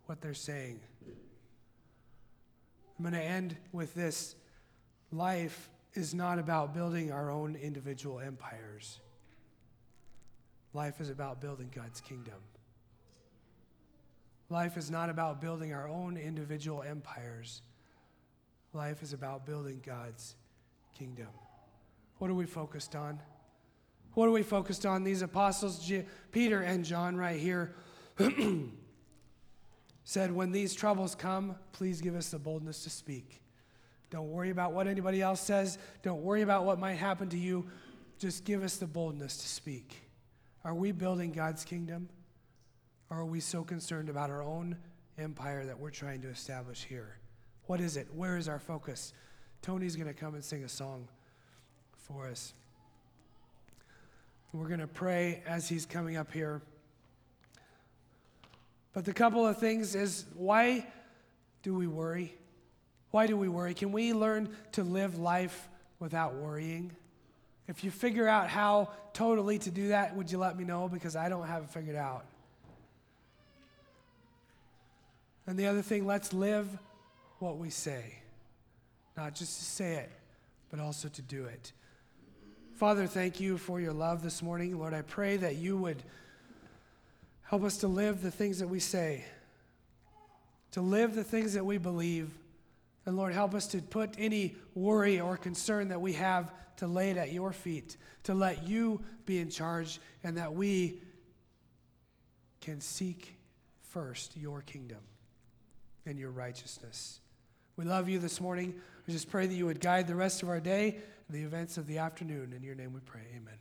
what 0.05 0.21
they're 0.21 0.33
saying. 0.33 0.79
I'm 2.97 3.03
going 3.03 3.13
to 3.13 3.21
end 3.21 3.57
with 3.71 3.93
this. 3.93 4.35
Life 5.11 5.69
is 5.93 6.13
not 6.13 6.39
about 6.39 6.73
building 6.73 7.11
our 7.11 7.29
own 7.31 7.55
individual 7.55 8.19
empires. 8.19 8.99
Life 10.73 11.01
is 11.01 11.09
about 11.09 11.41
building 11.41 11.71
God's 11.73 12.01
kingdom. 12.01 12.35
Life 14.49 14.77
is 14.77 14.91
not 14.91 15.09
about 15.09 15.41
building 15.41 15.73
our 15.73 15.87
own 15.87 16.17
individual 16.17 16.83
empires. 16.83 17.61
Life 18.73 19.01
is 19.01 19.13
about 19.13 19.45
building 19.45 19.81
God's 19.85 20.35
kingdom. 20.97 21.29
What 22.19 22.29
are 22.29 22.35
we 22.35 22.45
focused 22.45 22.95
on? 22.95 23.19
What 24.13 24.27
are 24.27 24.31
we 24.31 24.43
focused 24.43 24.85
on? 24.85 25.03
These 25.03 25.21
apostles, 25.21 25.91
Peter 26.31 26.61
and 26.61 26.85
John, 26.85 27.17
right 27.17 27.39
here, 27.39 27.75
said, 30.03 30.31
When 30.31 30.51
these 30.51 30.73
troubles 30.73 31.15
come, 31.15 31.55
please 31.73 31.99
give 31.99 32.15
us 32.15 32.29
the 32.29 32.39
boldness 32.39 32.83
to 32.83 32.89
speak. 32.89 33.41
Don't 34.09 34.31
worry 34.31 34.51
about 34.51 34.71
what 34.71 34.87
anybody 34.87 35.21
else 35.21 35.41
says. 35.41 35.77
Don't 36.03 36.21
worry 36.21 36.43
about 36.43 36.63
what 36.63 36.79
might 36.79 36.93
happen 36.93 37.27
to 37.29 37.37
you. 37.37 37.65
Just 38.19 38.45
give 38.45 38.63
us 38.63 38.77
the 38.77 38.87
boldness 38.87 39.37
to 39.37 39.47
speak. 39.47 40.07
Are 40.63 40.73
we 40.73 40.91
building 40.93 41.31
God's 41.31 41.65
kingdom? 41.65 42.07
Or 43.10 43.20
are 43.20 43.26
we 43.26 43.39
so 43.39 43.64
concerned 43.64 44.10
about 44.10 44.30
our 44.30 44.43
own 44.43 44.78
empire 45.18 45.66
that 45.66 45.80
we're 45.80 45.91
trying 45.91 46.22
to 46.22 46.28
establish 46.28 46.84
here? 46.84 47.18
What 47.68 47.82
is 47.82 47.97
it? 47.97 48.08
Where 48.14 48.38
is 48.38 48.47
our 48.47 48.60
focus? 48.60 49.14
Tony's 49.62 49.95
going 49.95 50.08
to 50.08 50.14
come 50.14 50.36
and 50.36 50.43
sing 50.43 50.64
a 50.64 50.70
song 50.70 51.08
for 51.97 52.28
us. 52.28 52.53
We're 54.53 54.68
going 54.68 54.80
to 54.80 54.88
pray 54.88 55.43
as 55.45 55.68
he's 55.68 55.86
coming 55.86 56.16
up 56.16 56.32
here. 56.32 56.62
But 58.93 59.03
the 59.03 59.14
couple 59.14 59.45
of 59.45 59.58
things 59.58 59.95
is 59.95 60.26
why 60.36 60.88
do 61.64 61.74
we 61.74 61.88
worry? 61.88 62.34
Why 63.12 63.28
do 63.28 63.36
we 63.36 63.49
worry? 63.49 63.74
Can 63.74 63.91
we 63.91 64.14
learn 64.14 64.49
to 64.74 64.84
live 64.84 65.18
life 65.18 65.68
without 65.99 66.36
worrying? 66.36 66.91
If 67.68 67.84
you 67.84 67.91
figure 67.91 68.28
out 68.28 68.47
how 68.47 68.91
totally 69.14 69.58
to 69.60 69.72
do 69.72 69.89
that, 69.89 70.16
would 70.16 70.32
you 70.32 70.38
let 70.38 70.58
me 70.58 70.64
know? 70.64 70.88
Because 70.88 71.16
I 71.16 71.28
don't 71.28 71.47
have 71.47 71.64
it 71.64 71.70
figured 71.70 71.95
out. 71.95 72.26
And 75.47 75.59
the 75.59 75.67
other 75.67 75.81
thing, 75.81 76.05
let's 76.05 76.33
live 76.33 76.67
what 77.39 77.57
we 77.57 77.69
say. 77.69 78.15
Not 79.15 79.35
just 79.35 79.59
to 79.59 79.65
say 79.65 79.95
it, 79.95 80.11
but 80.69 80.79
also 80.79 81.07
to 81.09 81.21
do 81.21 81.45
it. 81.45 81.71
Father, 82.73 83.07
thank 83.07 83.39
you 83.39 83.57
for 83.57 83.79
your 83.79 83.93
love 83.93 84.23
this 84.23 84.41
morning. 84.41 84.77
Lord, 84.77 84.93
I 84.93 85.01
pray 85.01 85.37
that 85.37 85.55
you 85.55 85.77
would 85.77 86.03
help 87.43 87.63
us 87.63 87.77
to 87.77 87.87
live 87.87 88.21
the 88.21 88.31
things 88.31 88.59
that 88.59 88.67
we 88.67 88.79
say, 88.79 89.23
to 90.71 90.81
live 90.81 91.15
the 91.15 91.23
things 91.23 91.53
that 91.53 91.65
we 91.65 91.77
believe. 91.77 92.31
And 93.05 93.15
Lord, 93.15 93.33
help 93.33 93.53
us 93.53 93.67
to 93.67 93.81
put 93.81 94.15
any 94.17 94.55
worry 94.73 95.19
or 95.21 95.37
concern 95.37 95.89
that 95.89 96.01
we 96.01 96.13
have 96.13 96.51
to 96.77 96.87
lay 96.87 97.11
it 97.11 97.17
at 97.17 97.31
your 97.31 97.53
feet, 97.53 97.95
to 98.23 98.33
let 98.33 98.67
you 98.67 99.01
be 99.25 99.39
in 99.39 99.49
charge, 99.49 99.99
and 100.23 100.37
that 100.37 100.53
we 100.53 100.99
can 102.59 102.81
seek 102.81 103.35
first 103.83 104.35
your 104.35 104.61
kingdom 104.61 104.97
and 106.06 106.20
your 106.20 106.32
righteousness. 106.32 107.20
We 107.78 107.86
love 107.86 108.08
you 108.08 108.20
this 108.20 108.39
morning. 108.39 108.76
We 109.06 109.14
just 109.14 109.30
pray 109.30 109.47
that 109.47 109.53
you 109.53 109.66
would 109.66 109.82
guide 109.82 110.08
the 110.08 110.16
rest 110.16 110.43
of 110.43 110.49
our 110.49 110.60
day 110.60 110.99
and 111.28 111.38
the 111.38 111.43
events 111.43 111.78
of 111.78 111.88
the 111.88 111.97
afternoon. 111.97 112.53
In 112.56 112.64
your 112.64 112.76
name 112.76 112.93
we 112.93 113.01
pray. 113.01 113.22
Amen. 113.36 113.58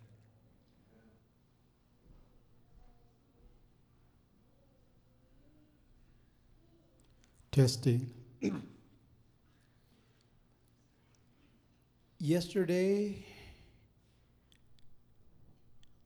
Testing. 7.51 8.11
Yesterday 12.19 13.25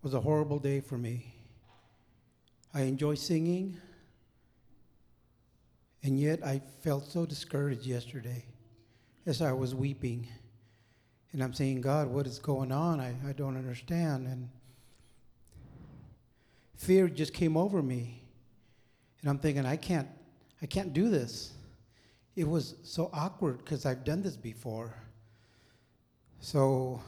was 0.03 0.15
a 0.15 0.21
horrible 0.21 0.59
day 0.59 0.81
for 0.81 0.99
me. 0.99 1.35
I 2.75 2.83
enjoy 2.83 3.15
singing, 3.15 3.81
and 6.03 6.19
yet 6.19 6.45
I 6.45 6.61
felt 6.83 7.11
so 7.11 7.27
discouraged 7.27 7.87
yesterday 7.87 8.45
as 9.27 9.43
I 9.43 9.53
was 9.53 9.75
weeping. 9.75 10.29
And 11.33 11.43
I'm 11.43 11.53
saying, 11.53 11.83
God, 11.83 12.09
what 12.09 12.27
is 12.27 12.39
going 12.39 12.73
on? 12.73 13.01
I, 13.01 13.15
I 13.29 13.33
don't 13.33 13.57
understand. 13.57 14.27
And 14.27 14.49
fear 16.77 17.09
just 17.09 17.35
came 17.35 17.57
over 17.57 17.83
me. 17.83 18.23
And 19.21 19.31
I'm 19.31 19.39
thinking, 19.39 19.67
I 19.67 19.77
can't 19.77 20.09
I 20.61 20.67
can't 20.67 20.93
do 20.93 21.09
this. 21.09 21.53
It 22.35 22.49
was 22.49 22.75
so 22.83 23.11
awkward 23.13 23.59
because 23.59 23.87
I've 23.87 24.05
done 24.05 24.23
this 24.23 24.37
before. 24.37 24.95
So 26.41 27.01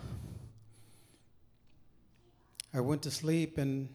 I 2.72 2.80
went 2.80 3.02
to 3.02 3.10
sleep 3.10 3.58
and 3.58 3.88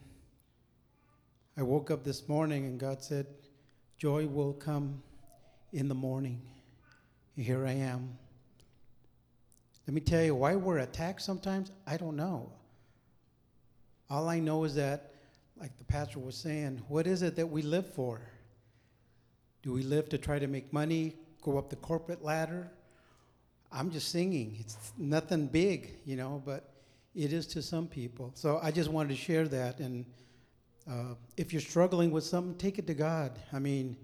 I 1.57 1.61
woke 1.61 1.89
up 1.89 2.03
this 2.03 2.27
morning 2.27 2.65
and 2.65 2.79
God 2.79 3.01
said, 3.01 3.27
Joy 4.05 4.27
will 4.27 4.53
come 4.53 5.01
in 5.73 5.87
the 5.87 5.95
morning. 5.95 6.39
Here 7.35 7.65
I 7.65 7.71
am. 7.71 8.15
Let 9.87 9.95
me 9.95 9.99
tell 9.99 10.21
you 10.21 10.35
why 10.35 10.55
we're 10.55 10.77
attacked 10.77 11.23
sometimes. 11.23 11.71
I 11.87 11.97
don't 11.97 12.15
know. 12.15 12.51
All 14.07 14.29
I 14.29 14.39
know 14.39 14.63
is 14.63 14.75
that, 14.75 15.13
like 15.59 15.75
the 15.79 15.83
pastor 15.85 16.19
was 16.19 16.37
saying, 16.37 16.83
what 16.87 17.07
is 17.07 17.23
it 17.23 17.35
that 17.37 17.47
we 17.47 17.63
live 17.63 17.91
for? 17.95 18.21
Do 19.63 19.73
we 19.73 19.81
live 19.81 20.07
to 20.09 20.19
try 20.19 20.37
to 20.37 20.45
make 20.45 20.71
money, 20.71 21.15
go 21.41 21.57
up 21.57 21.71
the 21.71 21.75
corporate 21.75 22.23
ladder? 22.23 22.69
I'm 23.71 23.89
just 23.89 24.09
singing. 24.09 24.57
It's 24.59 24.93
nothing 24.99 25.47
big, 25.47 25.95
you 26.05 26.15
know, 26.15 26.43
but 26.45 26.75
it 27.15 27.33
is 27.33 27.47
to 27.47 27.61
some 27.63 27.87
people. 27.87 28.33
So 28.35 28.59
I 28.61 28.69
just 28.69 28.91
wanted 28.91 29.09
to 29.09 29.15
share 29.15 29.47
that. 29.47 29.79
And 29.79 30.05
uh, 30.89 31.15
if 31.37 31.51
you're 31.51 31.61
struggling 31.61 32.11
with 32.11 32.23
something, 32.23 32.55
take 32.55 32.79
it 32.79 32.87
to 32.87 32.93
God. 32.93 33.37
I 33.51 33.59
mean, 33.59 33.97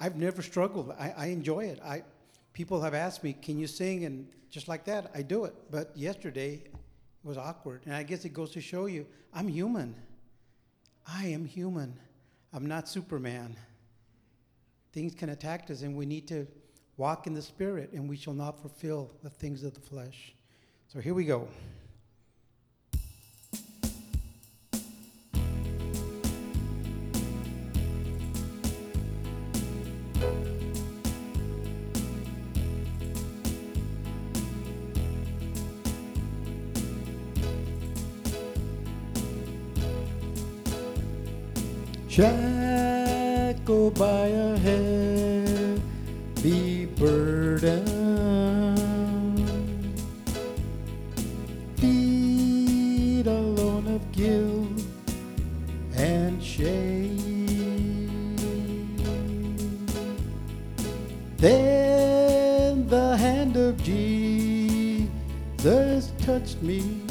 I've 0.00 0.16
never 0.16 0.42
struggled. 0.42 0.90
I, 0.98 1.14
I 1.16 1.26
enjoy 1.26 1.66
it. 1.66 1.80
I 1.84 2.02
people 2.52 2.82
have 2.82 2.94
asked 2.94 3.22
me, 3.22 3.32
"Can 3.32 3.58
you 3.58 3.66
sing?" 3.66 4.04
And 4.04 4.28
just 4.50 4.68
like 4.68 4.84
that, 4.84 5.10
I 5.14 5.22
do 5.22 5.44
it. 5.44 5.54
But 5.70 5.96
yesterday 5.96 6.62
it 6.64 6.72
was 7.24 7.38
awkward, 7.38 7.82
and 7.86 7.94
I 7.94 8.02
guess 8.02 8.24
it 8.24 8.30
goes 8.30 8.50
to 8.52 8.60
show 8.60 8.86
you, 8.86 9.06
I'm 9.32 9.48
human. 9.48 9.94
I 11.06 11.26
am 11.26 11.44
human. 11.44 11.98
I'm 12.52 12.66
not 12.66 12.88
Superman 12.88 13.56
things 14.92 15.14
can 15.14 15.30
attack 15.30 15.70
us, 15.70 15.82
and 15.82 15.96
we 15.96 16.06
need 16.06 16.28
to 16.28 16.46
walk 16.96 17.26
in 17.26 17.34
the 17.34 17.42
Spirit, 17.42 17.90
and 17.92 18.08
we 18.08 18.16
shall 18.16 18.34
not 18.34 18.60
fulfill 18.60 19.10
the 19.22 19.30
things 19.30 19.64
of 19.64 19.74
the 19.74 19.80
flesh. 19.80 20.34
So 20.88 21.00
here 21.00 21.14
we 21.14 21.24
go. 21.24 21.48
Shackled 42.12 43.94
by 43.98 44.26
a 44.26 44.58
heavy 44.58 46.04
burden, 46.84 47.86
feet 51.78 53.26
alone 53.26 53.88
of 53.94 54.12
guilt 54.12 54.82
and 55.96 56.42
shame. 56.42 57.16
Then 61.38 62.86
the 62.88 63.16
hand 63.16 63.56
of 63.56 63.82
Jesus 63.82 65.08
touched 66.18 66.60
me. 66.60 67.01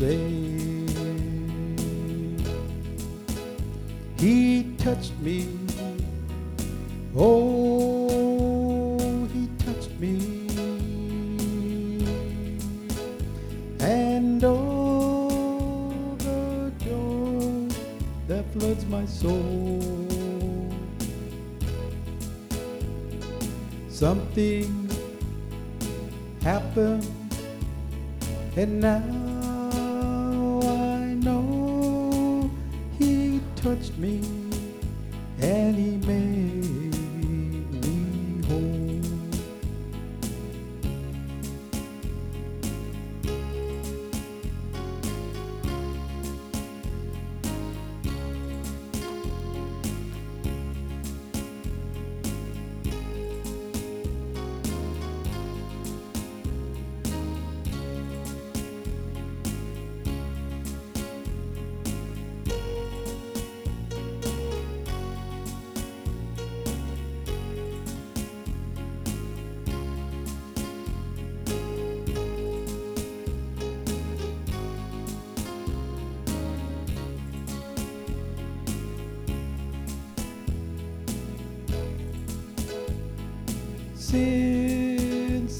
Same. 0.00 0.86
He 4.18 4.74
touched 4.78 5.12
me 5.20 5.46
Oh, 7.16 9.26
he 9.32 9.48
touched 9.58 9.90
me. 9.98 10.46
And 13.80 14.42
oh, 14.44 16.16
the 16.18 16.72
joy 16.84 17.74
that 18.28 18.44
floods 18.52 18.86
my 18.86 19.04
soul. 19.06 19.80
Something 23.88 24.88
happened, 26.42 27.06
and 28.56 28.80
now 28.80 29.19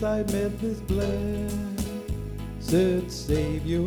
I 0.03 0.23
met 0.33 0.59
this 0.61 0.81
blessed 0.81 1.51
Savior, 3.11 3.83